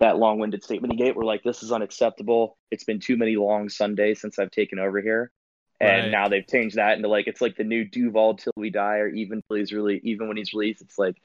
that 0.00 0.18
long-winded 0.18 0.62
statement 0.62 0.92
he 0.92 0.98
gave, 0.98 1.16
we're 1.16 1.24
like, 1.24 1.42
this 1.42 1.62
is 1.62 1.72
unacceptable. 1.72 2.56
It's 2.70 2.84
been 2.84 3.00
too 3.00 3.16
many 3.16 3.36
long 3.36 3.68
Sundays 3.68 4.20
since 4.20 4.38
I've 4.38 4.50
taken 4.50 4.78
over 4.78 5.00
here. 5.00 5.30
And 5.80 6.04
right. 6.04 6.10
now 6.10 6.28
they've 6.28 6.46
changed 6.46 6.76
that 6.76 6.96
into 6.96 7.08
like 7.08 7.28
it's 7.28 7.40
like 7.40 7.56
the 7.56 7.64
new 7.64 7.84
Duval 7.84 8.34
till 8.34 8.52
we 8.56 8.70
die, 8.70 8.96
or 8.96 9.08
even 9.08 9.42
till 9.48 9.58
he's 9.58 9.72
really 9.72 10.00
even 10.02 10.26
when 10.26 10.36
he's 10.36 10.52
released, 10.52 10.80
it's 10.80 10.98
like 10.98 11.16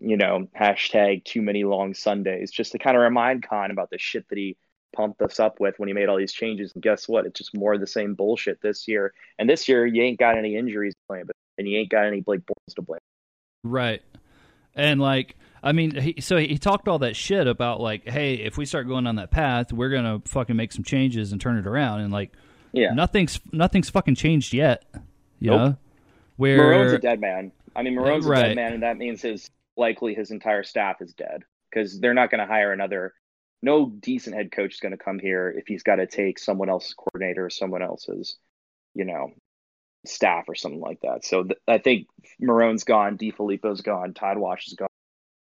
you 0.00 0.16
know, 0.16 0.48
hashtag 0.58 1.24
too 1.24 1.42
many 1.42 1.64
long 1.64 1.94
Sundays, 1.94 2.50
just 2.50 2.72
to 2.72 2.78
kind 2.78 2.96
of 2.96 3.02
remind 3.02 3.46
Khan 3.46 3.70
about 3.70 3.90
the 3.90 3.98
shit 3.98 4.28
that 4.28 4.38
he 4.38 4.56
pumped 4.94 5.20
us 5.22 5.40
up 5.40 5.60
with 5.60 5.74
when 5.78 5.88
he 5.88 5.92
made 5.92 6.08
all 6.08 6.16
these 6.16 6.32
changes. 6.32 6.72
And 6.74 6.82
guess 6.82 7.08
what? 7.08 7.26
It's 7.26 7.38
just 7.38 7.56
more 7.56 7.74
of 7.74 7.80
the 7.80 7.86
same 7.86 8.14
bullshit 8.14 8.60
this 8.62 8.86
year. 8.88 9.12
And 9.38 9.48
this 9.48 9.68
year, 9.68 9.86
you 9.86 10.02
ain't 10.02 10.18
got 10.18 10.38
any 10.38 10.56
injuries 10.56 10.94
to 10.94 11.00
blame, 11.08 11.28
and 11.58 11.68
you 11.68 11.78
ain't 11.78 11.90
got 11.90 12.06
any 12.06 12.20
Blake 12.20 12.40
Bortles 12.40 12.74
to 12.76 12.82
blame. 12.82 13.00
Right. 13.64 14.02
And 14.74 15.00
like, 15.00 15.36
I 15.62 15.72
mean, 15.72 15.94
he, 15.94 16.20
so 16.20 16.36
he 16.36 16.58
talked 16.58 16.88
all 16.88 16.98
that 17.00 17.16
shit 17.16 17.46
about 17.46 17.80
like, 17.80 18.08
hey, 18.08 18.34
if 18.34 18.56
we 18.56 18.66
start 18.66 18.86
going 18.86 19.06
on 19.06 19.16
that 19.16 19.30
path, 19.30 19.72
we're 19.72 19.90
gonna 19.90 20.20
fucking 20.24 20.56
make 20.56 20.72
some 20.72 20.84
changes 20.84 21.32
and 21.32 21.40
turn 21.40 21.58
it 21.58 21.66
around. 21.66 22.00
And 22.00 22.12
like, 22.12 22.32
yeah, 22.72 22.92
nothing's 22.92 23.40
nothing's 23.52 23.90
fucking 23.90 24.14
changed 24.14 24.52
yet. 24.52 24.84
You 25.40 25.50
nope. 25.50 25.60
know, 25.60 25.76
where 26.36 26.56
Marrone's 26.56 26.92
a 26.92 26.98
dead 26.98 27.20
man. 27.20 27.52
I 27.74 27.82
mean, 27.82 27.94
Marrone's 27.94 28.26
right. 28.26 28.38
a 28.38 28.48
dead 28.48 28.56
man, 28.56 28.72
and 28.74 28.82
that 28.82 28.96
means 28.96 29.22
his 29.22 29.50
likely 29.76 30.14
his 30.14 30.30
entire 30.30 30.62
staff 30.62 31.00
is 31.00 31.14
dead 31.14 31.44
because 31.70 32.00
they're 32.00 32.14
not 32.14 32.30
going 32.30 32.40
to 32.40 32.46
hire 32.46 32.72
another. 32.72 33.14
No 33.62 33.90
decent 33.90 34.36
head 34.36 34.52
coach 34.52 34.74
is 34.74 34.80
going 34.80 34.92
to 34.92 34.98
come 34.98 35.18
here 35.18 35.52
if 35.56 35.66
he's 35.66 35.82
got 35.82 35.96
to 35.96 36.06
take 36.06 36.38
someone 36.38 36.68
else's 36.68 36.94
coordinator 36.94 37.46
or 37.46 37.50
someone 37.50 37.82
else's, 37.82 38.36
you 38.94 39.04
know, 39.04 39.32
staff 40.06 40.44
or 40.48 40.54
something 40.54 40.80
like 40.80 41.00
that. 41.02 41.24
So 41.24 41.42
th- 41.42 41.58
I 41.66 41.78
think 41.78 42.06
Marrone's 42.38 42.84
gone, 42.84 43.18
DeFilippo's 43.18 43.80
gone, 43.80 44.14
Todd 44.14 44.38
Wash 44.38 44.68
is 44.68 44.74
gone. 44.74 44.88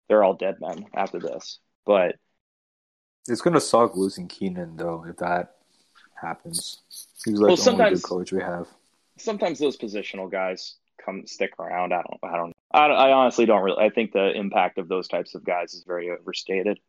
They're 0.07 0.23
all 0.23 0.35
dead 0.35 0.55
men 0.59 0.85
after 0.93 1.19
this. 1.19 1.59
But 1.85 2.15
it's 3.27 3.41
going 3.41 3.53
to 3.53 3.61
suck 3.61 3.95
losing 3.95 4.27
Keenan 4.27 4.77
though 4.77 5.05
if 5.07 5.17
that 5.17 5.55
happens. 6.19 6.81
He's 7.23 7.39
like 7.39 7.47
well, 7.47 7.55
the 7.55 7.71
only 7.71 7.95
good 7.95 8.03
coach 8.03 8.31
we 8.31 8.41
have. 8.41 8.67
Sometimes 9.17 9.59
those 9.59 9.77
positional 9.77 10.31
guys 10.31 10.75
come 11.03 11.25
stick 11.25 11.53
around. 11.59 11.93
I 11.93 12.01
don't. 12.01 12.19
I 12.23 12.37
don't. 12.37 12.53
I, 12.71 12.85
I 12.87 13.11
honestly 13.11 13.45
don't 13.45 13.63
really. 13.63 13.83
I 13.83 13.89
think 13.89 14.11
the 14.11 14.31
impact 14.31 14.77
of 14.77 14.87
those 14.87 15.07
types 15.07 15.35
of 15.35 15.43
guys 15.43 15.73
is 15.73 15.83
very 15.85 16.09
overstated. 16.09 16.79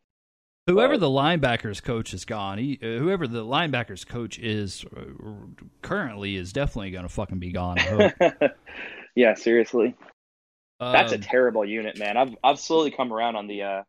Whoever 0.67 0.95
but, 0.95 1.01
the 1.01 1.07
linebackers 1.07 1.81
coach 1.81 2.13
is 2.13 2.25
gone, 2.25 2.59
he, 2.59 2.79
uh, 2.83 2.99
whoever 2.99 3.29
the 3.29 3.45
linebackers 3.45 4.05
coach 4.05 4.37
is 4.41 4.85
uh, 4.97 5.05
currently 5.81 6.35
is 6.35 6.53
definitely 6.53 6.91
going 6.91 7.05
to 7.05 7.09
fucking 7.09 7.39
be 7.39 7.53
gone. 7.53 7.77
yeah, 9.15 9.35
seriously. 9.35 9.95
Um, 10.79 10.93
That's 10.93 11.13
a 11.13 11.17
um, 11.17 11.23
terrible 11.23 11.65
unit, 11.65 11.99
man. 11.99 12.17
I've 12.17 12.37
I've 12.45 12.59
slowly 12.59 12.91
come 12.91 13.13
around 13.13 13.37
on 13.37 13.47
the 13.47 13.63
uh, 13.63 13.83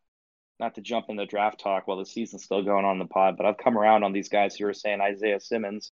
not 0.59 0.75
to 0.75 0.81
jump 0.81 1.07
in 1.09 1.15
the 1.15 1.25
draft 1.25 1.59
talk 1.59 1.87
while 1.87 1.97
the 1.97 2.05
season's 2.05 2.43
still 2.43 2.63
going 2.63 2.85
on 2.85 2.93
in 2.93 2.99
the 2.99 3.05
pod, 3.05 3.35
but 3.37 3.45
I've 3.45 3.57
come 3.57 3.77
around 3.77 4.03
on 4.03 4.13
these 4.13 4.29
guys 4.29 4.55
who 4.55 4.65
are 4.67 4.73
saying 4.73 5.01
Isaiah 5.01 5.39
Simmons 5.39 5.91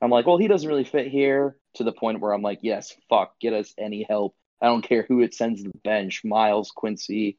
I'm 0.00 0.10
like, 0.10 0.26
well, 0.26 0.36
he 0.36 0.48
doesn't 0.48 0.68
really 0.68 0.84
fit 0.84 1.08
here 1.08 1.56
to 1.74 1.84
the 1.84 1.92
point 1.92 2.20
where 2.20 2.32
I'm 2.32 2.42
like, 2.42 2.60
yes, 2.62 2.94
fuck, 3.08 3.38
get 3.40 3.54
us 3.54 3.72
any 3.78 4.04
help. 4.08 4.34
I 4.60 4.66
don't 4.66 4.82
care 4.82 5.04
who 5.08 5.20
it 5.22 5.34
sends 5.34 5.62
to 5.62 5.70
the 5.70 5.78
bench, 5.84 6.22
Myles, 6.24 6.70
Quincy, 6.74 7.38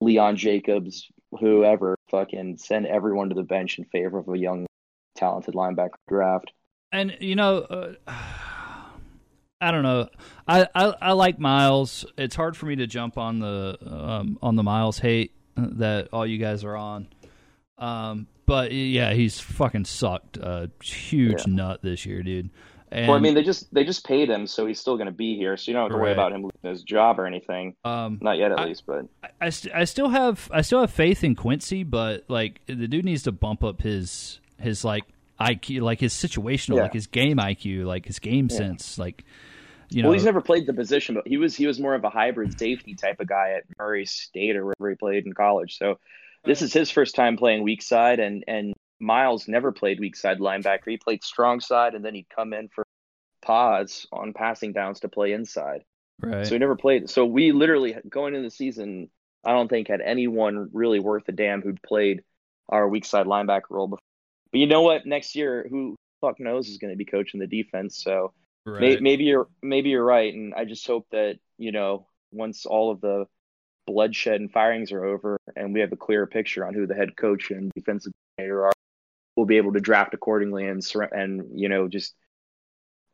Leon 0.00 0.36
Jacobs, 0.36 1.08
whoever, 1.30 1.96
fucking 2.10 2.58
send 2.58 2.86
everyone 2.86 3.28
to 3.28 3.34
the 3.34 3.42
bench 3.42 3.78
in 3.78 3.84
favor 3.84 4.18
of 4.18 4.28
a 4.28 4.38
young, 4.38 4.66
talented 5.16 5.54
linebacker 5.54 5.94
draft. 6.08 6.52
And, 6.92 7.16
you 7.20 7.36
know, 7.36 7.58
uh, 7.58 7.94
I 9.60 9.70
don't 9.70 9.82
know. 9.82 10.08
I, 10.46 10.68
I, 10.74 10.94
I 11.00 11.12
like 11.12 11.38
Myles. 11.38 12.04
It's 12.18 12.36
hard 12.36 12.56
for 12.56 12.66
me 12.66 12.76
to 12.76 12.86
jump 12.86 13.16
on 13.16 13.38
the 13.38 13.78
um, 13.86 14.38
on 14.42 14.56
the 14.56 14.62
Myles 14.62 14.98
hate 14.98 15.32
that 15.56 16.08
all 16.12 16.26
you 16.26 16.38
guys 16.38 16.62
are 16.64 16.76
on. 16.76 17.08
Um, 17.78 18.26
but 18.44 18.72
yeah, 18.72 19.12
he's 19.12 19.40
fucking 19.40 19.86
sucked 19.86 20.36
a 20.36 20.70
huge 20.82 21.46
yeah. 21.46 21.54
nut 21.54 21.80
this 21.82 22.06
year, 22.06 22.22
dude. 22.22 22.50
And, 22.92 23.08
well, 23.08 23.16
I 23.16 23.20
mean, 23.20 23.34
they 23.34 23.42
just 23.42 23.72
they 23.74 23.84
just 23.84 24.06
paid 24.06 24.30
him, 24.30 24.46
so 24.46 24.64
he's 24.64 24.78
still 24.78 24.96
going 24.96 25.06
to 25.06 25.12
be 25.12 25.36
here. 25.36 25.56
So 25.56 25.70
you 25.70 25.74
don't 25.74 25.84
have 25.84 25.90
to 25.90 25.96
right. 25.96 26.02
worry 26.02 26.12
about 26.12 26.32
him 26.32 26.42
losing 26.42 26.70
his 26.70 26.82
job 26.82 27.18
or 27.18 27.26
anything. 27.26 27.74
Um, 27.84 28.18
Not 28.22 28.38
yet, 28.38 28.52
at 28.52 28.60
I, 28.60 28.66
least. 28.66 28.84
But 28.86 29.06
I, 29.24 29.28
I, 29.40 29.50
st- 29.50 29.74
I, 29.74 29.84
still 29.84 30.10
have 30.10 30.48
I 30.52 30.60
still 30.60 30.80
have 30.80 30.92
faith 30.92 31.24
in 31.24 31.34
Quincy, 31.34 31.82
but 31.82 32.24
like 32.28 32.60
the 32.66 32.86
dude 32.86 33.04
needs 33.04 33.24
to 33.24 33.32
bump 33.32 33.64
up 33.64 33.82
his 33.82 34.40
his 34.60 34.84
like 34.84 35.04
IQ, 35.40 35.82
like 35.82 36.00
his 36.00 36.14
situational, 36.14 36.76
yeah. 36.76 36.82
like 36.82 36.92
his 36.92 37.06
game 37.06 37.38
IQ, 37.38 37.84
like 37.84 38.06
his 38.06 38.18
game 38.18 38.48
yeah. 38.50 38.56
sense, 38.56 38.98
like. 38.98 39.24
You 39.88 40.02
know, 40.02 40.08
well, 40.08 40.14
he's 40.14 40.24
never 40.24 40.40
played 40.40 40.66
the 40.66 40.74
position, 40.74 41.14
but 41.14 41.28
he 41.28 41.36
was 41.36 41.54
he 41.54 41.64
was 41.64 41.78
more 41.78 41.94
of 41.94 42.02
a 42.02 42.10
hybrid 42.10 42.58
safety 42.58 42.96
type 42.96 43.20
of 43.20 43.28
guy 43.28 43.52
at 43.52 43.62
Murray 43.78 44.04
State 44.04 44.56
or 44.56 44.64
wherever 44.64 44.90
he 44.90 44.96
played 44.96 45.26
in 45.26 45.32
college. 45.32 45.78
So 45.78 46.00
this 46.44 46.60
is 46.60 46.72
his 46.72 46.90
first 46.90 47.14
time 47.14 47.36
playing 47.36 47.62
weak 47.62 47.82
side, 47.82 48.18
and 48.18 48.42
and 48.48 48.74
Myles 48.98 49.46
never 49.46 49.70
played 49.70 50.00
weak 50.00 50.16
side 50.16 50.40
linebacker. 50.40 50.88
He 50.88 50.96
played 50.96 51.22
strong 51.22 51.60
side, 51.60 51.94
and 51.94 52.04
then 52.04 52.14
he'd 52.14 52.28
come 52.28 52.52
in 52.52 52.68
for 52.68 52.84
pause 53.42 54.06
on 54.12 54.32
passing 54.32 54.72
downs 54.72 55.00
to 55.00 55.08
play 55.08 55.32
inside. 55.32 55.84
Right. 56.20 56.46
So 56.46 56.54
he 56.54 56.58
never 56.58 56.76
played. 56.76 57.10
So 57.10 57.24
we 57.26 57.52
literally 57.52 57.96
going 58.08 58.34
into 58.34 58.46
the 58.46 58.50
season, 58.50 59.10
I 59.44 59.52
don't 59.52 59.68
think 59.68 59.88
had 59.88 60.00
anyone 60.00 60.70
really 60.72 60.98
worth 60.98 61.28
a 61.28 61.32
damn 61.32 61.62
who'd 61.62 61.82
played 61.82 62.22
our 62.68 62.88
weak 62.88 63.04
side 63.04 63.26
linebacker 63.26 63.70
role 63.70 63.86
before. 63.88 64.00
But 64.56 64.60
you 64.60 64.66
know 64.68 64.80
what? 64.80 65.04
Next 65.04 65.36
year, 65.36 65.66
who 65.68 65.96
fuck 66.22 66.40
knows 66.40 66.70
is 66.70 66.78
going 66.78 66.90
to 66.90 66.96
be 66.96 67.04
coaching 67.04 67.40
the 67.40 67.46
defense. 67.46 68.02
So 68.02 68.32
right. 68.64 68.80
may, 68.80 68.96
maybe 68.96 69.24
you're 69.24 69.48
maybe 69.60 69.90
you're 69.90 70.02
right, 70.02 70.32
and 70.32 70.54
I 70.54 70.64
just 70.64 70.86
hope 70.86 71.06
that 71.10 71.38
you 71.58 71.72
know 71.72 72.06
once 72.32 72.64
all 72.64 72.90
of 72.90 73.02
the 73.02 73.26
bloodshed 73.86 74.40
and 74.40 74.50
firings 74.50 74.92
are 74.92 75.04
over 75.04 75.38
and 75.56 75.74
we 75.74 75.80
have 75.80 75.92
a 75.92 75.96
clearer 75.96 76.26
picture 76.26 76.66
on 76.66 76.72
who 76.72 76.86
the 76.86 76.94
head 76.94 77.18
coach 77.18 77.50
and 77.50 77.70
defensive 77.74 78.14
coordinator 78.38 78.64
are, 78.68 78.72
we'll 79.36 79.44
be 79.44 79.58
able 79.58 79.74
to 79.74 79.80
draft 79.80 80.14
accordingly 80.14 80.66
and 80.66 80.82
and 81.12 81.60
you 81.60 81.68
know 81.68 81.86
just 81.86 82.14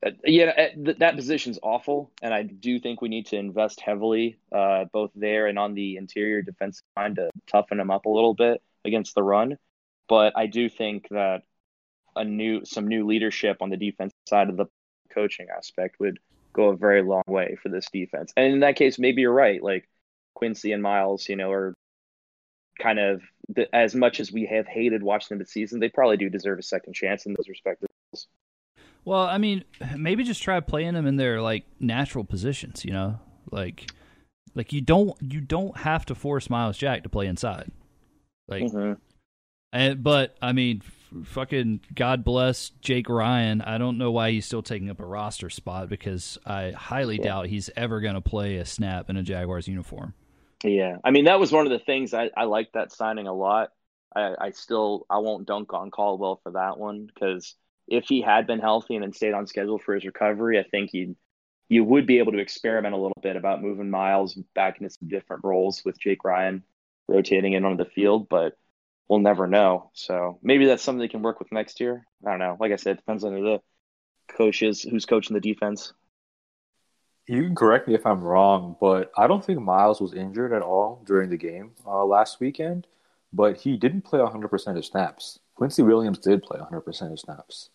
uh, 0.06 0.10
yeah 0.24 0.44
uh, 0.44 0.84
th- 0.84 0.98
that 0.98 1.16
position's 1.16 1.58
awful 1.60 2.12
and 2.22 2.32
I 2.32 2.44
do 2.44 2.78
think 2.78 3.02
we 3.02 3.08
need 3.08 3.26
to 3.26 3.36
invest 3.36 3.80
heavily 3.80 4.38
uh, 4.52 4.84
both 4.92 5.10
there 5.16 5.48
and 5.48 5.58
on 5.58 5.74
the 5.74 5.96
interior 5.96 6.40
defensive 6.40 6.84
line 6.96 7.16
to 7.16 7.30
toughen 7.48 7.78
them 7.78 7.90
up 7.90 8.06
a 8.06 8.10
little 8.10 8.32
bit 8.32 8.62
against 8.84 9.16
the 9.16 9.24
run. 9.24 9.58
But 10.12 10.34
I 10.36 10.44
do 10.44 10.68
think 10.68 11.08
that 11.08 11.40
a 12.14 12.22
new 12.22 12.66
some 12.66 12.86
new 12.86 13.06
leadership 13.06 13.62
on 13.62 13.70
the 13.70 13.78
defense 13.78 14.12
side 14.28 14.50
of 14.50 14.58
the 14.58 14.66
coaching 15.10 15.46
aspect 15.56 15.98
would 16.00 16.18
go 16.52 16.68
a 16.68 16.76
very 16.76 17.02
long 17.02 17.22
way 17.26 17.56
for 17.62 17.70
this 17.70 17.86
defense. 17.90 18.30
And 18.36 18.52
in 18.52 18.60
that 18.60 18.76
case, 18.76 18.98
maybe 18.98 19.22
you're 19.22 19.32
right. 19.32 19.62
Like 19.62 19.88
Quincy 20.34 20.72
and 20.72 20.82
Myles, 20.82 21.30
you 21.30 21.36
know, 21.36 21.50
are 21.50 21.72
kind 22.78 22.98
of 22.98 23.22
the, 23.48 23.74
as 23.74 23.94
much 23.94 24.20
as 24.20 24.30
we 24.30 24.44
have 24.44 24.66
hated 24.66 25.02
watching 25.02 25.28
them 25.30 25.38
this 25.38 25.50
season, 25.50 25.80
they 25.80 25.88
probably 25.88 26.18
do 26.18 26.28
deserve 26.28 26.58
a 26.58 26.62
second 26.62 26.92
chance 26.92 27.24
in 27.24 27.32
those 27.32 27.48
respective 27.48 27.88
roles. 28.12 28.26
Well, 29.06 29.22
I 29.22 29.38
mean, 29.38 29.64
maybe 29.96 30.24
just 30.24 30.42
try 30.42 30.60
playing 30.60 30.92
them 30.92 31.06
in 31.06 31.16
their 31.16 31.40
like 31.40 31.64
natural 31.80 32.24
positions. 32.24 32.84
You 32.84 32.92
know, 32.92 33.18
like 33.50 33.90
like 34.54 34.74
you 34.74 34.82
don't 34.82 35.16
you 35.22 35.40
don't 35.40 35.74
have 35.78 36.04
to 36.04 36.14
force 36.14 36.50
Myles 36.50 36.76
Jack 36.76 37.02
to 37.04 37.08
play 37.08 37.28
inside. 37.28 37.72
Like, 38.46 38.64
mm-hmm. 38.64 39.00
And 39.72 40.02
but 40.02 40.36
I 40.42 40.52
mean, 40.52 40.82
fucking 41.24 41.80
God 41.94 42.24
bless 42.24 42.70
Jake 42.80 43.08
Ryan. 43.08 43.60
I 43.62 43.78
don't 43.78 43.98
know 43.98 44.10
why 44.10 44.30
he's 44.30 44.46
still 44.46 44.62
taking 44.62 44.90
up 44.90 45.00
a 45.00 45.06
roster 45.06 45.50
spot 45.50 45.88
because 45.88 46.38
I 46.46 46.72
highly 46.72 47.16
yeah. 47.16 47.24
doubt 47.24 47.46
he's 47.46 47.70
ever 47.76 48.00
going 48.00 48.14
to 48.14 48.20
play 48.20 48.56
a 48.56 48.66
snap 48.66 49.10
in 49.10 49.16
a 49.16 49.22
Jaguars 49.22 49.68
uniform. 49.68 50.14
Yeah, 50.64 50.98
I 51.04 51.10
mean 51.10 51.24
that 51.24 51.40
was 51.40 51.52
one 51.52 51.66
of 51.66 51.72
the 51.72 51.78
things 51.78 52.14
I 52.14 52.30
I 52.36 52.44
liked 52.44 52.74
that 52.74 52.92
signing 52.92 53.26
a 53.26 53.34
lot. 53.34 53.70
I, 54.14 54.34
I 54.38 54.50
still 54.50 55.06
I 55.10 55.18
won't 55.18 55.46
dunk 55.46 55.72
on 55.72 55.90
Caldwell 55.90 56.40
for 56.42 56.52
that 56.52 56.78
one 56.78 57.06
because 57.06 57.54
if 57.88 58.04
he 58.08 58.20
had 58.20 58.46
been 58.46 58.60
healthy 58.60 58.94
and 58.94 59.02
then 59.02 59.12
stayed 59.12 59.34
on 59.34 59.46
schedule 59.46 59.78
for 59.78 59.94
his 59.94 60.04
recovery, 60.04 60.58
I 60.58 60.64
think 60.64 60.90
he 60.90 61.16
you 61.68 61.84
would 61.84 62.06
be 62.06 62.18
able 62.18 62.32
to 62.32 62.38
experiment 62.38 62.94
a 62.94 62.98
little 62.98 63.20
bit 63.22 63.34
about 63.34 63.62
moving 63.62 63.88
Myles 63.88 64.34
back 64.54 64.78
into 64.80 64.90
some 64.90 65.08
different 65.08 65.42
roles 65.42 65.82
with 65.84 65.98
Jake 65.98 66.22
Ryan 66.22 66.62
rotating 67.08 67.54
in 67.54 67.64
on 67.64 67.76
the 67.76 67.86
field, 67.86 68.28
but 68.28 68.58
we'll 69.12 69.20
never 69.20 69.46
know. 69.46 69.90
So 69.92 70.38
maybe 70.42 70.64
that's 70.64 70.82
something 70.82 70.98
they 70.98 71.06
can 71.06 71.20
work 71.20 71.38
with 71.38 71.52
next 71.52 71.80
year. 71.80 72.06
I 72.26 72.30
don't 72.30 72.38
know. 72.38 72.56
Like 72.58 72.72
I 72.72 72.76
said, 72.76 72.92
it 72.92 73.00
depends 73.00 73.24
on 73.24 73.34
who 73.34 73.42
the 73.44 73.60
coach 74.34 74.62
is, 74.62 74.80
who's 74.80 75.04
coaching 75.04 75.34
the 75.34 75.40
defense. 75.40 75.92
You 77.28 77.42
can 77.42 77.54
correct 77.54 77.86
me 77.86 77.94
if 77.94 78.06
I'm 78.06 78.22
wrong, 78.22 78.74
but 78.80 79.12
I 79.14 79.26
don't 79.26 79.44
think 79.44 79.60
Myles 79.60 80.00
was 80.00 80.14
injured 80.14 80.54
at 80.54 80.62
all 80.62 81.02
during 81.06 81.28
the 81.28 81.36
game 81.36 81.72
uh, 81.86 82.06
last 82.06 82.40
weekend. 82.40 82.86
But 83.34 83.58
he 83.58 83.76
didn't 83.76 84.00
play 84.00 84.18
100% 84.18 84.78
of 84.78 84.84
snaps. 84.86 85.40
Quincy 85.56 85.82
Williams 85.82 86.18
did 86.18 86.42
play 86.42 86.58
100% 86.58 87.12
of 87.12 87.20
snaps. 87.20 87.68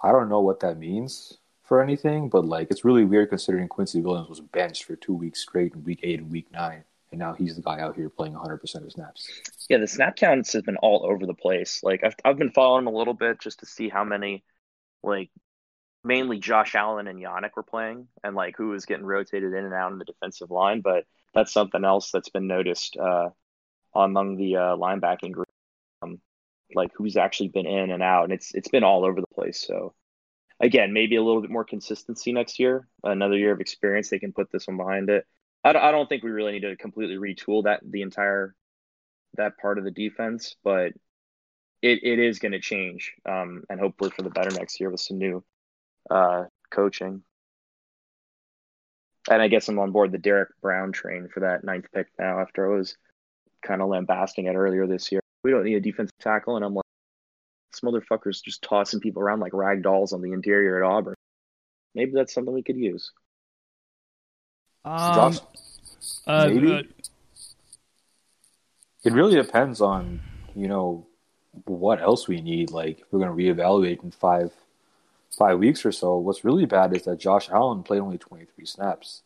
I 0.00 0.12
don't 0.12 0.28
know 0.28 0.40
what 0.40 0.60
that 0.60 0.78
means 0.78 1.38
for 1.64 1.82
anything, 1.82 2.28
but 2.28 2.44
like 2.44 2.68
it's 2.70 2.84
really 2.84 3.04
weird 3.04 3.30
considering 3.30 3.66
Quincy 3.66 4.00
Williams 4.00 4.28
was 4.28 4.40
benched 4.40 4.84
for 4.84 4.94
two 4.94 5.14
weeks 5.14 5.40
straight 5.40 5.74
in 5.74 5.82
week 5.82 6.00
eight 6.04 6.20
and 6.20 6.30
week 6.30 6.46
nine, 6.52 6.84
and 7.12 7.18
now 7.18 7.32
he's 7.32 7.56
the 7.56 7.62
guy 7.62 7.80
out 7.80 7.96
here 7.96 8.08
playing 8.08 8.34
100% 8.34 8.84
of 8.84 8.92
snaps. 8.92 9.28
Yeah, 9.68 9.78
the 9.78 9.86
snap 9.86 10.16
counts 10.16 10.52
has 10.52 10.62
been 10.62 10.76
all 10.76 11.04
over 11.04 11.26
the 11.26 11.34
place. 11.34 11.80
Like 11.82 12.04
I've 12.04 12.14
I've 12.24 12.38
been 12.38 12.52
following 12.52 12.84
him 12.86 12.94
a 12.94 12.96
little 12.96 13.14
bit 13.14 13.40
just 13.40 13.60
to 13.60 13.66
see 13.66 13.88
how 13.88 14.04
many, 14.04 14.44
like 15.02 15.30
mainly 16.04 16.38
Josh 16.38 16.74
Allen 16.74 17.08
and 17.08 17.20
Yannick 17.20 17.56
were 17.56 17.62
playing, 17.62 18.08
and 18.22 18.36
like 18.36 18.56
who 18.56 18.68
was 18.68 18.86
getting 18.86 19.06
rotated 19.06 19.52
in 19.52 19.64
and 19.64 19.74
out 19.74 19.92
in 19.92 19.98
the 19.98 20.04
defensive 20.04 20.50
line. 20.50 20.80
But 20.80 21.04
that's 21.34 21.52
something 21.52 21.84
else 21.84 22.10
that's 22.10 22.30
been 22.30 22.46
noticed 22.46 22.96
uh, 22.96 23.30
among 23.94 24.36
the 24.36 24.56
uh, 24.56 24.76
linebacking 24.76 25.32
group, 25.32 25.48
um, 26.02 26.20
like 26.74 26.90
who's 26.94 27.16
actually 27.16 27.48
been 27.48 27.66
in 27.66 27.90
and 27.90 28.02
out, 28.02 28.24
and 28.24 28.32
it's 28.32 28.54
it's 28.54 28.68
been 28.68 28.84
all 28.84 29.04
over 29.04 29.20
the 29.20 29.34
place. 29.34 29.60
So 29.60 29.94
again, 30.60 30.92
maybe 30.92 31.16
a 31.16 31.22
little 31.22 31.42
bit 31.42 31.50
more 31.50 31.64
consistency 31.64 32.32
next 32.32 32.58
year, 32.60 32.86
another 33.02 33.36
year 33.36 33.52
of 33.52 33.60
experience. 33.60 34.10
They 34.10 34.18
can 34.18 34.32
put 34.32 34.52
this 34.52 34.68
one 34.68 34.76
behind 34.76 35.10
it. 35.10 35.26
I 35.64 35.70
I 35.70 35.90
don't 35.90 36.08
think 36.08 36.22
we 36.22 36.30
really 36.30 36.52
need 36.52 36.62
to 36.62 36.76
completely 36.76 37.16
retool 37.16 37.64
that 37.64 37.80
the 37.84 38.02
entire 38.02 38.54
that 39.34 39.58
part 39.58 39.78
of 39.78 39.84
the 39.84 39.90
defense, 39.90 40.56
but 40.64 40.92
it, 41.82 42.00
it 42.02 42.18
is 42.18 42.38
going 42.38 42.52
to 42.52 42.60
change 42.60 43.14
um, 43.26 43.64
and 43.70 43.80
hopefully 43.80 44.10
for 44.10 44.22
the 44.22 44.30
better 44.30 44.50
next 44.50 44.80
year 44.80 44.90
with 44.90 45.00
some 45.00 45.18
new 45.18 45.42
uh, 46.10 46.44
coaching. 46.70 47.22
And 49.30 49.40
I 49.40 49.48
guess 49.48 49.68
I'm 49.68 49.78
on 49.78 49.92
board 49.92 50.12
the 50.12 50.18
Derrick 50.18 50.50
Brown 50.60 50.92
train 50.92 51.28
for 51.32 51.40
that 51.40 51.64
ninth 51.64 51.86
pick 51.94 52.08
now 52.18 52.40
after 52.40 52.70
I 52.70 52.76
was 52.76 52.96
kind 53.62 53.82
of 53.82 53.88
lambasting 53.88 54.46
it 54.46 54.54
earlier 54.54 54.86
this 54.86 55.12
year. 55.12 55.20
We 55.44 55.50
don't 55.50 55.64
need 55.64 55.74
a 55.74 55.80
defensive 55.80 56.16
tackle, 56.18 56.56
and 56.56 56.64
I'm 56.64 56.74
like, 56.74 56.84
this 57.72 57.80
motherfucker's 57.80 58.40
just 58.40 58.62
tossing 58.62 59.00
people 59.00 59.22
around 59.22 59.40
like 59.40 59.54
rag 59.54 59.82
dolls 59.82 60.12
on 60.12 60.22
the 60.22 60.32
interior 60.32 60.82
at 60.82 60.90
Auburn. 60.90 61.14
Maybe 61.94 62.12
that's 62.12 62.34
something 62.34 62.52
we 62.52 62.62
could 62.62 62.76
use. 62.76 63.12
Um, 64.84 65.14
Josh, 65.14 65.38
uh, 66.26 66.48
maybe? 66.48 66.72
uh, 66.72 66.82
It 69.04 69.12
really 69.12 69.34
depends 69.34 69.80
on, 69.80 70.20
you 70.54 70.68
know, 70.68 71.06
what 71.64 72.00
else 72.00 72.28
we 72.28 72.40
need. 72.40 72.70
Like, 72.70 73.00
if 73.00 73.04
we're 73.10 73.18
going 73.24 73.36
to 73.36 73.62
reevaluate 73.62 74.02
in 74.02 74.10
five 74.10 74.52
five 75.38 75.58
weeks 75.60 75.86
or 75.86 75.92
so. 75.92 76.16
What's 76.18 76.44
really 76.44 76.66
bad 76.66 76.94
is 76.94 77.04
that 77.04 77.18
Josh 77.20 77.48
Allen 77.50 77.84
played 77.84 78.00
only 78.00 78.18
23 78.18 78.66
snaps. 78.66 79.22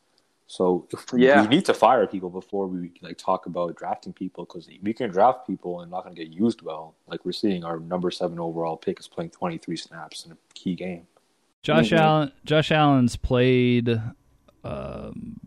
So 0.47 0.87
if 0.93 1.07
Yeah. 1.17 1.41
we 1.43 1.49
need 1.49 1.65
to 1.65 1.73
fire 1.75 2.07
people 2.07 2.29
before 2.29 2.67
we 2.67 2.93
like 3.01 3.17
talk 3.17 3.47
about 3.47 3.75
drafting 3.77 4.13
people 4.13 4.45
because 4.45 4.69
we 4.83 4.93
can 4.93 5.11
draft 5.11 5.47
people 5.47 5.81
and 5.81 5.91
not 5.91 6.05
going 6.05 6.15
to 6.15 6.23
get 6.23 6.31
used 6.31 6.61
well. 6.61 6.95
Like 7.07 7.25
we're 7.25 7.33
seeing 7.33 7.65
our 7.65 7.81
number 7.81 8.11
seven 8.11 8.39
overall 8.39 8.77
pick 8.77 9.01
is 9.01 9.09
playing 9.09 9.31
23 9.31 9.77
snaps 9.79 10.27
in 10.27 10.33
a 10.33 10.37
key 10.53 10.75
game. 10.75 11.07
Josh 11.63 11.91
Mhm. 11.91 11.99
Allen. 11.99 12.33
Josh 12.45 12.71
Allen's 12.71 13.17
played 13.17 13.99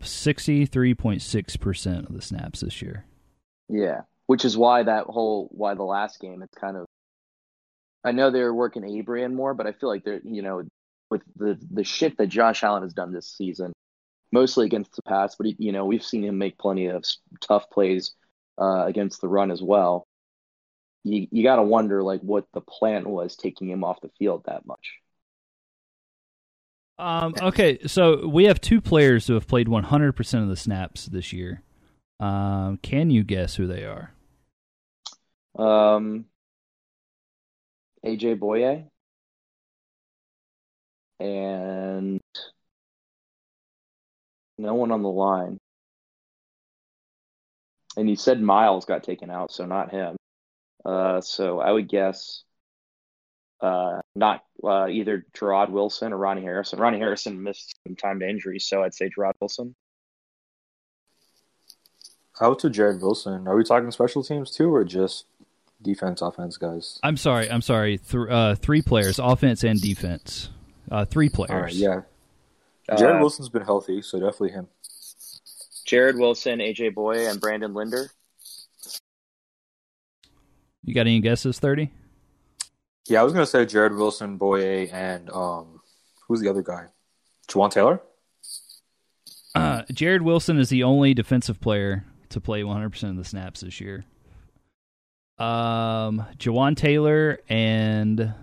sixty-three 0.02 0.94
point 0.94 1.22
six 1.22 1.56
percent 1.56 2.06
of 2.06 2.14
the 2.14 2.22
snaps 2.22 2.60
this 2.60 2.80
year. 2.82 3.04
Yeah, 3.68 4.02
which 4.26 4.44
is 4.44 4.56
why 4.56 4.82
that 4.82 5.04
whole 5.06 5.48
why 5.50 5.74
the 5.74 5.82
last 5.82 6.20
game 6.20 6.42
it's 6.42 6.56
kind 6.56 6.76
of. 6.76 6.86
I 8.04 8.12
know 8.12 8.30
they're 8.30 8.54
working 8.54 8.82
Abrian 8.82 9.34
more, 9.34 9.54
but 9.54 9.66
I 9.66 9.72
feel 9.72 9.88
like 9.88 10.04
they're 10.04 10.20
you 10.24 10.42
know 10.42 10.62
with 11.10 11.22
the 11.36 11.58
the 11.70 11.84
shit 11.84 12.16
that 12.18 12.28
Josh 12.28 12.62
Allen 12.62 12.82
has 12.82 12.94
done 12.94 13.12
this 13.12 13.34
season, 13.36 13.72
mostly 14.32 14.66
against 14.66 14.94
the 14.96 15.02
pass, 15.02 15.34
but 15.36 15.46
he, 15.46 15.56
you 15.58 15.72
know 15.72 15.84
we've 15.84 16.04
seen 16.04 16.24
him 16.24 16.38
make 16.38 16.58
plenty 16.58 16.86
of 16.86 17.04
tough 17.40 17.68
plays 17.70 18.14
uh, 18.60 18.84
against 18.86 19.20
the 19.20 19.28
run 19.28 19.50
as 19.50 19.62
well. 19.62 20.06
You 21.04 21.26
you 21.30 21.42
got 21.42 21.56
to 21.56 21.62
wonder 21.62 22.02
like 22.02 22.20
what 22.20 22.46
the 22.52 22.60
plan 22.60 23.08
was 23.08 23.36
taking 23.36 23.68
him 23.68 23.84
off 23.84 24.00
the 24.00 24.10
field 24.18 24.44
that 24.46 24.66
much. 24.66 24.98
Um, 26.98 27.34
okay, 27.40 27.78
so 27.86 28.26
we 28.26 28.44
have 28.44 28.60
two 28.60 28.80
players 28.80 29.26
who 29.26 29.34
have 29.34 29.46
played 29.46 29.68
one 29.68 29.84
hundred 29.84 30.12
percent 30.12 30.42
of 30.42 30.48
the 30.48 30.56
snaps 30.56 31.06
this 31.06 31.32
year. 31.32 31.62
Um, 32.20 32.78
can 32.82 33.10
you 33.10 33.22
guess 33.22 33.54
who 33.54 33.66
they 33.66 33.84
are? 33.84 34.12
Um, 35.56 36.24
AJ 38.04 38.38
Bouye 38.38 38.84
and 41.20 42.20
no 44.56 44.74
one 44.74 44.92
on 44.92 45.02
the 45.02 45.08
line. 45.08 45.58
And 47.96 48.08
you 48.08 48.16
said 48.16 48.40
Myles 48.40 48.84
got 48.84 49.02
taken 49.02 49.30
out, 49.30 49.50
so 49.50 49.66
not 49.66 49.90
him. 49.90 50.16
Uh, 50.84 51.20
so 51.20 51.60
I 51.60 51.72
would 51.72 51.88
guess 51.88 52.44
uh, 53.60 54.00
not 54.14 54.44
uh, 54.62 54.86
either 54.88 55.26
Jarrod 55.34 55.70
Wilson 55.70 56.12
or 56.12 56.18
Ronnie 56.18 56.42
Harrison. 56.42 56.78
Ronnie 56.78 56.98
Harrison 56.98 57.42
missed 57.42 57.74
some 57.86 57.96
time 57.96 58.20
to 58.20 58.28
injury, 58.28 58.58
so 58.58 58.82
I'd 58.82 58.94
say 58.94 59.10
Jarrod 59.10 59.32
Wilson. 59.40 59.74
Out 62.40 62.60
to 62.60 62.70
Jarrod 62.70 63.00
Wilson. 63.02 63.48
Are 63.48 63.56
we 63.56 63.64
talking 63.64 63.90
special 63.90 64.22
teams 64.22 64.50
too, 64.52 64.72
or 64.72 64.84
just 64.84 65.24
defense, 65.82 66.22
offense 66.22 66.56
guys? 66.56 67.00
I'm 67.02 67.16
sorry, 67.16 67.50
I'm 67.50 67.62
sorry. 67.62 67.98
Th- 67.98 68.28
uh, 68.28 68.54
three 68.54 68.82
players, 68.82 69.18
offense 69.18 69.64
and 69.64 69.80
defense. 69.80 70.50
Uh, 70.90 71.04
three 71.04 71.28
players. 71.28 71.50
All 71.50 71.60
right, 71.62 71.72
yeah. 71.74 72.02
Jarrod 72.88 73.16
Uh, 73.16 73.20
Wilson's 73.20 73.48
been 73.48 73.62
healthy, 73.64 74.00
so 74.02 74.18
definitely 74.18 74.52
him. 74.52 74.68
Jarrod 75.86 76.18
Wilson, 76.18 76.60
AJ 76.60 76.94
Bouye, 76.94 77.28
and 77.30 77.40
Brandon 77.40 77.74
Linder. 77.74 78.10
You 80.84 80.94
got 80.94 81.02
any 81.02 81.20
guesses? 81.20 81.58
Thirty. 81.58 81.90
Yeah, 83.08 83.20
I 83.20 83.24
was 83.24 83.32
gonna 83.32 83.46
say 83.46 83.64
Jarrod 83.64 83.96
Wilson, 83.96 84.38
Bouye, 84.38 84.92
and 84.92 85.30
um, 85.30 85.80
who's 86.26 86.40
the 86.40 86.48
other 86.48 86.62
guy? 86.62 86.86
Jawaan 87.48 87.70
Taylor. 87.70 88.00
Uh, 89.54 89.82
Jarrod 89.92 90.20
Wilson 90.20 90.58
is 90.58 90.68
the 90.68 90.82
only 90.84 91.14
defensive 91.14 91.60
player 91.60 92.04
to 92.28 92.40
play 92.40 92.62
100% 92.62 93.10
of 93.10 93.16
the 93.16 93.24
snaps 93.24 93.62
this 93.62 93.80
year. 93.80 94.04
Um, 95.38 96.24
Jawaan 96.36 96.76
Taylor 96.76 97.38
and 97.48 98.34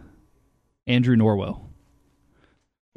Andrew 0.87 1.15
Norwell. 1.15 1.61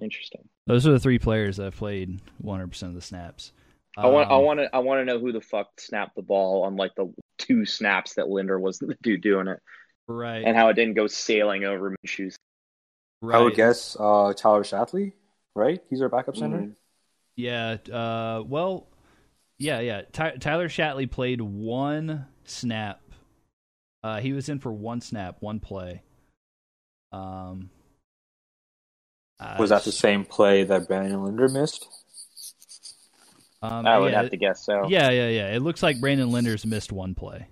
Interesting. 0.01 0.49
Those 0.67 0.87
are 0.87 0.93
the 0.93 0.99
three 1.01 1.19
players 1.19 1.59
that 1.59 1.65
have 1.65 1.77
played 1.77 2.21
100% 2.43 2.83
of 2.85 2.95
the 2.95 3.03
snaps. 3.03 3.53
I 3.97 4.07
want, 4.09 4.31
I 4.31 4.37
Um, 4.37 4.45
want 4.45 4.61
to, 4.61 4.75
I 4.75 4.79
want 4.79 5.01
to 5.01 5.05
know 5.05 5.19
who 5.19 5.33
the 5.33 5.41
fuck 5.41 5.81
snapped 5.81 6.15
the 6.17 6.23
ball 6.23 6.63
on 6.63 6.77
like 6.77 6.95
the 6.97 7.13
two 7.39 7.65
snaps 7.67 8.15
that 8.15 8.29
Linder 8.29 8.59
was 8.59 8.79
the 8.79 8.97
dude 9.03 9.21
doing 9.23 9.49
it, 9.49 9.61
right, 10.09 10.43
and 10.45 10.57
how 10.57 10.69
it 10.69 10.75
didn't 10.75 10.95
go 10.95 11.07
sailing 11.07 11.65
over 11.65 11.95
Minshew's. 12.05 12.37
right. 13.23 13.39
I 13.39 13.43
would 13.43 13.55
guess 13.55 13.97
uh, 13.99 14.33
Tyler 14.37 14.65
Shatley, 14.65 15.13
right? 15.55 15.81
He's 15.91 16.03
our 16.03 16.09
backup 16.09 16.37
center. 16.37 16.59
Mhm. 16.59 16.75
Yeah. 17.37 17.77
Uh, 17.93 18.43
well, 18.47 18.89
yeah, 19.59 19.79
yeah. 19.81 20.03
Ty- 20.13 20.39
Tyler 20.39 20.69
Shatley 20.69 21.09
played 21.11 21.41
one 21.41 22.27
snap. 22.45 23.01
Uh, 24.03 24.21
he 24.21 24.33
was 24.33 24.49
in 24.49 24.59
for 24.59 24.73
one 24.73 25.01
snap, 25.01 25.37
one 25.41 25.61
play. 25.61 26.03
Um, 27.13 27.71
uh, 29.41 29.57
Was 29.59 29.71
that 29.71 29.85
the 29.85 29.93
same 29.93 30.25
play 30.25 30.65
that 30.65 30.89
Brandon 30.89 31.23
Linder 31.23 31.49
missed? 31.49 31.87
Um, 33.63 33.87
I 33.87 33.99
would 33.99 34.13
yeah, 34.13 34.23
have 34.23 34.31
to 34.31 34.37
guess 34.37 34.65
so. 34.65 34.87
Yeah, 34.89 35.11
yeah, 35.11 35.29
yeah. 35.29 35.49
It 35.55 35.63
looks 35.63 35.83
like 35.83 36.01
Brandon 36.01 36.31
Linder's 36.31 36.65
missed 36.65 36.93
one 36.93 37.15
play. 37.15 37.49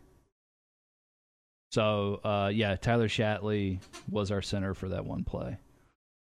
So, 1.73 2.21
uh, 2.25 2.51
yeah, 2.53 2.77
Tyler 2.77 3.09
Shatley 3.09 3.81
was 4.09 4.31
our 4.31 4.43
center 4.43 4.75
for 4.75 4.89
that 4.91 5.05
one 5.05 5.25
play. 5.25 5.59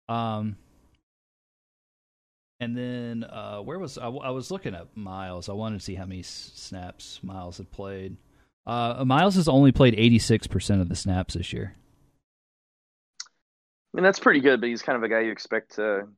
Um, 0.08 0.56
and 2.60 2.76
then 2.76 3.24
uh, 3.24 3.58
where 3.58 3.78
was 3.78 3.98
I, 3.98 4.06
I 4.06 4.30
was 4.30 4.50
looking 4.50 4.74
at 4.74 4.96
Myles. 4.96 5.48
I 5.48 5.52
wanted 5.52 5.78
to 5.78 5.84
see 5.84 5.94
how 5.94 6.06
many 6.06 6.22
snaps 6.22 7.20
Myles 7.22 7.58
had 7.58 7.70
played. 7.70 8.16
Uh, 8.66 9.04
Myles 9.06 9.36
has 9.36 9.46
only 9.46 9.72
played 9.72 9.94
eighty 9.96 10.18
six 10.18 10.46
percent 10.46 10.80
of 10.80 10.88
the 10.88 10.96
snaps 10.96 11.34
this 11.34 11.52
year. 11.52 11.74
I 13.22 13.28
mean 13.94 14.04
that's 14.04 14.18
pretty 14.18 14.40
good, 14.40 14.60
but 14.60 14.68
he's 14.68 14.82
kind 14.82 14.96
of 14.96 15.02
a 15.02 15.08
guy 15.08 15.20
you 15.20 15.32
expect 15.32 15.76
to. 15.76 16.08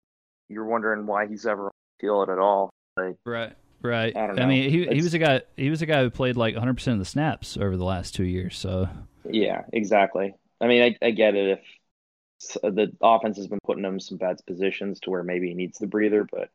You're 0.48 0.64
wondering 0.64 1.06
why 1.06 1.26
he's 1.26 1.44
ever 1.44 1.66
on 1.66 1.72
the 1.98 2.06
field 2.06 2.30
at 2.30 2.38
all. 2.38 2.70
Like, 2.96 3.16
Right, 3.26 3.54
right. 3.82 4.16
I 4.16 4.26
don't 4.26 4.40
I 4.40 4.46
mean, 4.46 4.70
he 4.70 4.86
he 4.86 5.02
was 5.02 5.14
a 5.14 5.18
guy. 5.18 5.42
He 5.56 5.70
was 5.70 5.82
a 5.82 5.86
guy 5.86 6.02
who 6.02 6.10
played 6.10 6.36
like 6.36 6.54
one 6.54 6.60
hundred 6.60 6.74
percent 6.74 6.94
of 6.94 6.98
the 7.00 7.10
snaps 7.10 7.56
over 7.56 7.76
the 7.76 7.84
last 7.84 8.14
two 8.14 8.24
years. 8.24 8.56
So 8.56 8.88
yeah, 9.24 9.62
exactly. 9.72 10.34
I 10.60 10.66
mean, 10.66 10.82
I, 10.82 11.06
I 11.06 11.10
get 11.10 11.34
it 11.34 11.58
if 11.58 12.62
the 12.62 12.92
offense 13.00 13.36
has 13.36 13.46
been 13.46 13.58
putting 13.64 13.84
him 13.84 13.94
in 13.94 14.00
some 14.00 14.18
bad 14.18 14.38
positions 14.46 15.00
to 15.00 15.10
where 15.10 15.22
maybe 15.22 15.48
he 15.48 15.54
needs 15.54 15.78
the 15.78 15.86
breather, 15.86 16.26
but 16.30 16.50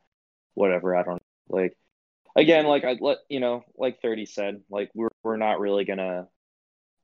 whatever. 0.53 0.95
I 0.95 1.03
don't 1.03 1.21
like. 1.49 1.77
Again, 2.35 2.65
like 2.65 2.83
I 2.83 2.97
let 2.99 3.19
you 3.29 3.39
know, 3.39 3.63
like 3.77 4.01
Thirty 4.01 4.25
said, 4.25 4.61
like 4.69 4.89
we're 4.93 5.09
we're 5.23 5.37
not 5.37 5.59
really 5.59 5.85
gonna. 5.85 6.27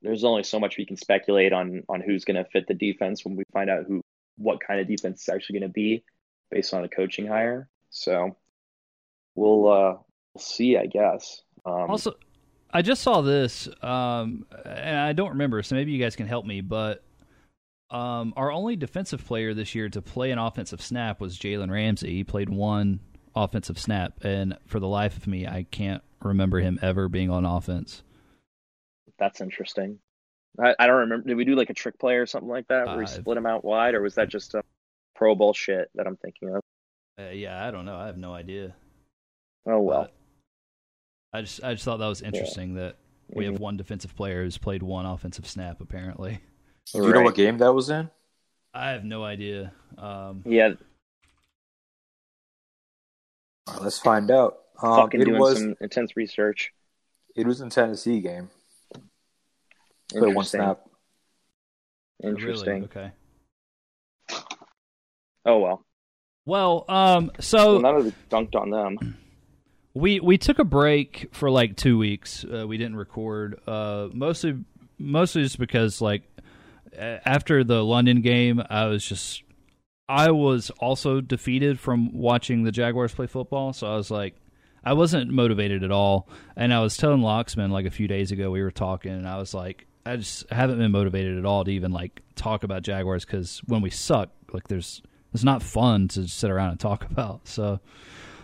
There's 0.02 0.24
only 0.24 0.42
so 0.42 0.58
much 0.58 0.76
we 0.76 0.86
can 0.86 0.96
speculate 0.96 1.52
on 1.52 1.82
on 1.88 2.00
who's 2.00 2.24
gonna 2.24 2.46
fit 2.52 2.66
the 2.66 2.74
defense 2.74 3.24
when 3.24 3.36
we 3.36 3.44
find 3.52 3.70
out 3.70 3.84
who 3.86 4.00
what 4.36 4.60
kind 4.60 4.80
of 4.80 4.88
defense 4.88 5.22
is 5.22 5.28
actually 5.28 5.60
gonna 5.60 5.72
be 5.72 6.02
based 6.50 6.74
on 6.74 6.84
a 6.84 6.88
coaching 6.88 7.26
hire. 7.26 7.68
So 7.90 8.36
we'll 9.34 9.68
uh 9.68 9.92
we'll 9.92 10.09
see, 10.38 10.76
I 10.76 10.86
guess. 10.86 11.42
Um, 11.64 11.90
Also, 11.90 12.14
I 12.72 12.82
just 12.82 13.02
saw 13.02 13.20
this, 13.20 13.68
um, 13.82 14.46
and 14.64 14.96
I 14.96 15.12
don't 15.12 15.30
remember, 15.30 15.62
so 15.62 15.74
maybe 15.74 15.92
you 15.92 15.98
guys 16.02 16.16
can 16.16 16.26
help 16.26 16.46
me. 16.46 16.60
But 16.60 17.02
Um, 17.90 18.32
our 18.36 18.52
only 18.52 18.76
defensive 18.76 19.24
player 19.24 19.52
this 19.52 19.74
year 19.74 19.88
to 19.88 20.00
play 20.00 20.30
an 20.30 20.38
offensive 20.38 20.80
snap 20.80 21.20
was 21.20 21.36
Jalen 21.36 21.72
Ramsey. 21.72 22.10
He 22.14 22.22
played 22.22 22.48
one 22.48 23.00
offensive 23.34 23.80
snap, 23.80 24.22
and 24.22 24.56
for 24.66 24.78
the 24.78 24.86
life 24.86 25.16
of 25.16 25.26
me, 25.26 25.44
I 25.44 25.64
can't 25.72 26.00
remember 26.22 26.60
him 26.60 26.78
ever 26.82 27.08
being 27.08 27.30
on 27.30 27.44
offense. 27.44 28.04
That's 29.18 29.40
interesting. 29.40 29.98
I, 30.56 30.76
I 30.78 30.86
don't 30.86 31.00
remember. 31.00 31.26
Did 31.26 31.36
we 31.36 31.44
do 31.44 31.56
like 31.56 31.70
a 31.70 31.74
trick 31.74 31.98
play 31.98 32.14
or 32.14 32.26
something 32.26 32.48
like 32.48 32.68
that 32.68 32.86
where 32.86 32.98
we 32.98 33.04
Uh, 33.04 33.08
split 33.08 33.36
him 33.36 33.46
out 33.46 33.64
wide, 33.64 33.94
or 33.96 34.02
was 34.02 34.14
that 34.14 34.28
just 34.28 34.54
a 34.54 34.62
Pro 35.16 35.34
Bowl 35.34 35.52
shit 35.52 35.90
that 35.96 36.06
I'm 36.06 36.16
thinking 36.16 36.54
of? 36.54 36.62
Uh, 37.18 37.30
yeah, 37.30 37.66
I 37.66 37.72
don't 37.72 37.84
know. 37.84 37.96
I 37.96 38.06
have 38.06 38.18
no 38.18 38.32
idea. 38.32 38.72
Oh 39.66 39.80
well. 39.80 40.02
But 40.02 40.12
I 41.32 41.42
just 41.42 41.62
I 41.62 41.74
just 41.74 41.84
thought 41.84 41.98
that 41.98 42.06
was 42.08 42.22
interesting 42.22 42.74
that 42.74 42.96
we 43.28 43.44
have 43.44 43.54
Mhm. 43.54 43.60
one 43.60 43.76
defensive 43.76 44.16
player 44.16 44.42
who's 44.42 44.58
played 44.58 44.82
one 44.82 45.06
offensive 45.06 45.46
snap. 45.46 45.80
Apparently, 45.80 46.40
Do 46.92 47.06
you 47.06 47.12
know 47.12 47.22
what 47.22 47.34
game 47.36 47.58
that 47.58 47.72
was 47.72 47.88
in? 47.90 48.10
I 48.74 48.90
have 48.90 49.04
no 49.04 49.22
idea. 49.24 49.72
Um, 49.98 50.42
Yeah, 50.46 50.74
All 53.66 53.74
right, 53.74 53.82
let's 53.82 53.98
find 54.00 54.30
out. 54.30 54.58
Um, 54.82 54.96
fucking 54.96 55.20
it 55.20 55.24
doing 55.26 55.38
was 55.38 55.58
some 55.58 55.76
intense 55.80 56.16
research. 56.16 56.72
it 57.36 57.46
was 57.46 57.60
in 57.60 57.70
Tennessee 57.70 58.20
game. 58.20 58.50
Played 60.08 60.22
one 60.22 60.28
Interesting. 60.30 60.60
snap. 60.60 60.80
Interesting. 62.22 62.72
Really? 62.72 62.84
Okay. 62.84 63.12
Oh 65.46 65.58
well. 65.58 65.84
Well, 66.46 66.84
um, 66.88 67.30
so 67.38 67.74
well, 67.74 67.82
none 67.82 67.96
of 67.96 68.06
it 68.06 68.14
dunked 68.28 68.54
on 68.56 68.70
them. 68.70 69.16
We 69.94 70.20
we 70.20 70.38
took 70.38 70.58
a 70.58 70.64
break 70.64 71.28
for 71.32 71.50
like 71.50 71.76
two 71.76 71.98
weeks. 71.98 72.44
Uh, 72.44 72.66
we 72.66 72.78
didn't 72.78 72.96
record. 72.96 73.60
Uh, 73.66 74.08
mostly 74.12 74.64
mostly 74.98 75.42
just 75.42 75.58
because 75.58 76.00
like 76.00 76.22
after 76.96 77.64
the 77.64 77.82
London 77.84 78.20
game, 78.20 78.62
I 78.68 78.86
was 78.86 79.04
just 79.04 79.42
I 80.08 80.30
was 80.30 80.70
also 80.78 81.20
defeated 81.20 81.78
from 81.78 82.12
watching 82.12 82.64
the 82.64 82.72
Jaguars 82.72 83.14
play 83.14 83.26
football. 83.26 83.72
So 83.72 83.86
I 83.86 83.96
was 83.96 84.10
like, 84.10 84.34
I 84.84 84.92
wasn't 84.92 85.30
motivated 85.30 85.84
at 85.84 85.92
all. 85.92 86.28
And 86.56 86.72
I 86.74 86.80
was 86.80 86.96
telling 86.96 87.20
Lauxman 87.20 87.70
like 87.70 87.86
a 87.86 87.90
few 87.90 88.08
days 88.08 88.32
ago, 88.32 88.50
we 88.50 88.62
were 88.62 88.70
talking, 88.70 89.12
and 89.12 89.28
I 89.28 89.38
was 89.38 89.54
like, 89.54 89.86
I 90.04 90.16
just 90.16 90.50
haven't 90.50 90.78
been 90.78 90.90
motivated 90.90 91.38
at 91.38 91.44
all 91.44 91.64
to 91.64 91.70
even 91.70 91.92
like 91.92 92.22
talk 92.34 92.64
about 92.64 92.82
Jaguars 92.82 93.24
because 93.24 93.58
when 93.66 93.82
we 93.82 93.90
suck, 93.90 94.30
like 94.52 94.68
there's 94.68 95.02
it's 95.32 95.44
not 95.44 95.62
fun 95.62 96.08
to 96.08 96.26
sit 96.26 96.50
around 96.50 96.70
and 96.70 96.80
talk 96.80 97.04
about. 97.10 97.46
So. 97.48 97.80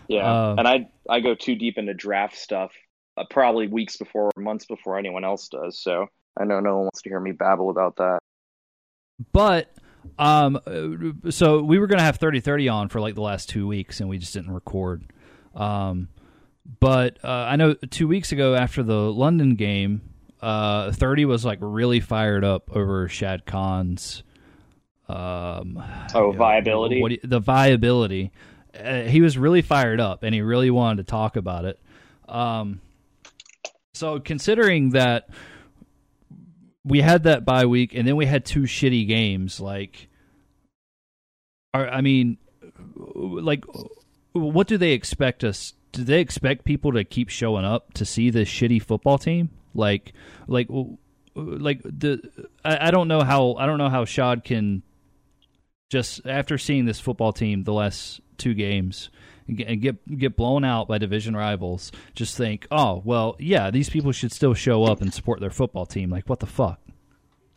Yeah, 0.07 0.49
Um, 0.51 0.59
and 0.59 0.67
I 0.67 0.89
I 1.09 1.19
go 1.19 1.35
too 1.35 1.55
deep 1.55 1.77
into 1.77 1.93
draft 1.93 2.35
stuff, 2.37 2.71
uh, 3.17 3.23
probably 3.29 3.67
weeks 3.67 3.97
before, 3.97 4.31
or 4.35 4.41
months 4.41 4.65
before 4.65 4.97
anyone 4.97 5.23
else 5.25 5.47
does. 5.49 5.79
So 5.81 6.07
I 6.39 6.45
know 6.45 6.59
no 6.59 6.75
one 6.75 6.83
wants 6.83 7.01
to 7.01 7.09
hear 7.09 7.19
me 7.19 7.31
babble 7.31 7.69
about 7.69 7.95
that. 7.97 8.19
But 9.33 9.73
um 10.19 10.59
so 11.29 11.61
we 11.61 11.79
were 11.79 11.87
going 11.87 11.97
to 11.97 12.03
have 12.03 12.17
30-30 12.19 12.71
on 12.73 12.87
for 12.89 13.01
like 13.01 13.15
the 13.15 13.21
last 13.21 13.49
2 13.49 13.67
weeks 13.67 13.99
and 13.99 14.07
we 14.09 14.17
just 14.17 14.33
didn't 14.33 14.51
record. 14.53 15.03
Um 15.55 16.07
but 16.79 17.17
uh, 17.23 17.27
I 17.29 17.55
know 17.55 17.73
2 17.73 18.07
weeks 18.07 18.31
ago 18.31 18.53
after 18.55 18.83
the 18.83 19.11
London 19.11 19.55
game, 19.55 20.01
uh 20.41 20.91
30 20.91 21.25
was 21.25 21.43
like 21.43 21.57
really 21.61 21.99
fired 21.99 22.43
up 22.45 22.69
over 22.75 23.07
Shad 23.09 23.45
Khan's 23.45 24.23
um 25.09 25.81
Oh, 26.13 26.27
you 26.27 26.31
know, 26.33 26.37
viability. 26.37 26.95
you- 26.97 27.19
the 27.23 27.39
viability. 27.39 28.31
Uh, 28.77 29.01
he 29.03 29.21
was 29.21 29.37
really 29.37 29.61
fired 29.61 29.99
up 29.99 30.23
and 30.23 30.33
he 30.33 30.41
really 30.41 30.69
wanted 30.69 31.05
to 31.05 31.09
talk 31.09 31.35
about 31.35 31.65
it. 31.65 31.79
Um 32.27 32.81
so 33.93 34.19
considering 34.19 34.91
that 34.91 35.29
we 36.87 37.01
had 37.01 37.23
that 37.23 37.43
bye 37.43 37.65
week 37.65 37.93
and 37.93 38.07
then 38.07 38.15
we 38.15 38.25
had 38.25 38.45
two 38.45 38.61
shitty 38.61 39.07
games 39.07 39.59
like 39.59 40.07
are, 41.73 41.89
i 41.89 42.01
mean 42.01 42.37
like 42.95 43.65
what 44.33 44.67
do 44.67 44.77
they 44.77 44.91
expect 44.91 45.43
us 45.43 45.73
do 45.91 46.03
they 46.03 46.21
expect 46.21 46.63
people 46.63 46.93
to 46.93 47.03
keep 47.03 47.29
showing 47.29 47.65
up 47.65 47.93
to 47.93 48.05
see 48.05 48.29
this 48.29 48.47
shitty 48.47 48.81
football 48.81 49.17
team 49.17 49.49
like 49.73 50.13
like 50.47 50.67
like 51.35 51.81
the 51.83 52.21
I, 52.63 52.87
I 52.87 52.91
don't 52.91 53.07
know 53.07 53.21
how 53.21 53.55
i 53.55 53.65
don't 53.65 53.77
know 53.77 53.89
how 53.89 54.05
Shad 54.05 54.45
Khan 54.45 54.83
just 55.89 56.25
after 56.25 56.57
seeing 56.57 56.85
this 56.85 56.99
football 56.99 57.33
team 57.33 57.63
the 57.63 57.73
last 57.73 58.21
two 58.37 58.53
games 58.53 59.09
and 59.47 59.57
get, 59.57 59.79
get 59.79 60.17
get 60.17 60.35
blown 60.35 60.63
out 60.63 60.87
by 60.87 60.97
division 60.97 61.35
rivals 61.35 61.91
just 62.15 62.35
think 62.37 62.67
oh 62.71 63.01
well 63.05 63.35
yeah 63.39 63.71
these 63.71 63.89
people 63.89 64.11
should 64.11 64.31
still 64.31 64.53
show 64.53 64.83
up 64.83 65.01
and 65.01 65.13
support 65.13 65.39
their 65.39 65.49
football 65.49 65.85
team 65.85 66.09
like 66.09 66.27
what 66.27 66.39
the 66.39 66.45
fuck 66.45 66.79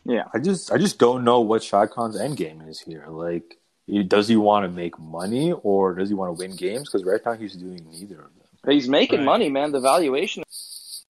Yeah, 0.05 0.24
I 0.33 0.39
just 0.39 0.72
I 0.72 0.78
just 0.78 0.99
don't 0.99 1.24
know 1.24 1.41
what 1.41 1.62
Shad 1.62 1.91
Khan's 1.91 2.18
end 2.18 2.37
game 2.39 2.62
is 2.62 2.81
here. 2.81 3.05
Like, 3.09 3.59
does 4.09 4.28
he 4.28 4.37
want 4.37 4.64
to 4.64 4.70
make 4.70 4.99
money 4.99 5.53
or 5.53 5.95
does 5.95 6.09
he 6.09 6.14
want 6.14 6.31
to 6.31 6.39
win 6.43 6.57
games? 6.57 6.89
Because 6.89 7.05
right 7.05 7.20
now 7.24 7.35
he's 7.35 7.55
doing 7.55 7.87
neither 7.91 8.14
of 8.16 8.33
them. 8.35 8.47
But 8.64 8.74
he's 8.74 8.89
making 8.89 9.18
Right. 9.20 9.26
money, 9.26 9.49
man. 9.51 9.72
The 9.72 9.81
valuation 9.81 10.43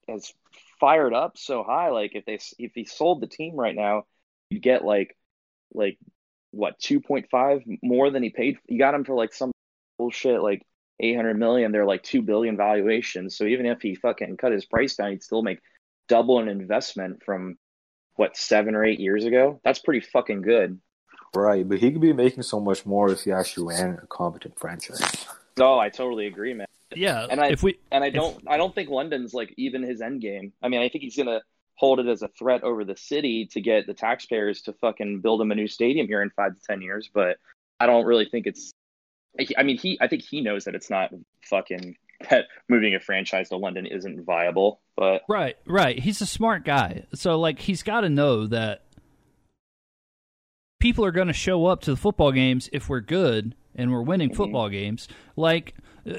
is 0.09 0.33
fired 0.81 1.15
up 1.15 1.39
so 1.39 1.63
high. 1.63 1.91
Like 1.91 2.17
if 2.17 2.25
they 2.25 2.39
if 2.59 2.73
he 2.75 2.85
sold 2.85 3.21
the 3.21 3.29
team 3.29 3.55
right 3.55 3.77
now, 3.77 4.05
you'd 4.51 4.63
get 4.63 4.85
like 4.85 5.17
like 5.73 5.97
what 6.51 6.79
two 6.81 7.01
point 7.01 7.27
five 7.31 7.63
more 7.83 8.11
than 8.11 8.23
he 8.25 8.31
paid. 8.31 8.59
You 8.67 8.79
got 8.79 8.95
him 8.95 9.05
for 9.05 9.15
like 9.15 9.33
some 9.33 9.53
bullshit 10.01 10.41
like 10.43 10.67
eight 10.99 11.15
hundred 11.15 11.39
million. 11.39 11.73
They're 11.73 11.85
like 11.85 12.03
two 12.03 12.23
billion 12.23 12.57
valuations. 12.57 13.37
So 13.37 13.45
even 13.45 13.67
if 13.67 13.83
he 13.83 13.95
fucking 13.95 14.39
cut 14.39 14.53
his 14.53 14.65
price 14.65 14.97
down, 14.97 15.11
he'd 15.11 15.23
still 15.23 15.43
make 15.43 15.61
double 16.09 16.39
an 16.39 16.49
investment 16.49 17.23
from 17.23 17.59
what 18.17 18.37
seven 18.37 18.75
or 18.75 18.83
eight 18.85 18.99
years 19.01 19.25
ago. 19.27 19.61
That's 19.63 19.79
pretty 19.79 20.01
fucking 20.01 20.41
good. 20.43 20.81
Right, 21.37 21.69
but 21.69 21.79
he 21.79 21.93
could 21.93 22.01
be 22.01 22.13
making 22.13 22.43
so 22.43 22.59
much 22.61 22.85
more 22.87 23.13
if 23.13 23.21
he 23.25 23.31
actually 23.33 23.75
ran 23.77 24.01
a 24.03 24.07
competent 24.07 24.59
franchise. 24.59 25.01
Oh, 25.61 25.79
I 25.79 25.89
totally 25.91 26.27
agree, 26.27 26.55
man. 26.55 26.67
yeah 26.95 27.27
And 27.31 27.41
I- 27.41 27.51
if 27.51 27.63
we 27.63 27.79
And 27.93 28.03
I 28.03 28.11
don't 28.11 28.43
I 28.47 28.57
don't 28.57 28.75
think 28.75 28.89
London's 28.89 29.35
like 29.35 29.53
even 29.59 29.83
his 29.83 30.01
end 30.01 30.23
game. 30.23 30.53
I 30.63 30.69
mean, 30.69 30.81
I 30.81 30.89
think 30.89 31.05
he's 31.05 31.17
gonna 31.17 31.43
hold 31.77 32.01
it 32.01 32.07
as 32.09 32.23
a 32.23 32.29
threat 32.29 32.63
over 32.65 32.85
the 32.85 32.97
city 32.97 33.47
to 33.53 33.61
get 33.61 33.87
the 33.87 33.95
taxpayers 33.95 34.63
to 34.63 34.73
fucking 34.75 35.21
build 35.21 35.41
him 35.43 35.51
a 35.53 35.55
new 35.55 35.69
stadium 35.69 36.07
here 36.07 36.23
in 36.23 36.31
five 36.31 36.55
to 36.55 36.61
ten 36.69 36.81
years. 36.83 37.11
But 37.13 37.37
I 37.79 37.87
don't 37.87 38.07
really 38.07 38.25
think 38.27 38.47
it's. 38.47 38.73
I 39.57 39.63
mean, 39.63 39.79
he. 39.79 39.99
I 40.01 40.09
think 40.09 40.23
he 40.23 40.41
knows 40.41 40.65
that 40.65 40.75
it's 40.75 40.91
not 40.91 41.11
fucking 41.45 41.97
that 42.31 42.47
moving 42.69 42.95
a 42.95 43.01
franchise 43.01 43.49
to 43.49 43.57
London 43.57 43.87
isn't 43.87 44.25
viable. 44.25 44.81
But 44.97 45.23
Right, 45.29 45.57
right. 45.67 45.99
He's 45.99 46.21
a 46.21 46.27
smart 46.27 46.65
guy. 46.65 47.07
So 47.15 47.39
like 47.39 47.59
he's 47.59 47.83
got 47.83 48.03
to 48.03 48.11
know 48.11 48.47
that 48.49 48.83
people 50.81 51.05
are 51.05 51.13
going 51.13 51.29
to 51.29 51.33
show 51.33 51.67
up 51.67 51.83
to 51.83 51.91
the 51.91 51.97
football 51.97 52.33
games 52.33 52.69
if 52.73 52.89
we're 52.89 53.01
good 53.01 53.55
and 53.75 53.93
we're 53.93 54.03
winning 54.03 54.31
Mhm. 54.31 54.37
football 54.37 54.69
games. 54.69 55.09
Like 55.37 55.75
uh, 56.07 56.15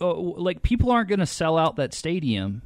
uh, 0.00 0.14
like 0.14 0.62
people 0.62 0.90
aren't 0.90 1.08
going 1.08 1.20
to 1.20 1.26
sell 1.26 1.56
out 1.58 1.76
that 1.76 1.94
stadium 1.94 2.62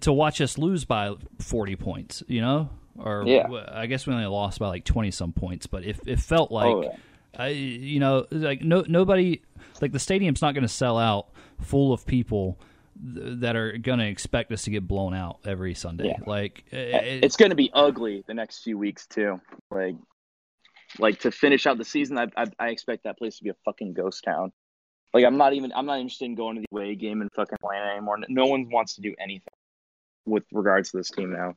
to 0.00 0.12
watch 0.12 0.40
us 0.40 0.56
lose 0.58 0.84
by 0.84 1.14
40 1.40 1.76
points, 1.76 2.22
you 2.28 2.40
know? 2.40 2.70
Or 2.96 3.24
Yeah. 3.26 3.48
I 3.68 3.86
guess 3.86 4.06
we 4.06 4.12
only 4.14 4.26
lost 4.26 4.58
by 4.60 4.68
like 4.68 4.84
20 4.84 5.10
some 5.10 5.32
points, 5.32 5.66
but 5.66 5.84
if 5.84 6.00
it 6.06 6.20
felt 6.20 6.52
like 6.52 6.66
oh, 6.74 6.82
yeah. 6.82 6.96
I, 7.38 7.48
you 7.48 8.00
know, 8.00 8.26
like 8.30 8.62
no 8.62 8.84
nobody, 8.86 9.42
like 9.80 9.92
the 9.92 9.98
stadium's 9.98 10.42
not 10.42 10.54
going 10.54 10.62
to 10.62 10.68
sell 10.68 10.98
out 10.98 11.28
full 11.60 11.92
of 11.92 12.04
people 12.06 12.58
th- 13.14 13.40
that 13.40 13.56
are 13.56 13.76
going 13.78 13.98
to 13.98 14.06
expect 14.06 14.52
us 14.52 14.62
to 14.62 14.70
get 14.70 14.86
blown 14.86 15.14
out 15.14 15.38
every 15.44 15.74
Sunday. 15.74 16.08
Yeah. 16.08 16.24
Like 16.26 16.64
it, 16.70 17.24
it's 17.24 17.36
going 17.36 17.50
to 17.50 17.56
be 17.56 17.70
ugly 17.72 18.24
the 18.26 18.34
next 18.34 18.62
few 18.62 18.76
weeks 18.78 19.06
too. 19.06 19.40
Like, 19.70 19.96
like 20.98 21.20
to 21.20 21.30
finish 21.30 21.66
out 21.66 21.78
the 21.78 21.84
season, 21.84 22.18
I, 22.18 22.26
I 22.36 22.46
I 22.58 22.68
expect 22.70 23.04
that 23.04 23.18
place 23.18 23.38
to 23.38 23.44
be 23.44 23.50
a 23.50 23.56
fucking 23.64 23.94
ghost 23.94 24.24
town. 24.24 24.52
Like 25.14 25.24
I'm 25.24 25.36
not 25.36 25.54
even 25.54 25.72
I'm 25.74 25.86
not 25.86 25.98
interested 25.98 26.26
in 26.26 26.34
going 26.34 26.56
to 26.56 26.62
the 26.62 26.76
away 26.76 26.94
game 26.94 27.22
in 27.22 27.28
fucking 27.34 27.56
Atlanta 27.62 27.92
anymore. 27.92 28.18
No 28.28 28.46
one 28.46 28.68
wants 28.70 28.94
to 28.96 29.00
do 29.00 29.14
anything 29.20 29.54
with 30.26 30.44
regards 30.52 30.90
to 30.90 30.98
this 30.98 31.10
team 31.10 31.32
now. 31.32 31.54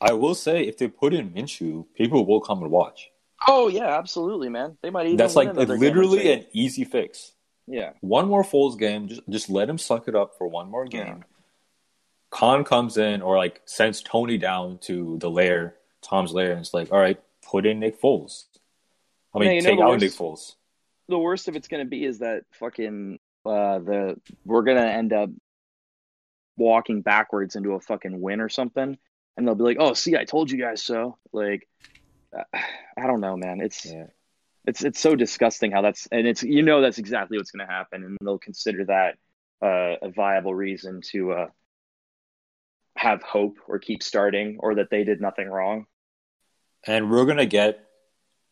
I 0.00 0.12
will 0.12 0.34
say, 0.34 0.62
if 0.62 0.76
they 0.76 0.88
put 0.88 1.14
in 1.14 1.30
Minshew, 1.30 1.86
people 1.94 2.26
will 2.26 2.40
come 2.40 2.62
and 2.62 2.70
watch. 2.70 3.10
Oh 3.48 3.68
yeah, 3.68 3.98
absolutely, 3.98 4.48
man. 4.48 4.78
They 4.82 4.90
might 4.90 5.06
even 5.06 5.16
That's 5.16 5.34
win 5.34 5.46
like 5.46 5.54
another 5.56 5.74
game 5.76 5.82
or 5.82 5.86
literally 5.86 6.32
an 6.32 6.46
easy 6.52 6.84
fix. 6.84 7.32
yeah. 7.66 7.92
One 8.00 8.28
more 8.28 8.42
Foles 8.44 8.78
game, 8.78 9.08
just 9.08 9.22
just 9.28 9.50
let 9.50 9.68
him 9.68 9.78
suck 9.78 10.08
it 10.08 10.14
up 10.14 10.36
for 10.38 10.46
one 10.48 10.70
more 10.70 10.86
game. 10.86 11.24
Khan 12.30 12.64
comes 12.64 12.96
in 12.96 13.22
or 13.22 13.36
like 13.36 13.62
sends 13.66 14.02
Tony 14.02 14.36
down 14.38 14.78
to 14.82 15.16
the 15.18 15.30
lair, 15.30 15.76
Tom's 16.02 16.32
lair, 16.32 16.50
and 16.52 16.60
it's 16.60 16.74
like, 16.74 16.90
all 16.92 16.98
right, 16.98 17.20
put 17.48 17.66
in 17.66 17.78
Nick 17.80 18.00
Foles. 18.00 18.44
I 19.34 19.38
mean, 19.38 19.52
Yeah, 19.52 19.60
take 19.60 19.80
out 19.80 19.90
worst- 19.90 20.02
Nick 20.02 20.12
Foles. 20.12 20.54
The 21.08 21.18
worst 21.18 21.46
of 21.48 21.54
it's 21.56 21.68
going 21.68 21.84
to 21.84 21.88
be 21.88 22.04
is 22.04 22.18
that 22.18 22.42
fucking 22.58 23.18
uh 23.44 23.78
the 23.78 24.20
we're 24.44 24.62
going 24.62 24.76
to 24.78 24.82
end 24.90 25.12
up 25.12 25.30
walking 26.56 27.02
backwards 27.02 27.54
into 27.54 27.72
a 27.72 27.80
fucking 27.80 28.20
win 28.20 28.40
or 28.40 28.48
something, 28.48 28.98
and 29.36 29.46
they'll 29.46 29.54
be 29.54 29.62
like, 29.64 29.76
"Oh, 29.78 29.94
see, 29.94 30.16
I 30.16 30.24
told 30.24 30.50
you 30.50 30.58
guys 30.58 30.82
so." 30.82 31.18
Like, 31.32 31.68
I 32.98 33.06
don't 33.06 33.20
know, 33.20 33.36
man. 33.36 33.60
It's 33.60 33.84
Yeah. 33.86 34.06
it's 34.66 34.82
it's 34.84 35.00
so 35.00 35.14
disgusting 35.14 35.70
how 35.72 35.82
that's 35.82 36.06
and 36.10 36.26
it's 36.26 36.42
you 36.42 36.62
know 36.62 36.80
that's 36.80 36.98
exactly 36.98 37.38
what's 37.38 37.50
going 37.50 37.66
to 37.66 37.72
happen 37.72 38.04
and 38.04 38.16
they'll 38.20 38.38
consider 38.38 38.84
that 38.86 39.16
uh, 39.62 39.96
a 40.02 40.10
viable 40.10 40.54
reason 40.54 41.00
to 41.12 41.32
uh, 41.32 41.46
have 42.96 43.22
hope 43.22 43.58
or 43.68 43.78
keep 43.78 44.02
starting 44.02 44.56
or 44.60 44.74
that 44.76 44.90
they 44.90 45.04
did 45.04 45.20
nothing 45.20 45.48
wrong 45.48 45.86
and 46.86 47.10
we're 47.10 47.26
gonna 47.26 47.46
get 47.46 47.86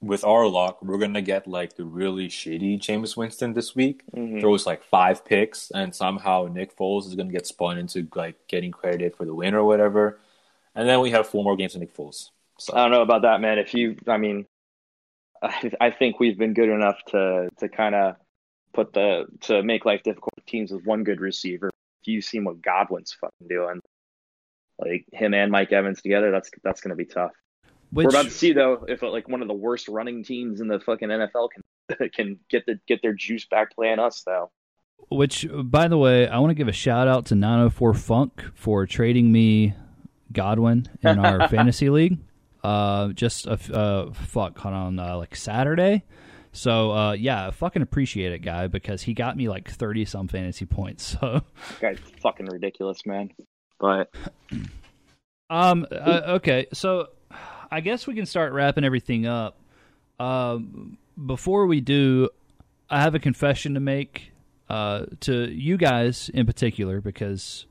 with 0.01 0.25
our 0.25 0.47
luck, 0.47 0.83
we're 0.83 0.99
gonna 0.99 1.23
get 1.23 1.47
like 1.47 1.77
the 1.77 1.85
really 1.85 2.29
shitty 2.29 2.79
Jameis 2.79 3.17
Winston 3.17 3.55
this 3.55 3.75
week. 3.75 4.03
Mhm. 4.15 4.41
Throws 4.41 4.67
like 4.67 4.83
five 4.83 5.25
picks, 5.25 5.71
and 5.71 5.95
somehow 5.95 6.49
Nick 6.53 6.77
Foles 6.77 7.07
is 7.07 7.15
gonna 7.15 7.33
get 7.33 7.47
spun 7.47 7.79
into 7.79 8.07
like 8.15 8.47
getting 8.49 8.71
credited 8.71 9.17
for 9.17 9.25
the 9.25 9.35
win 9.35 9.55
or 9.55 9.65
whatever. 9.65 10.19
And 10.75 10.89
then 10.89 11.01
we 11.01 11.11
have 11.13 11.27
four 11.29 11.45
more 11.45 11.57
games 11.57 11.75
with 11.75 11.81
Nick 11.81 11.95
Foles. 11.95 12.31
So 12.59 12.75
I 12.75 12.83
don't 12.83 12.93
know 12.93 13.03
about 13.03 13.23
that, 13.23 13.41
man. 13.41 13.59
If 13.59 13.75
you, 13.75 13.97
I 14.07 14.17
mean, 14.17 14.47
I, 15.43 15.73
I 15.81 15.91
think 15.91 16.21
we've 16.21 16.39
been 16.39 16.55
good 16.55 16.69
enough 16.69 16.99
to 17.09 17.49
to 17.59 17.69
kind 17.69 17.95
of 17.95 18.17
put 18.73 18.93
the 18.93 19.27
to 19.43 19.63
make 19.63 19.85
life 19.85 20.03
difficult 20.03 20.35
for 20.37 20.47
teams 20.47 20.73
with 20.73 20.85
one 20.85 21.05
good 21.05 21.21
receiver. 21.21 21.69
If 21.69 22.09
you've 22.09 22.25
seen 22.25 22.45
what 22.45 22.63
Godwin's 22.63 23.13
fucking 23.21 23.49
doing, 23.49 23.81
like 24.79 25.05
him 25.13 25.35
and 25.35 25.51
Mike 25.51 25.73
Evans 25.73 26.03
together, 26.03 26.31
that's 26.31 26.51
that's 26.63 26.81
going 26.81 26.91
to 26.91 26.97
be 26.97 27.07
tough. 27.07 27.33
Which 27.91 28.05
We're 28.05 28.11
about 28.11 28.25
to 28.25 28.31
see 28.31 28.53
though 28.53 28.85
if 28.89 29.03
uh, 29.03 29.11
like 29.11 29.29
one 29.29 29.43
of 29.43 29.49
the 29.49 29.55
worst 29.55 29.89
running 29.89 30.25
teams 30.25 30.61
in 30.61 30.69
the 30.69 30.81
fucking 30.81 31.09
NFL 31.09 31.49
can 31.51 32.11
can 32.15 32.39
get 32.51 32.67
the 32.67 32.79
get 32.87 33.03
their 33.03 33.15
juice 33.15 33.47
back 33.47 33.75
playing 33.75 33.99
us 33.99 34.23
though. 34.25 34.51
Which, 35.09 35.47
by 35.53 35.89
the 35.89 35.99
way, 35.99 36.29
I 36.29 36.39
want 36.39 36.51
to 36.51 36.55
give 36.55 36.69
a 36.69 36.73
shout 36.73 37.09
out 37.09 37.27
to 37.27 37.35
904 37.35 37.95
Funk 37.95 38.43
for 38.55 38.87
trading 38.87 39.31
me 39.31 39.75
Godwin 40.33 40.89
in 41.03 41.19
our 41.19 41.49
fantasy 41.51 41.91
league. 41.91 42.19
Uh, 42.65 43.13
just 43.13 43.47
a 43.47 43.59
uh, 43.73 44.11
fuck 44.13 44.65
on 44.65 44.99
uh, 44.99 45.19
like 45.19 45.37
Saturday. 45.37 46.03
So 46.53 46.93
uh, 46.93 47.13
yeah, 47.13 47.49
I 47.49 47.51
fucking 47.51 47.83
appreciate 47.83 48.33
it, 48.33 48.39
guy, 48.39 48.69
because 48.69 49.03
he 49.03 49.13
got 49.13 49.37
me 49.37 49.49
like 49.49 49.71
thirty 49.71 50.05
some 50.05 50.29
fantasy 50.29 50.65
points. 50.65 51.17
So 51.21 51.43
That 51.81 51.81
guy's 51.81 51.99
fucking 52.23 52.47
ridiculous, 52.47 53.05
man. 53.05 53.31
But 53.79 54.09
Um. 55.51 55.87
Uh, 55.93 56.23
okay. 56.37 56.67
So, 56.73 57.09
I 57.71 57.81
guess 57.81 58.07
we 58.07 58.15
can 58.15 58.25
start 58.25 58.53
wrapping 58.53 58.85
everything 58.85 59.27
up. 59.27 59.59
Um. 60.19 60.97
Before 61.27 61.67
we 61.67 61.81
do, 61.81 62.31
I 62.89 63.03
have 63.03 63.15
a 63.15 63.21
confession 63.21 63.75
to 63.75 63.81
make. 63.81 64.33
Uh, 64.67 65.05
to 65.21 65.53
you 65.53 65.77
guys 65.77 66.31
in 66.33 66.47
particular, 66.47 67.03
because 67.03 67.67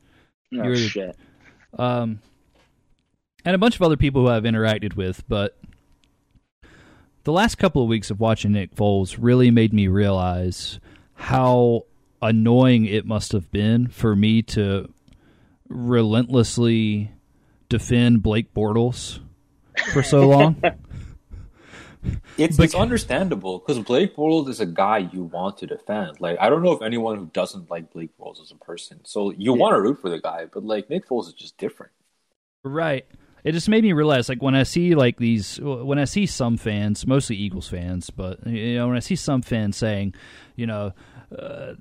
oh 0.54 0.64
You're 0.64 0.76
shit. 0.76 1.18
um, 1.80 2.20
and 3.46 3.56
a 3.56 3.58
bunch 3.58 3.76
of 3.76 3.82
other 3.82 3.98
people 3.98 4.22
who 4.24 4.30
I've 4.30 4.44
interacted 4.44 4.96
with, 4.96 5.24
but 5.28 5.58
the 7.24 7.32
last 7.32 7.56
couple 7.56 7.82
of 7.84 7.90
weeks 7.90 8.10
of 8.12 8.20
watching 8.20 8.52
Nick 8.52 8.76
Foles 8.76 9.18
really 9.20 9.52
made 9.52 9.74
me 9.74 9.88
realize 9.88 10.80
how 11.16 11.84
annoying 12.22 12.86
it 12.86 13.06
must 13.06 13.32
have 13.32 13.52
been 13.52 13.88
for 13.88 14.16
me 14.16 14.42
to 14.42 14.90
relentlessly 15.70 17.12
defend 17.70 18.22
Blake 18.24 18.54
Bortles 18.54 19.20
for 19.94 20.04
so 20.04 20.28
long. 20.30 20.62
It's, 22.38 22.58
But- 22.58 22.64
it's 22.66 22.76
understandable 22.76 23.60
because 23.60 23.80
Blake 23.80 24.16
Bortles 24.16 24.50
is 24.50 24.60
a 24.60 24.66
guy 24.66 24.98
you 25.12 25.24
want 25.24 25.58
to 25.60 25.68
defend. 25.68 26.20
Like 26.20 26.38
I 26.40 26.50
don't 26.50 26.62
know 26.64 26.74
if 26.74 26.82
anyone 26.82 27.18
who 27.18 27.28
doesn't 27.28 27.70
like 27.72 27.92
Blake 27.94 28.12
Bortles 28.20 28.42
as 28.42 28.52
a 28.52 28.56
person. 28.56 29.00
So 29.06 29.32
you 29.32 29.54
want 29.54 29.74
to 29.76 29.82
root 29.82 30.00
for 30.02 30.10
the 30.10 30.20
guy, 30.20 30.46
but 30.52 30.64
like 30.66 30.90
Nick 30.90 31.08
Foles 31.08 31.28
is 31.28 31.34
just 31.34 31.58
different. 31.58 31.92
Right. 32.64 33.06
It 33.44 33.52
just 33.52 33.68
made 33.68 33.84
me 33.84 33.92
realize, 33.94 34.30
like, 34.30 34.42
when 34.42 34.56
I 34.56 34.64
see 34.64 34.96
like 34.96 35.18
these, 35.18 35.60
when 35.62 36.00
I 36.00 36.06
see 36.06 36.26
some 36.26 36.58
fans, 36.58 37.06
mostly 37.06 37.36
Eagles 37.36 37.68
fans, 37.68 38.10
but 38.10 38.46
you 38.48 38.76
know, 38.76 38.88
when 38.88 38.96
I 38.96 39.02
see 39.02 39.16
some 39.16 39.42
fans 39.42 39.76
saying, 39.76 40.16
you 40.56 40.66
know, 40.66 40.94
uh, 41.38 41.74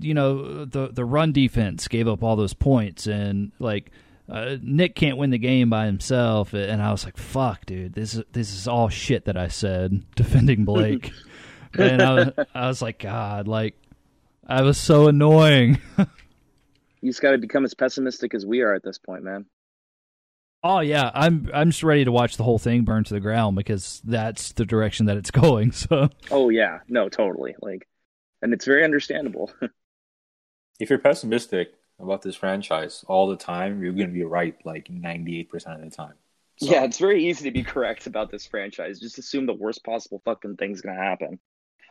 you 0.00 0.14
know, 0.14 0.64
the 0.64 0.88
the 0.88 1.04
run 1.04 1.32
defense 1.32 1.86
gave 1.86 2.08
up 2.08 2.22
all 2.22 2.34
those 2.34 2.54
points, 2.54 3.06
and 3.06 3.52
like 3.58 3.90
uh, 4.28 4.56
Nick 4.62 4.94
can't 4.94 5.16
win 5.16 5.30
the 5.30 5.38
game 5.38 5.70
by 5.70 5.86
himself, 5.86 6.52
and 6.54 6.82
I 6.82 6.90
was 6.90 7.04
like, 7.04 7.16
fuck, 7.16 7.66
dude, 7.66 7.92
this 7.92 8.14
is 8.14 8.24
this 8.32 8.52
is 8.52 8.66
all 8.66 8.88
shit 8.88 9.26
that 9.26 9.36
I 9.36 9.48
said 9.48 10.04
defending 10.16 10.64
Blake, 10.64 11.12
and 11.78 12.02
I 12.02 12.14
was, 12.14 12.46
I 12.54 12.66
was 12.68 12.82
like, 12.82 12.98
God, 12.98 13.46
like, 13.46 13.76
I 14.46 14.62
was 14.62 14.78
so 14.78 15.08
annoying. 15.08 15.78
You 17.02 17.10
just 17.12 17.22
got 17.22 17.32
to 17.32 17.38
become 17.38 17.64
as 17.64 17.74
pessimistic 17.74 18.34
as 18.34 18.44
we 18.44 18.62
are 18.62 18.74
at 18.74 18.82
this 18.82 18.98
point, 18.98 19.22
man. 19.22 19.44
Oh 20.68 20.80
yeah, 20.80 21.12
I'm 21.14 21.48
I'm 21.54 21.70
just 21.70 21.84
ready 21.84 22.04
to 22.04 22.10
watch 22.10 22.36
the 22.36 22.42
whole 22.42 22.58
thing 22.58 22.82
burn 22.82 23.04
to 23.04 23.14
the 23.14 23.20
ground 23.20 23.54
because 23.56 24.00
that's 24.04 24.50
the 24.52 24.64
direction 24.64 25.06
that 25.06 25.16
it's 25.16 25.30
going. 25.44 25.70
So 25.72 26.10
Oh 26.30 26.48
yeah, 26.50 26.80
no, 26.88 27.08
totally. 27.08 27.54
Like, 27.60 27.86
and 28.42 28.52
it's 28.54 28.64
very 28.64 28.84
understandable. 28.84 29.52
If 30.78 30.88
you're 30.90 30.98
pessimistic 30.98 31.74
about 31.98 32.22
this 32.22 32.36
franchise 32.36 33.04
all 33.08 33.26
the 33.28 33.36
time, 33.36 33.82
you're 33.82 33.92
going 33.92 34.08
to 34.08 34.12
be 34.14 34.24
right 34.24 34.56
like 34.64 34.88
98% 34.88 35.74
of 35.74 35.82
the 35.82 35.94
time. 35.94 36.14
So, 36.56 36.72
Yeah, 36.72 36.84
it's 36.84 36.98
very 36.98 37.24
easy 37.26 37.44
to 37.44 37.50
be 37.50 37.62
correct 37.62 38.06
about 38.06 38.30
this 38.30 38.46
franchise. 38.46 39.00
Just 39.00 39.18
assume 39.18 39.46
the 39.46 39.54
worst 39.54 39.84
possible 39.84 40.20
fucking 40.24 40.56
thing's 40.56 40.80
gonna 40.80 40.96
happen. 41.02 41.38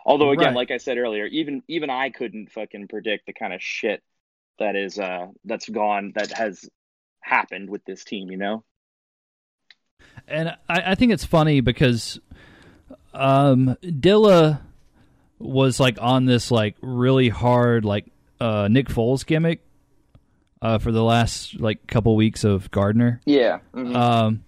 Although 0.06 0.32
again, 0.32 0.54
Right. 0.54 0.56
like 0.56 0.72
I 0.72 0.78
said 0.78 0.98
earlier, 0.98 1.26
even 1.28 1.64
even 1.68 1.90
I 1.90 2.10
couldn't 2.12 2.52
fucking 2.52 2.88
predict 2.90 3.28
the 3.28 3.34
kind 3.34 3.54
of 3.54 3.62
shit 3.62 4.04
that 4.60 4.76
is 4.76 5.00
uh 5.00 5.28
that's 5.46 5.70
gone 5.70 6.14
that 6.16 6.32
has 6.34 6.70
happened 7.26 7.70
with 7.70 7.84
this 7.86 8.04
team, 8.04 8.30
you 8.32 8.38
know? 8.38 8.64
and 10.28 10.50
I, 10.70 10.92
I 10.92 10.96
think 10.96 11.12
it's 11.12 11.26
funny 11.26 11.62
because 11.62 12.20
um 13.14 13.78
Dilla 13.84 14.62
was 15.40 15.80
like 15.80 15.98
on 16.02 16.26
this 16.26 16.52
like 16.52 16.76
really 16.82 17.30
hard 17.30 17.86
like 17.86 18.06
uh 18.40 18.68
Nick 18.70 18.88
Foles 18.88 19.26
gimmick 19.26 19.62
uh 20.62 20.78
for 20.80 20.92
the 20.92 21.04
last 21.04 21.60
like 21.60 21.86
couple 21.88 22.16
weeks 22.16 22.44
of 22.44 22.72
Gardner. 22.72 23.22
Yeah. 23.26 23.60
Um, 23.74 24.44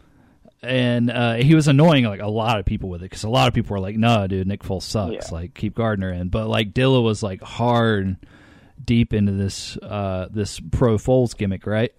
and 0.64 1.12
uh, 1.12 1.36
he 1.36 1.54
was 1.54 1.68
annoying 1.68 2.06
like 2.06 2.20
a 2.20 2.28
lot 2.28 2.60
of 2.60 2.66
people 2.66 2.90
with 2.90 3.02
it 3.02 3.06
because 3.10 3.24
a 3.24 3.30
lot 3.30 3.48
of 3.48 3.54
people 3.54 3.76
were 3.76 3.80
like, 3.80 3.96
"No, 3.96 4.26
dude, 4.26 4.48
Nick 4.48 4.64
Foles 4.64 4.82
sucks. 4.82 5.14
Yeah. 5.14 5.38
Like, 5.38 5.54
keep 5.54 5.76
Gardner 5.76 6.12
in." 6.12 6.30
But 6.30 6.48
like 6.48 6.74
Dilla 6.74 7.02
was 7.02 7.22
like 7.22 7.42
hard 7.42 8.18
deep 8.84 9.14
into 9.14 9.34
this 9.34 9.78
uh, 9.78 10.28
this 10.32 10.60
pro 10.60 10.98
Foles 10.98 11.38
gimmick, 11.38 11.68
right? 11.68 11.94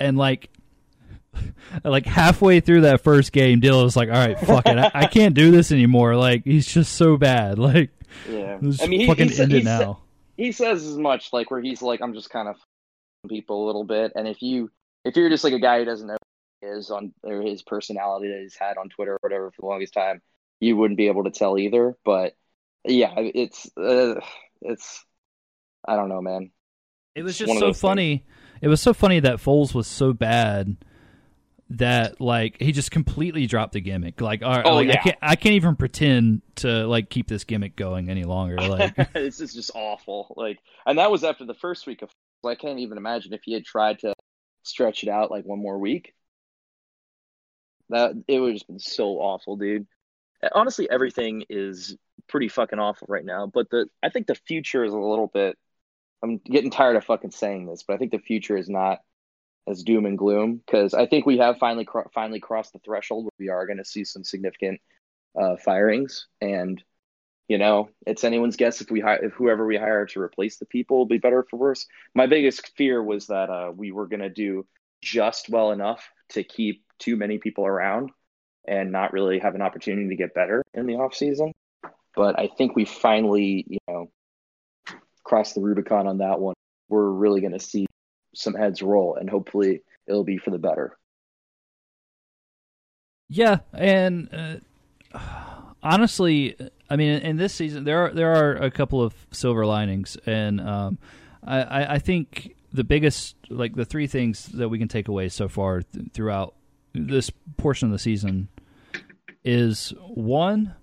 And 0.00 0.16
like 0.16 0.50
like 1.84 2.06
halfway 2.06 2.60
through 2.60 2.80
that 2.82 3.02
first 3.02 3.32
game, 3.32 3.60
Dilla 3.60 3.84
was 3.84 3.96
like, 3.96 4.08
"All 4.08 4.14
right, 4.14 4.38
fuck 4.38 4.66
it, 4.66 4.78
I, 4.78 4.90
I 4.94 5.06
can't 5.06 5.34
do 5.34 5.50
this 5.52 5.70
anymore. 5.70 6.16
Like, 6.16 6.44
he's 6.44 6.66
just 6.66 6.94
so 6.94 7.16
bad. 7.16 7.58
Like, 7.58 7.90
yeah. 8.28 8.58
just 8.60 8.82
I 8.82 8.86
mean, 8.86 9.00
he, 9.00 9.06
fucking 9.06 9.28
he, 9.28 9.40
end 9.40 9.52
he 9.52 9.58
it 9.58 9.64
sa- 9.64 9.78
now." 9.78 9.98
he 10.40 10.52
says 10.52 10.84
as 10.84 10.96
much 10.96 11.34
like 11.34 11.50
where 11.50 11.60
he's 11.60 11.82
like 11.82 12.00
i'm 12.00 12.14
just 12.14 12.30
kind 12.30 12.48
of 12.48 12.56
people 13.28 13.64
a 13.64 13.66
little 13.66 13.84
bit 13.84 14.12
and 14.14 14.26
if 14.26 14.40
you 14.40 14.70
if 15.04 15.14
you're 15.14 15.28
just 15.28 15.44
like 15.44 15.52
a 15.52 15.58
guy 15.58 15.78
who 15.78 15.84
doesn't 15.84 16.06
know 16.06 16.16
who 16.62 16.66
he 16.66 16.78
is 16.78 16.90
on 16.90 17.12
or 17.22 17.42
his 17.42 17.62
personality 17.62 18.28
that 18.28 18.40
he's 18.40 18.56
had 18.56 18.78
on 18.78 18.88
twitter 18.88 19.12
or 19.12 19.18
whatever 19.20 19.50
for 19.50 19.60
the 19.60 19.66
longest 19.66 19.92
time 19.92 20.22
you 20.58 20.76
wouldn't 20.78 20.96
be 20.96 21.08
able 21.08 21.24
to 21.24 21.30
tell 21.30 21.58
either 21.58 21.94
but 22.06 22.34
yeah 22.86 23.12
it's 23.18 23.70
uh, 23.76 24.14
it's 24.62 25.04
i 25.86 25.94
don't 25.94 26.08
know 26.08 26.22
man 26.22 26.50
It 27.14 27.22
was 27.22 27.36
just 27.36 27.52
so 27.52 27.60
those 27.60 27.78
funny. 27.78 28.24
It 28.60 28.68
was 28.68 28.80
so 28.80 28.92
funny 28.92 29.20
that 29.20 29.36
Foles 29.38 29.74
was 29.74 29.86
so 29.86 30.12
bad 30.12 30.76
that 31.70 32.20
like 32.20 32.56
he 32.60 32.72
just 32.72 32.90
completely 32.90 33.46
dropped 33.46 33.72
the 33.74 33.80
gimmick. 33.80 34.20
Like, 34.20 34.42
all 34.42 34.50
right, 34.56 34.66
Oh, 34.66 34.74
like, 34.74 34.88
I 34.88 34.92
yeah. 34.94 35.02
can't 35.02 35.18
I 35.22 35.36
can't 35.36 35.54
even 35.54 35.76
pretend 35.76 36.42
to 36.56 36.86
like 36.86 37.10
keep 37.10 37.28
this 37.28 37.44
gimmick 37.44 37.76
going 37.76 38.10
any 38.10 38.24
longer. 38.24 38.56
Like, 38.68 39.12
this 39.12 39.40
is 39.40 39.54
just 39.54 39.70
awful 39.74 40.34
like 40.36 40.58
and 40.86 40.98
that 40.98 41.10
was 41.10 41.24
after 41.24 41.44
the 41.44 41.54
first 41.54 41.86
week 41.86 42.02
of 42.02 42.10
i 42.44 42.54
can't 42.54 42.78
even 42.78 42.98
imagine 42.98 43.32
if 43.32 43.42
he 43.44 43.52
had 43.52 43.64
tried 43.64 43.98
to 44.00 44.14
stretch 44.62 45.02
it 45.02 45.08
out 45.08 45.30
like 45.30 45.44
one 45.44 45.58
more 45.60 45.78
week 45.78 46.14
that 47.90 48.12
it 48.28 48.38
would 48.38 48.48
have 48.50 48.56
just 48.56 48.66
been 48.66 48.78
so 48.78 49.18
awful 49.18 49.56
dude 49.56 49.86
honestly 50.54 50.88
everything 50.90 51.44
is 51.50 51.96
pretty 52.28 52.48
fucking 52.48 52.78
awful 52.78 53.06
right 53.10 53.24
now 53.24 53.46
but 53.46 53.68
the 53.70 53.86
i 54.02 54.08
think 54.08 54.26
the 54.26 54.34
future 54.34 54.84
is 54.84 54.92
a 54.92 54.98
little 54.98 55.26
bit 55.26 55.58
i'm 56.22 56.38
getting 56.38 56.70
tired 56.70 56.96
of 56.96 57.04
fucking 57.04 57.30
saying 57.30 57.66
this 57.66 57.82
but 57.86 57.94
i 57.94 57.96
think 57.96 58.10
the 58.10 58.18
future 58.18 58.56
is 58.56 58.68
not 58.68 58.98
as 59.68 59.82
doom 59.82 60.06
and 60.06 60.18
gloom 60.18 60.60
because 60.64 60.94
i 60.94 61.06
think 61.06 61.26
we 61.26 61.38
have 61.38 61.58
finally 61.58 61.86
finally 62.14 62.40
crossed 62.40 62.72
the 62.72 62.78
threshold 62.80 63.24
where 63.24 63.30
we 63.38 63.48
are 63.48 63.66
going 63.66 63.78
to 63.78 63.84
see 63.84 64.04
some 64.04 64.24
significant 64.24 64.80
uh, 65.40 65.56
firings 65.56 66.26
and 66.40 66.82
you 67.50 67.58
know, 67.58 67.88
it's 68.06 68.22
anyone's 68.22 68.54
guess 68.54 68.80
if 68.80 68.92
we 68.92 69.00
hire, 69.00 69.24
if 69.24 69.32
whoever 69.32 69.66
we 69.66 69.76
hire 69.76 70.06
to 70.06 70.20
replace 70.20 70.58
the 70.58 70.66
people 70.66 70.98
will 70.98 71.06
be 71.06 71.18
better 71.18 71.44
for 71.50 71.56
worse. 71.56 71.84
My 72.14 72.28
biggest 72.28 72.70
fear 72.76 73.02
was 73.02 73.26
that 73.26 73.50
uh, 73.50 73.72
we 73.74 73.90
were 73.90 74.06
going 74.06 74.20
to 74.20 74.30
do 74.30 74.68
just 75.02 75.48
well 75.48 75.72
enough 75.72 76.08
to 76.28 76.44
keep 76.44 76.84
too 77.00 77.16
many 77.16 77.38
people 77.38 77.66
around 77.66 78.12
and 78.68 78.92
not 78.92 79.12
really 79.12 79.40
have 79.40 79.56
an 79.56 79.62
opportunity 79.62 80.10
to 80.10 80.14
get 80.14 80.32
better 80.32 80.62
in 80.74 80.86
the 80.86 80.94
off 80.94 81.12
season. 81.12 81.50
But 82.14 82.38
I 82.38 82.48
think 82.56 82.76
we 82.76 82.84
finally, 82.84 83.64
you 83.66 83.78
know, 83.88 84.12
crossed 85.30 85.54
the 85.54 85.60
Rubicon 85.60 86.08
on 86.08 86.18
that 86.18 86.40
one. 86.40 86.54
We're 86.88 87.08
really 87.08 87.40
going 87.40 87.52
to 87.52 87.60
see 87.60 87.86
some 88.34 88.52
heads 88.52 88.82
roll, 88.82 89.14
and 89.14 89.30
hopefully 89.30 89.82
it'll 90.08 90.24
be 90.24 90.38
for 90.38 90.50
the 90.50 90.58
better. 90.58 90.98
yeah, 93.28 93.58
and 93.72 94.60
uh, 95.14 95.20
honestly, 95.84 96.56
I 96.90 96.96
mean, 96.96 97.20
in 97.20 97.36
this 97.36 97.54
season 97.54 97.84
there 97.84 98.06
are 98.06 98.10
there 98.12 98.34
are 98.34 98.56
a 98.56 98.72
couple 98.72 99.00
of 99.00 99.14
silver 99.30 99.64
linings, 99.64 100.16
and 100.26 100.60
um, 100.60 100.98
I, 101.44 101.62
I 101.62 101.94
I 101.94 101.98
think 102.00 102.56
the 102.72 102.82
biggest 102.82 103.36
like 103.48 103.76
the 103.76 103.84
three 103.84 104.08
things 104.08 104.46
that 104.46 104.68
we 104.68 104.80
can 104.80 104.88
take 104.88 105.06
away 105.06 105.28
so 105.28 105.48
far 105.48 105.82
th- 105.82 106.06
throughout 106.12 106.56
this 106.92 107.30
portion 107.56 107.86
of 107.86 107.92
the 107.92 108.00
season 108.00 108.48
is 109.44 109.94
one, 110.00 110.74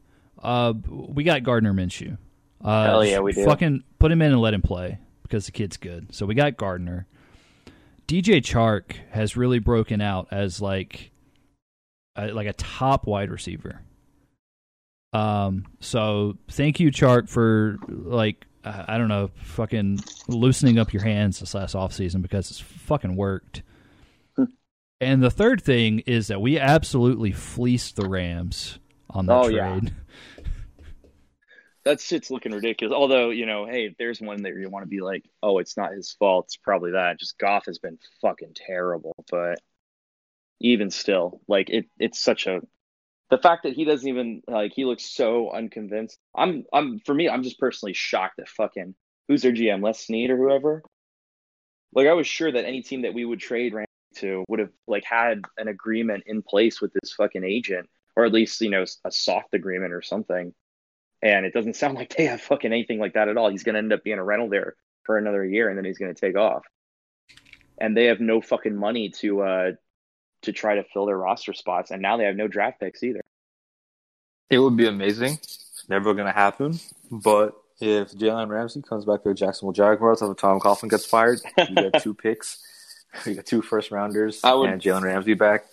uh, 0.42 0.74
we 0.88 1.26
got 1.26 1.44
Gardner 1.44 1.74
Minshew. 1.74 2.18
Uh, 2.64 2.86
Hell 2.86 3.06
yeah, 3.06 3.20
we 3.20 3.34
do. 3.34 3.46
Fucking 3.46 3.84
put 4.00 4.12
him 4.12 4.22
in 4.22 4.32
and 4.32 4.42
let 4.42 4.54
him 4.54 4.62
play 4.62 5.00
because 5.24 5.46
the 5.46 5.52
kid's 5.52 5.78
good. 5.78 6.14
So 6.14 6.26
we 6.26 6.36
got 6.36 6.58
Gardner. 6.58 7.08
DJ 8.08 8.42
Chark 8.42 8.96
has 9.12 9.36
really 9.36 9.60
broken 9.60 10.02
out 10.02 10.30
as 10.32 10.62
like 10.62 11.12
a, 12.16 12.32
like 12.32 12.48
a 12.48 12.54
top 12.54 13.06
wide 13.06 13.30
receiver. 13.30 13.82
Um, 15.14 15.66
so 15.80 16.38
thank 16.50 16.80
you, 16.80 16.92
Chark, 16.92 17.30
for 17.30 17.78
like 17.88 18.46
I 18.64 18.98
don't 18.98 19.08
know, 19.08 19.30
fucking 19.44 20.00
loosening 20.28 20.80
up 20.80 20.94
your 20.94 21.04
hands 21.04 21.40
this 21.40 21.54
last 21.54 21.76
offseason 21.76 22.22
because 22.22 22.52
it's 22.52 22.60
fucking 22.60 23.16
worked. 23.16 23.64
and 25.02 25.24
the 25.24 25.32
third 25.32 25.62
thing 25.62 26.00
is 26.00 26.28
that 26.28 26.42
we 26.42 26.60
absolutely 26.60 27.32
fleeced 27.32 27.96
the 27.96 28.08
Rams 28.10 28.80
on 29.10 29.26
that 29.28 29.34
Oh, 29.34 29.48
yeah. 29.48 29.80
that 31.88 32.02
shit's 32.02 32.30
looking 32.30 32.52
ridiculous. 32.52 32.94
Although, 32.94 33.30
you 33.30 33.46
know, 33.46 33.66
hey, 33.66 33.86
if 33.86 33.98
there's 33.98 34.20
one 34.20 34.44
that 34.44 34.54
you 34.56 34.70
want 34.70 34.84
to 34.84 34.90
be 34.90 35.00
like, 35.00 35.24
oh, 35.42 35.60
it's 35.60 35.78
not 35.78 35.94
his 35.94 36.12
fault. 36.12 36.46
It's 36.46 36.58
probably 36.58 36.92
that. 36.92 37.20
Just 37.20 37.38
Goff 37.38 37.66
has 37.66 37.80
been 37.80 37.98
fucking 38.22 38.54
terrible. 38.56 39.16
But 39.32 39.60
even 40.60 40.92
still, 40.92 41.42
like 41.48 41.70
it, 41.70 41.86
it's 41.98 42.20
such 42.20 42.46
a 42.48 42.62
the 43.30 43.38
fact 43.38 43.64
that 43.64 43.74
he 43.74 43.86
doesn't 43.86 44.08
even 44.08 44.42
like 44.48 44.74
he 44.74 44.86
looks 44.86 45.06
so 45.06 45.52
unconvinced. 45.52 46.18
I'm, 46.36 46.66
I'm 46.74 47.00
for 47.06 47.14
me, 47.14 47.30
I'm 47.30 47.44
just 47.44 47.60
personally 47.60 47.94
shocked 47.94 48.36
that 48.38 48.50
fucking 48.50 48.96
who's 49.28 49.42
their 49.42 49.54
GM, 49.54 49.84
Les 49.84 50.00
Snead 50.00 50.30
or 50.30 50.38
whoever. 50.38 50.84
Like 51.94 52.08
I 52.08 52.14
was 52.14 52.28
sure 52.28 52.52
that 52.52 52.66
any 52.66 52.82
team 52.82 53.04
that 53.04 53.14
we 53.14 53.24
would 53.24 53.40
trade 53.40 53.74
Ramsey 53.74 53.88
to 54.16 54.44
would 54.50 54.60
have 54.60 54.72
like 54.88 55.06
had 55.06 55.42
an 55.58 55.70
agreement 55.70 56.24
in 56.28 56.42
place 56.42 56.82
with 56.82 56.92
this 56.94 57.14
fucking 57.14 57.46
agent, 57.46 57.90
or 58.18 58.26
at 58.26 58.34
least 58.34 58.60
you 58.60 58.70
know 58.70 58.84
a 59.06 59.12
soft 59.12 59.54
agreement 59.54 59.94
or 59.94 60.02
something 60.02 60.54
and 61.22 61.46
it 61.46 61.54
doesn't 61.54 61.76
sound 61.78 61.96
like 61.96 62.16
they 62.16 62.26
have 62.26 62.42
fucking 62.42 62.72
anything 62.72 63.00
like 63.00 63.14
that 63.14 63.28
at 63.30 63.38
all. 63.38 63.50
He's 63.50 63.64
going 63.64 63.74
to 63.74 63.80
end 63.80 63.94
up 63.94 64.04
being 64.04 64.20
a 64.20 64.24
rental 64.24 64.50
there 64.50 64.76
for 65.04 65.18
another 65.18 65.46
year, 65.46 65.70
and 65.70 65.78
then 65.78 65.86
he's 65.86 65.98
going 65.98 66.14
to 66.14 66.20
take 66.20 66.36
off. 66.38 66.64
And 67.80 67.96
they 67.96 68.06
have 68.06 68.20
no 68.20 68.42
fucking 68.42 68.76
money 68.76 69.10
to 69.22 69.42
uh 69.42 69.72
to 70.44 70.52
try 70.52 70.76
to 70.76 70.84
fill 70.94 71.06
their 71.08 71.18
roster 71.18 71.54
spots, 71.54 71.92
and 71.92 72.02
now 72.02 72.18
they 72.18 72.26
have 72.26 72.36
no 72.36 72.48
draft 72.48 72.80
picks 72.80 73.04
either. 73.04 73.22
It 74.50 74.60
would 74.60 74.78
be 74.78 74.88
amazing. 74.88 75.34
It's 75.34 75.84
never 75.90 76.14
going 76.14 76.28
to 76.28 76.32
happen. 76.32 76.80
But 77.12 77.54
if 77.80 78.12
Jalen 78.14 78.48
Ramsey 78.50 78.82
comes 78.82 79.06
back 79.06 79.24
to 79.24 79.30
the 79.30 79.36
Jacksonville 79.36 79.74
Jaguars 79.74 80.22
after 80.22 80.34
Tom 80.34 80.60
Coughlin 80.60 80.90
gets 80.90 81.06
fired, 81.06 81.40
you 81.58 81.76
get 81.76 82.02
two 82.04 82.14
picks. 82.14 82.64
You 83.26 83.34
get 83.36 83.46
two 83.48 83.62
first 83.64 83.90
rounders 83.90 84.44
I 84.44 84.54
would- 84.54 84.70
and 84.70 84.82
Jalen 84.82 85.02
Ramsey 85.04 85.34
back. 85.34 85.66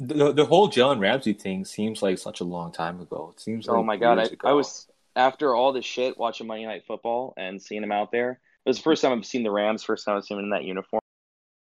The, 0.00 0.32
the 0.32 0.46
whole 0.46 0.68
Jalen 0.70 0.98
Ramsey 0.98 1.34
thing 1.34 1.64
seems 1.66 2.02
like 2.02 2.18
such 2.18 2.40
a 2.40 2.44
long 2.44 2.72
time 2.72 3.00
ago. 3.00 3.32
It 3.34 3.40
seems 3.40 3.66
like 3.66 3.76
oh 3.76 3.82
my 3.82 3.96
god, 3.96 4.18
I. 4.18 4.48
I 4.48 4.52
was 4.54 4.88
after 5.14 5.54
all 5.54 5.72
this 5.72 5.84
shit 5.84 6.16
watching 6.18 6.46
Monday 6.46 6.64
Night 6.64 6.84
Football 6.86 7.34
and 7.36 7.60
seeing 7.60 7.82
him 7.82 7.92
out 7.92 8.10
there. 8.10 8.40
It 8.64 8.68
was 8.68 8.78
the 8.78 8.82
first 8.82 9.02
time 9.02 9.12
I've 9.12 9.26
seen 9.26 9.42
the 9.42 9.50
Rams. 9.50 9.84
First 9.84 10.06
time 10.06 10.16
I've 10.16 10.24
seen 10.24 10.38
him 10.38 10.44
in 10.44 10.50
that 10.50 10.64
uniform. 10.64 11.00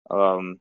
Um, 0.09 0.59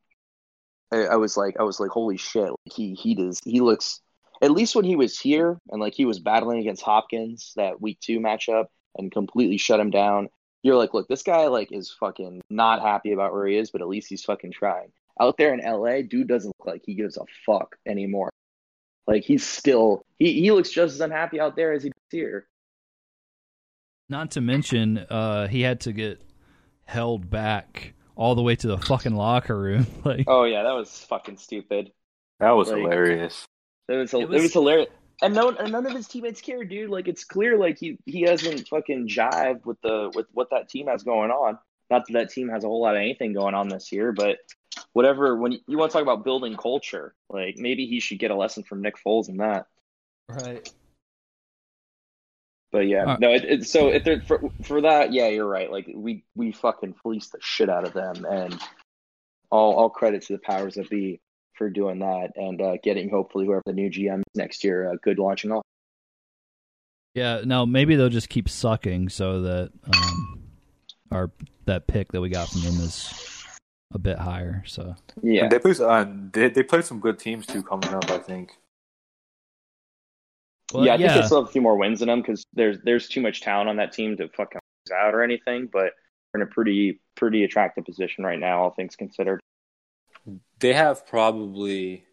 I, 0.92 1.04
I 1.04 1.16
was 1.16 1.36
like, 1.36 1.56
I 1.60 1.62
was 1.62 1.78
like, 1.78 1.90
holy 1.90 2.16
shit! 2.16 2.50
He 2.64 2.94
he 2.94 3.14
does 3.14 3.40
he 3.44 3.60
looks 3.60 4.00
at 4.42 4.50
least 4.50 4.74
when 4.74 4.84
he 4.84 4.96
was 4.96 5.18
here 5.18 5.58
and 5.70 5.80
like 5.80 5.94
he 5.94 6.04
was 6.04 6.18
battling 6.18 6.58
against 6.58 6.82
Hopkins 6.82 7.52
that 7.56 7.80
week 7.80 7.98
two 8.00 8.20
matchup 8.20 8.66
and 8.96 9.12
completely 9.12 9.58
shut 9.58 9.80
him 9.80 9.90
down. 9.90 10.28
You're 10.62 10.76
like, 10.76 10.94
look, 10.94 11.08
this 11.08 11.22
guy 11.22 11.46
like 11.46 11.70
is 11.70 11.94
fucking 12.00 12.42
not 12.50 12.82
happy 12.82 13.12
about 13.12 13.32
where 13.32 13.46
he 13.46 13.56
is, 13.56 13.70
but 13.70 13.82
at 13.82 13.88
least 13.88 14.08
he's 14.08 14.24
fucking 14.24 14.52
trying. 14.52 14.90
Out 15.20 15.36
there 15.36 15.52
in 15.54 15.60
LA, 15.60 16.02
dude 16.02 16.28
doesn't 16.28 16.54
look 16.58 16.66
like 16.66 16.82
he 16.84 16.94
gives 16.94 17.16
a 17.16 17.24
fuck 17.44 17.76
anymore. 17.86 18.30
Like 19.06 19.24
he's 19.24 19.44
still 19.46 20.02
he, 20.18 20.34
he 20.40 20.50
looks 20.52 20.70
just 20.70 20.94
as 20.94 21.00
unhappy 21.00 21.40
out 21.40 21.56
there 21.56 21.72
as 21.72 21.82
he 21.82 21.88
does 21.90 21.96
here. 22.10 22.46
Not 24.08 24.30
to 24.32 24.40
mention, 24.40 24.98
uh, 24.98 25.48
he 25.48 25.60
had 25.62 25.80
to 25.80 25.92
get 25.92 26.20
held 26.84 27.28
back 27.28 27.94
all 28.16 28.34
the 28.34 28.42
way 28.42 28.56
to 28.56 28.66
the 28.66 28.78
fucking 28.78 29.14
locker 29.14 29.58
room. 29.58 29.86
like, 30.04 30.24
Oh 30.26 30.44
yeah, 30.44 30.62
that 30.62 30.72
was 30.72 31.04
fucking 31.08 31.36
stupid. 31.38 31.92
that 32.40 32.50
was 32.52 32.70
like- 32.70 32.80
hilarious. 32.82 33.44
It 33.88 33.94
was, 33.94 34.12
It 34.14 34.20
it 34.20 34.28
was- 34.28 34.42
was, 34.42 34.52
hilarious. 34.52 34.88
And 35.20 35.34
no, 35.34 35.48
and 35.50 35.72
none 35.72 35.84
of 35.84 35.92
his 35.94 36.06
teammates 36.06 36.40
care, 36.40 36.62
dude. 36.64 36.90
Like 36.90 37.08
it's 37.08 37.24
clear, 37.24 37.58
like 37.58 37.76
he 37.76 37.98
he 38.06 38.22
hasn't 38.22 38.68
fucking 38.68 39.08
jived 39.08 39.64
with 39.66 39.80
the 39.82 40.12
with 40.14 40.26
what 40.32 40.50
that 40.50 40.68
team 40.68 40.86
has 40.86 41.02
going 41.02 41.32
on. 41.32 41.58
Not 41.90 42.06
that 42.06 42.12
that 42.12 42.30
team 42.30 42.48
has 42.50 42.62
a 42.62 42.68
whole 42.68 42.80
lot 42.82 42.94
of 42.94 43.00
anything 43.00 43.32
going 43.32 43.54
on 43.54 43.68
this 43.68 43.90
year, 43.90 44.12
but 44.12 44.38
whatever. 44.92 45.36
When 45.36 45.52
you, 45.52 45.58
you 45.66 45.78
want 45.78 45.90
to 45.90 45.92
talk 45.94 46.02
about 46.02 46.24
building 46.24 46.56
culture, 46.56 47.14
like 47.28 47.56
maybe 47.56 47.86
he 47.86 48.00
should 48.00 48.18
get 48.18 48.30
a 48.30 48.36
lesson 48.36 48.62
from 48.62 48.82
Nick 48.82 48.96
Foles 49.04 49.28
in 49.28 49.38
that. 49.38 49.66
right. 50.28 50.68
But 52.70 52.80
yeah, 52.86 53.12
Uh, 53.12 53.16
no. 53.18 53.32
It, 53.32 53.44
it, 53.44 53.66
so 53.66 53.88
if 53.88 54.04
they're 54.04 54.20
for, 54.20 54.42
for 54.62 54.82
that, 54.82 55.12
yeah, 55.12 55.28
you're 55.28 55.48
right. 55.48 55.70
Like 55.70 55.88
we 55.94 56.24
we 56.34 56.52
fucking 56.52 56.94
fleeced 57.02 57.32
the 57.32 57.38
shit 57.40 57.70
out 57.70 57.86
of 57.86 57.94
them, 57.94 58.26
and 58.26 58.60
all 59.50 59.74
all 59.74 59.88
credit 59.88 60.22
to 60.26 60.34
the 60.34 60.38
powers 60.40 60.74
that 60.74 60.90
be 60.90 61.20
for 61.54 61.70
doing 61.70 61.98
that 62.00 62.30
and 62.36 62.60
uh, 62.60 62.76
getting 62.82 63.08
hopefully 63.08 63.46
whoever 63.46 63.62
the 63.66 63.72
new 63.72 63.90
GM 63.90 64.22
next 64.34 64.62
year 64.64 64.92
a 64.92 64.96
good 64.98 65.18
launching 65.18 65.50
off. 65.50 65.62
Yeah, 67.14 67.40
no, 67.44 67.66
maybe 67.66 67.96
they'll 67.96 68.10
just 68.10 68.28
keep 68.28 68.48
sucking 68.48 69.08
so 69.08 69.42
that 69.42 69.72
um, 69.84 70.42
our 71.10 71.30
that 71.64 71.86
pick 71.86 72.12
that 72.12 72.20
we 72.20 72.28
got 72.28 72.48
from 72.48 72.60
them 72.60 72.74
is 72.74 73.37
a 73.92 73.98
bit 73.98 74.18
higher. 74.18 74.62
So 74.66 74.94
Yeah, 75.22 75.48
They 75.48 75.58
play, 75.58 75.74
uh, 75.80 76.06
they, 76.32 76.48
they 76.50 76.62
play 76.62 76.82
some 76.82 77.00
good 77.00 77.18
teams 77.18 77.46
too 77.46 77.62
coming 77.62 77.92
up, 77.94 78.10
I 78.10 78.18
think. 78.18 78.52
Well, 80.72 80.84
yeah, 80.84 80.94
I 80.94 80.98
think 80.98 81.12
they 81.14 81.22
still 81.22 81.40
have 81.40 81.48
a 81.48 81.52
few 81.52 81.62
more 81.62 81.78
wins 81.78 82.02
in 82.02 82.08
them 82.08 82.20
because 82.20 82.44
there's 82.52 82.78
there's 82.82 83.08
too 83.08 83.22
much 83.22 83.40
talent 83.40 83.70
on 83.70 83.76
that 83.76 83.92
team 83.92 84.16
to 84.18 84.28
fucking 84.28 84.60
lose 84.86 84.94
out 84.94 85.14
or 85.14 85.22
anything. 85.22 85.68
But 85.72 85.94
we're 86.32 86.42
in 86.42 86.42
a 86.42 86.46
pretty 86.46 87.00
pretty 87.14 87.44
attractive 87.44 87.86
position 87.86 88.22
right 88.24 88.38
now, 88.38 88.62
all 88.62 88.70
things 88.70 88.94
considered. 88.94 89.40
They 90.60 90.74
have 90.74 91.06
probably 91.06 92.04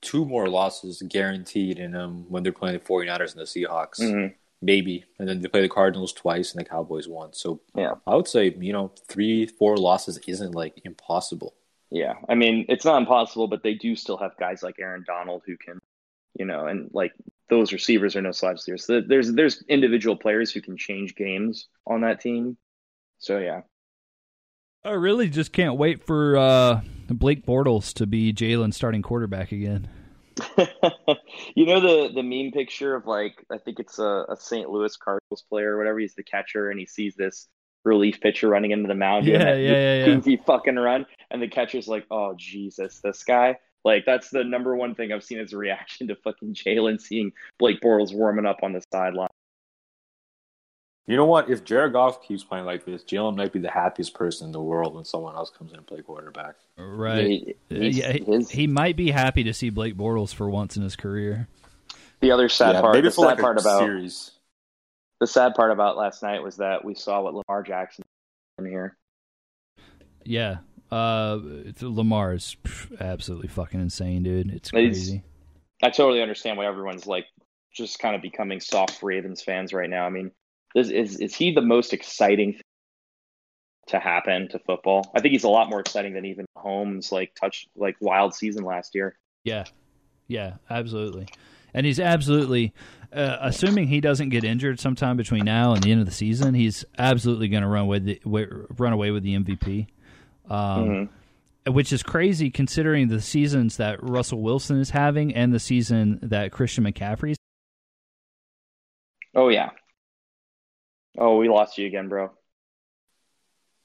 two 0.00 0.24
more 0.24 0.48
losses 0.48 1.02
guaranteed 1.08 1.78
in 1.78 1.90
them 1.90 2.26
when 2.28 2.44
they're 2.44 2.52
playing 2.52 2.78
the 2.78 2.84
49ers 2.84 3.32
and 3.32 3.40
the 3.40 3.44
Seahawks. 3.44 3.98
Mhm. 4.00 4.34
Maybe. 4.62 5.04
And 5.18 5.28
then 5.28 5.40
they 5.40 5.48
play 5.48 5.60
the 5.60 5.68
Cardinals 5.68 6.12
twice 6.12 6.52
and 6.52 6.64
the 6.64 6.68
Cowboys 6.68 7.08
once. 7.08 7.40
So 7.40 7.60
Yeah. 7.74 7.94
I 8.06 8.14
would 8.14 8.28
say, 8.28 8.54
you 8.58 8.72
know, 8.72 8.92
three, 9.08 9.46
four 9.46 9.76
losses 9.76 10.18
isn't 10.26 10.54
like 10.54 10.80
impossible. 10.84 11.54
Yeah, 11.90 12.14
I 12.26 12.34
mean 12.36 12.64
it's 12.70 12.86
not 12.86 12.96
impossible, 12.96 13.48
but 13.48 13.62
they 13.62 13.74
do 13.74 13.94
still 13.96 14.16
have 14.16 14.36
guys 14.38 14.62
like 14.62 14.76
Aaron 14.80 15.04
Donald 15.06 15.42
who 15.46 15.58
can, 15.58 15.78
you 16.38 16.46
know, 16.46 16.66
and 16.66 16.88
like 16.94 17.12
those 17.50 17.70
receivers 17.70 18.16
are 18.16 18.22
no 18.22 18.32
slouches 18.32 18.64
here. 18.64 18.78
So 18.78 19.02
there's 19.02 19.30
there's 19.34 19.62
individual 19.68 20.16
players 20.16 20.50
who 20.50 20.62
can 20.62 20.78
change 20.78 21.14
games 21.16 21.68
on 21.86 22.00
that 22.00 22.20
team. 22.20 22.56
So 23.18 23.38
yeah, 23.38 23.60
I 24.84 24.92
really 24.92 25.28
just 25.28 25.52
can't 25.52 25.76
wait 25.76 26.02
for 26.02 26.36
uh, 26.38 26.80
Blake 27.10 27.44
Bortles 27.44 27.92
to 27.94 28.06
be 28.06 28.32
Jalen's 28.32 28.74
starting 28.74 29.02
quarterback 29.02 29.52
again. 29.52 29.88
you 31.54 31.66
know 31.66 31.80
the 31.80 32.12
the 32.14 32.22
meme 32.22 32.52
picture 32.52 32.94
of 32.94 33.06
like 33.06 33.44
I 33.50 33.58
think 33.58 33.78
it's 33.78 33.98
a, 33.98 34.24
a 34.28 34.36
St. 34.38 34.68
Louis 34.68 34.96
Cardinals 34.96 35.44
player 35.48 35.74
or 35.74 35.78
whatever. 35.78 35.98
He's 35.98 36.14
the 36.14 36.22
catcher 36.22 36.70
and 36.70 36.78
he 36.78 36.86
sees 36.86 37.14
this 37.14 37.48
relief 37.84 38.20
pitcher 38.20 38.48
running 38.48 38.70
into 38.70 38.88
the 38.88 38.94
mound 38.94 39.26
doing 39.26 39.40
Yeah, 39.40 39.54
that 39.54 39.60
yeah, 39.60 39.70
yeah, 39.70 39.94
yeah. 39.98 40.04
goofy 40.06 40.36
fucking 40.36 40.76
run, 40.76 41.06
and 41.30 41.42
the 41.42 41.48
catcher's 41.48 41.88
like, 41.88 42.06
"Oh 42.10 42.34
Jesus, 42.36 43.00
this 43.00 43.24
guy." 43.24 43.58
Like 43.84 44.04
that's 44.06 44.30
the 44.30 44.44
number 44.44 44.76
one 44.76 44.94
thing 44.94 45.12
I've 45.12 45.24
seen 45.24 45.40
as 45.40 45.52
a 45.52 45.56
reaction 45.56 46.06
to 46.08 46.14
fucking 46.14 46.54
Jalen 46.54 47.00
seeing 47.00 47.32
Blake 47.58 47.80
Bortles 47.80 48.14
warming 48.14 48.46
up 48.46 48.58
on 48.62 48.72
the 48.72 48.82
sideline. 48.92 49.28
You 51.06 51.16
know 51.16 51.24
what? 51.26 51.50
If 51.50 51.64
Jared 51.64 51.92
Goff 51.94 52.22
keeps 52.22 52.44
playing 52.44 52.64
like 52.64 52.84
this, 52.84 53.02
Jalen 53.02 53.36
might 53.36 53.52
be 53.52 53.58
the 53.58 53.70
happiest 53.70 54.14
person 54.14 54.46
in 54.46 54.52
the 54.52 54.62
world 54.62 54.94
when 54.94 55.04
someone 55.04 55.34
else 55.34 55.50
comes 55.50 55.72
in 55.72 55.78
and 55.78 55.86
play 55.86 56.00
quarterback. 56.00 56.54
Right. 56.78 57.56
He- 57.68 57.88
yeah, 57.90 58.12
he, 58.12 58.42
he 58.50 58.66
might 58.68 58.96
be 58.96 59.10
happy 59.10 59.42
to 59.44 59.52
see 59.52 59.70
Blake 59.70 59.96
Bortles 59.96 60.32
for 60.32 60.48
once 60.48 60.76
in 60.76 60.82
his 60.84 60.94
career. 60.94 61.48
the 62.20 62.30
other 62.30 62.48
sad 62.48 62.80
part, 62.80 62.94
maybe 62.94 63.08
the 63.08 63.12
sad 63.12 63.22
like 63.24 63.38
part 63.40 63.58
about 63.60 63.80
series. 63.80 64.30
the 65.20 65.26
sad 65.26 65.54
part 65.56 65.72
about 65.72 65.96
last 65.96 66.22
night 66.22 66.40
was 66.42 66.58
that 66.58 66.84
we 66.84 66.94
saw 66.94 67.20
what 67.22 67.34
Lamar 67.34 67.62
Jackson 67.64 68.04
in 68.58 68.66
here. 68.66 68.96
Yeah. 70.24 70.58
Uh, 70.90 71.38
Lamar 71.80 72.34
is 72.34 72.56
absolutely 73.00 73.48
fucking 73.48 73.80
insane, 73.80 74.22
dude. 74.22 74.50
It's 74.52 74.70
He's- 74.70 74.92
crazy. 74.94 75.22
I 75.82 75.90
totally 75.90 76.22
understand 76.22 76.58
why 76.58 76.66
everyone's 76.66 77.08
like 77.08 77.26
just 77.74 77.98
kind 77.98 78.14
of 78.14 78.22
becoming 78.22 78.60
soft 78.60 79.02
Ravens 79.02 79.42
fans 79.42 79.72
right 79.72 79.90
now. 79.90 80.06
I 80.06 80.10
mean, 80.10 80.30
this 80.74 80.88
is 80.90 81.18
is 81.20 81.34
he 81.34 81.52
the 81.52 81.60
most 81.62 81.92
exciting 81.92 82.52
thing 82.52 82.62
to 83.88 83.98
happen 83.98 84.48
to 84.50 84.58
football? 84.60 85.10
I 85.14 85.20
think 85.20 85.32
he's 85.32 85.44
a 85.44 85.48
lot 85.48 85.68
more 85.68 85.80
exciting 85.80 86.14
than 86.14 86.24
even 86.24 86.46
Holmes 86.56 87.10
like 87.12 87.34
touch 87.34 87.66
like 87.76 87.96
wild 88.00 88.34
season 88.34 88.64
last 88.64 88.94
year. 88.94 89.16
Yeah. 89.44 89.64
Yeah, 90.28 90.54
absolutely. 90.70 91.26
And 91.74 91.84
he's 91.84 91.98
absolutely, 91.98 92.72
uh, 93.12 93.38
assuming 93.40 93.88
he 93.88 94.00
doesn't 94.00 94.28
get 94.28 94.44
injured 94.44 94.78
sometime 94.78 95.16
between 95.16 95.44
now 95.44 95.72
and 95.74 95.82
the 95.82 95.90
end 95.90 96.00
of 96.00 96.06
the 96.06 96.12
season, 96.12 96.54
he's 96.54 96.84
absolutely 96.98 97.48
going 97.48 97.62
to 97.62 97.68
run 97.68 97.86
with 97.86 98.04
the, 98.04 98.20
run 98.24 98.92
away 98.92 99.10
with 99.10 99.22
the 99.24 99.34
MVP. 99.34 99.86
Um, 100.48 101.08
Mhm. 101.66 101.72
which 101.74 101.92
is 101.92 102.02
crazy 102.02 102.50
considering 102.50 103.08
the 103.08 103.20
seasons 103.20 103.76
that 103.78 104.02
Russell 104.02 104.42
Wilson 104.42 104.78
is 104.78 104.90
having 104.90 105.34
and 105.34 105.52
the 105.52 105.60
season 105.60 106.18
that 106.22 106.50
Christian 106.52 106.84
McCaffrey's. 106.84 107.36
Oh 109.34 109.48
yeah. 109.48 109.70
Oh, 111.18 111.36
we 111.36 111.48
lost 111.48 111.78
you 111.78 111.86
again, 111.86 112.08
bro. 112.08 112.30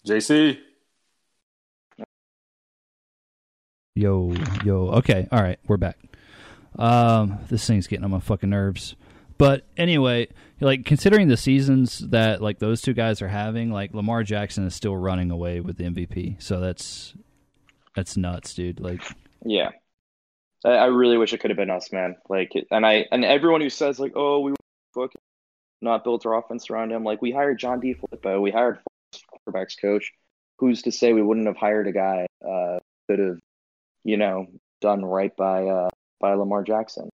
JC. 0.06 0.58
Yo, 3.96 4.34
yo. 4.64 4.90
Okay, 4.90 5.28
all 5.32 5.42
right, 5.42 5.60
we're 5.68 5.78
back. 5.78 5.98
Um, 6.78 7.40
this 7.50 7.66
thing's 7.66 7.88
getting 7.88 8.06
on 8.06 8.12
my 8.12 8.20
fucking 8.20 8.50
nerves. 8.50 8.96
But 9.38 9.66
anyway, 9.76 10.30
like 10.62 10.86
considering 10.86 11.28
the 11.28 11.38
seasons 11.38 12.00
that 12.00 12.42
like 12.42 12.60
those 12.60 12.82
two 12.82 12.94
guys 12.94 13.22
are 13.22 13.28
having, 13.28 13.72
like 13.72 13.94
Lamar 13.94 14.24
Jackson 14.24 14.66
is 14.66 14.76
still 14.76 14.96
running 14.96 15.32
away 15.32 15.60
with 15.60 15.78
the 15.78 15.84
MVP. 15.84 16.42
So 16.42 16.60
that's 16.60 17.14
that's 17.96 18.18
nuts, 18.18 18.54
dude. 18.54 18.80
Like, 18.80 19.02
yeah, 19.46 19.72
I, 20.64 20.70
I 20.70 20.86
really 20.86 21.18
wish 21.18 21.34
it 21.34 21.40
could 21.40 21.52
have 21.52 21.58
been 21.58 21.70
us, 21.70 21.92
man. 21.92 22.16
Like, 22.30 22.52
and 22.72 22.86
I 22.86 23.06
and 23.12 23.26
everyone 23.26 23.62
who 23.62 23.70
says 23.70 24.00
like, 24.00 24.14
oh, 24.16 24.40
we 24.40 24.54
fucking 24.94 25.22
not 25.82 26.04
built 26.04 26.26
our 26.26 26.38
offense 26.38 26.70
around 26.70 26.92
him. 26.92 27.04
Like, 27.04 27.22
we 27.22 27.32
hired 27.32 27.60
John 27.60 27.80
D. 27.80 27.96
DeFilippo, 27.96 28.42
we 28.42 28.52
hired 28.52 28.80
quarterbacks 29.48 29.80
coach. 29.80 30.12
Who's 30.60 30.82
to 30.84 30.92
say 30.92 31.14
we 31.14 31.22
wouldn't 31.22 31.48
have 31.48 31.58
hired 31.58 31.88
a 31.88 31.92
guy 31.92 32.26
uh, 32.44 32.80
could 33.08 33.20
have, 33.20 33.40
you 34.04 34.18
know, 34.18 34.48
done 34.82 35.06
right 35.06 35.36
by 35.36 35.68
uh, 35.68 35.90
by 36.20 36.34
Lamar 36.34 36.64
Jackson? 36.64 37.10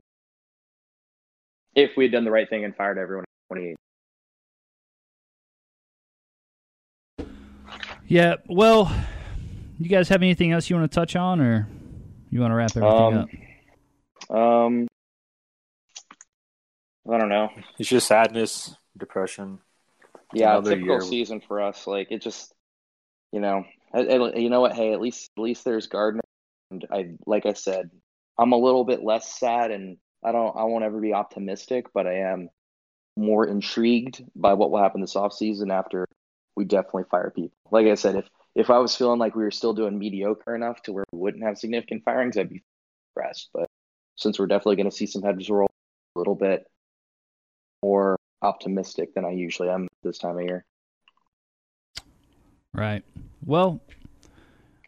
if 1.75 1.91
we 1.97 2.05
had 2.05 2.11
done 2.11 2.25
the 2.25 2.31
right 2.31 2.49
thing 2.49 2.63
and 2.63 2.75
fired 2.75 2.97
everyone 2.97 3.25
in 3.49 3.75
28. 7.17 7.27
Yeah, 8.07 8.35
well, 8.47 8.93
you 9.79 9.89
guys 9.89 10.09
have 10.09 10.21
anything 10.21 10.51
else 10.51 10.69
you 10.69 10.75
want 10.75 10.91
to 10.91 10.95
touch 10.95 11.15
on, 11.15 11.41
or 11.41 11.67
you 12.29 12.41
want 12.41 12.51
to 12.51 12.55
wrap 12.55 12.75
everything 12.75 13.29
um, 14.29 14.29
up? 14.29 14.37
Um, 14.37 14.87
I 17.11 17.17
don't 17.17 17.29
know. 17.29 17.49
It's 17.77 17.89
just 17.89 18.07
sadness, 18.07 18.75
depression. 18.97 19.59
Yeah, 20.33 20.59
typical 20.61 20.87
year. 20.87 21.01
season 21.01 21.41
for 21.41 21.61
us. 21.61 21.85
Like 21.85 22.11
it 22.11 22.21
just, 22.21 22.53
you 23.31 23.39
know, 23.39 23.65
you 23.93 24.49
know 24.49 24.61
what? 24.61 24.73
Hey, 24.73 24.93
at 24.93 25.01
least 25.01 25.29
at 25.37 25.41
least 25.41 25.65
there's 25.65 25.87
Gardner. 25.87 26.21
And 26.71 26.85
I, 26.91 27.09
like 27.25 27.45
I 27.45 27.53
said, 27.53 27.91
I'm 28.37 28.53
a 28.53 28.57
little 28.57 28.85
bit 28.85 29.03
less 29.03 29.37
sad 29.39 29.71
and 29.71 29.97
I 30.23 30.31
don't 30.31 30.55
I 30.55 30.63
won't 30.63 30.83
ever 30.83 30.99
be 30.99 31.13
optimistic, 31.13 31.87
but 31.93 32.07
I 32.07 32.19
am 32.31 32.49
more 33.15 33.45
intrigued 33.45 34.23
by 34.35 34.53
what 34.53 34.71
will 34.71 34.81
happen 34.81 35.01
this 35.01 35.15
off 35.15 35.33
season 35.33 35.69
after 35.69 36.07
we 36.55 36.65
definitely 36.65 37.03
fire 37.11 37.31
people. 37.35 37.57
Like 37.69 37.87
I 37.87 37.95
said, 37.95 38.15
if 38.15 38.25
if 38.55 38.69
I 38.69 38.79
was 38.79 38.95
feeling 38.95 39.19
like 39.19 39.35
we 39.35 39.43
were 39.43 39.51
still 39.51 39.73
doing 39.73 39.99
mediocre 39.99 40.55
enough 40.55 40.81
to 40.83 40.93
where 40.93 41.03
we 41.11 41.19
wouldn't 41.19 41.43
have 41.43 41.57
significant 41.57 42.03
firings, 42.05 42.37
I'd 42.37 42.49
be 42.49 42.63
impressed. 43.15 43.49
But 43.53 43.67
since 44.15 44.39
we're 44.39 44.47
definitely 44.47 44.77
going 44.77 44.89
to 44.89 44.95
see 44.95 45.07
some 45.07 45.23
heads 45.23 45.49
roll 45.49 45.69
a 46.15 46.19
little 46.19 46.35
bit 46.35 46.65
more 47.83 48.15
optimistic 48.41 49.13
than 49.13 49.25
I 49.25 49.31
usually 49.31 49.69
am 49.69 49.87
this 50.03 50.17
time 50.17 50.37
of 50.37 50.43
year. 50.43 50.65
Right. 52.73 53.03
Well, 53.45 53.81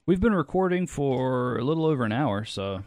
we've 0.05 0.19
been 0.19 0.33
recording 0.33 0.87
for 0.87 1.57
a 1.57 1.63
little 1.63 1.85
over 1.85 2.05
an 2.05 2.11
hour, 2.11 2.45
so 2.45 2.83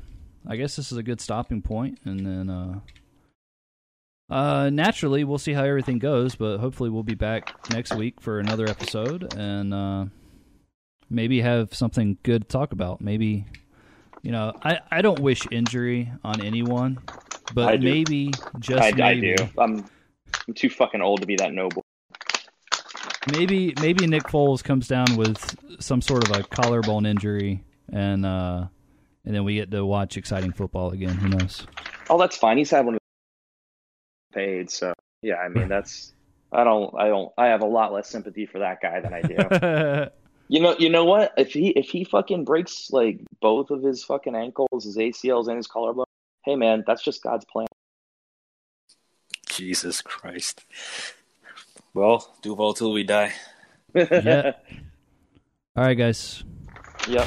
I 0.46 0.56
guess 0.56 0.76
this 0.76 0.90
is 0.90 0.98
a 0.98 1.02
good 1.02 1.20
stopping 1.20 1.62
point, 1.62 2.00
and 2.04 2.26
then 2.26 2.50
uh, 2.50 2.80
uh, 4.30 4.70
naturally 4.70 5.24
we'll 5.24 5.38
see 5.38 5.52
how 5.52 5.62
everything 5.62 5.98
goes. 5.98 6.34
But 6.34 6.58
hopefully 6.58 6.90
we'll 6.90 7.04
be 7.04 7.14
back 7.14 7.70
next 7.70 7.94
week 7.94 8.20
for 8.20 8.40
another 8.40 8.66
episode, 8.66 9.34
and 9.34 9.72
uh, 9.72 10.06
maybe 11.08 11.40
have 11.42 11.74
something 11.74 12.18
good 12.22 12.42
to 12.42 12.48
talk 12.48 12.72
about. 12.72 13.00
Maybe 13.00 13.44
you 14.22 14.32
know, 14.32 14.52
I 14.64 14.80
I 14.90 15.02
don't 15.02 15.20
wish 15.20 15.46
injury 15.52 16.10
on 16.24 16.40
anyone, 16.40 16.98
but 17.54 17.80
maybe 17.80 18.32
just 18.58 18.82
I, 18.82 18.90
maybe. 18.92 19.32
I 19.32 19.36
do. 19.36 19.48
I'm 19.58 19.84
I'm 20.48 20.54
too 20.54 20.70
fucking 20.70 21.02
old 21.02 21.20
to 21.20 21.26
be 21.26 21.36
that 21.36 21.52
noble. 21.52 21.84
Maybe 23.30 23.74
maybe 23.80 24.06
Nick 24.06 24.24
Foles 24.24 24.64
comes 24.64 24.88
down 24.88 25.16
with 25.16 25.56
some 25.78 26.00
sort 26.00 26.28
of 26.28 26.34
a 26.36 26.42
collarbone 26.42 27.04
injury 27.04 27.62
and 27.92 28.24
uh 28.24 28.66
and 29.24 29.34
then 29.34 29.44
we 29.44 29.54
get 29.56 29.70
to 29.72 29.84
watch 29.84 30.16
exciting 30.16 30.52
football 30.52 30.90
again. 30.90 31.14
Who 31.14 31.28
knows? 31.28 31.66
Oh, 32.08 32.18
that's 32.18 32.36
fine. 32.36 32.56
He's 32.56 32.70
had 32.70 32.86
one 32.86 32.96
paid, 34.32 34.70
so 34.70 34.94
yeah. 35.20 35.36
I 35.36 35.48
mean, 35.48 35.68
that's 35.68 36.14
I 36.50 36.64
don't 36.64 36.94
I 36.98 37.08
don't 37.08 37.30
I 37.36 37.48
have 37.48 37.60
a 37.60 37.66
lot 37.66 37.92
less 37.92 38.08
sympathy 38.08 38.46
for 38.46 38.60
that 38.60 38.80
guy 38.80 39.00
than 39.00 39.12
I 39.12 39.20
do. 39.20 40.10
you 40.48 40.60
know, 40.60 40.76
you 40.78 40.88
know 40.88 41.04
what? 41.04 41.34
If 41.36 41.52
he 41.52 41.68
if 41.70 41.90
he 41.90 42.04
fucking 42.04 42.46
breaks 42.46 42.90
like 42.90 43.20
both 43.40 43.70
of 43.70 43.82
his 43.82 44.02
fucking 44.02 44.34
ankles, 44.34 44.84
his 44.84 44.96
ACLs, 44.96 45.48
and 45.48 45.56
his 45.58 45.66
collarbone, 45.66 46.06
hey 46.44 46.56
man, 46.56 46.84
that's 46.86 47.02
just 47.02 47.22
God's 47.22 47.44
plan. 47.44 47.66
Jesus 49.58 50.00
Christ. 50.02 50.64
Well, 51.92 52.32
do 52.42 52.50
Duval 52.50 52.74
till 52.74 52.92
we 52.92 53.02
die. 53.02 53.32
yeah. 53.92 54.52
All 55.76 55.82
right, 55.84 55.94
guys. 55.94 56.44
Yep. 57.08 57.26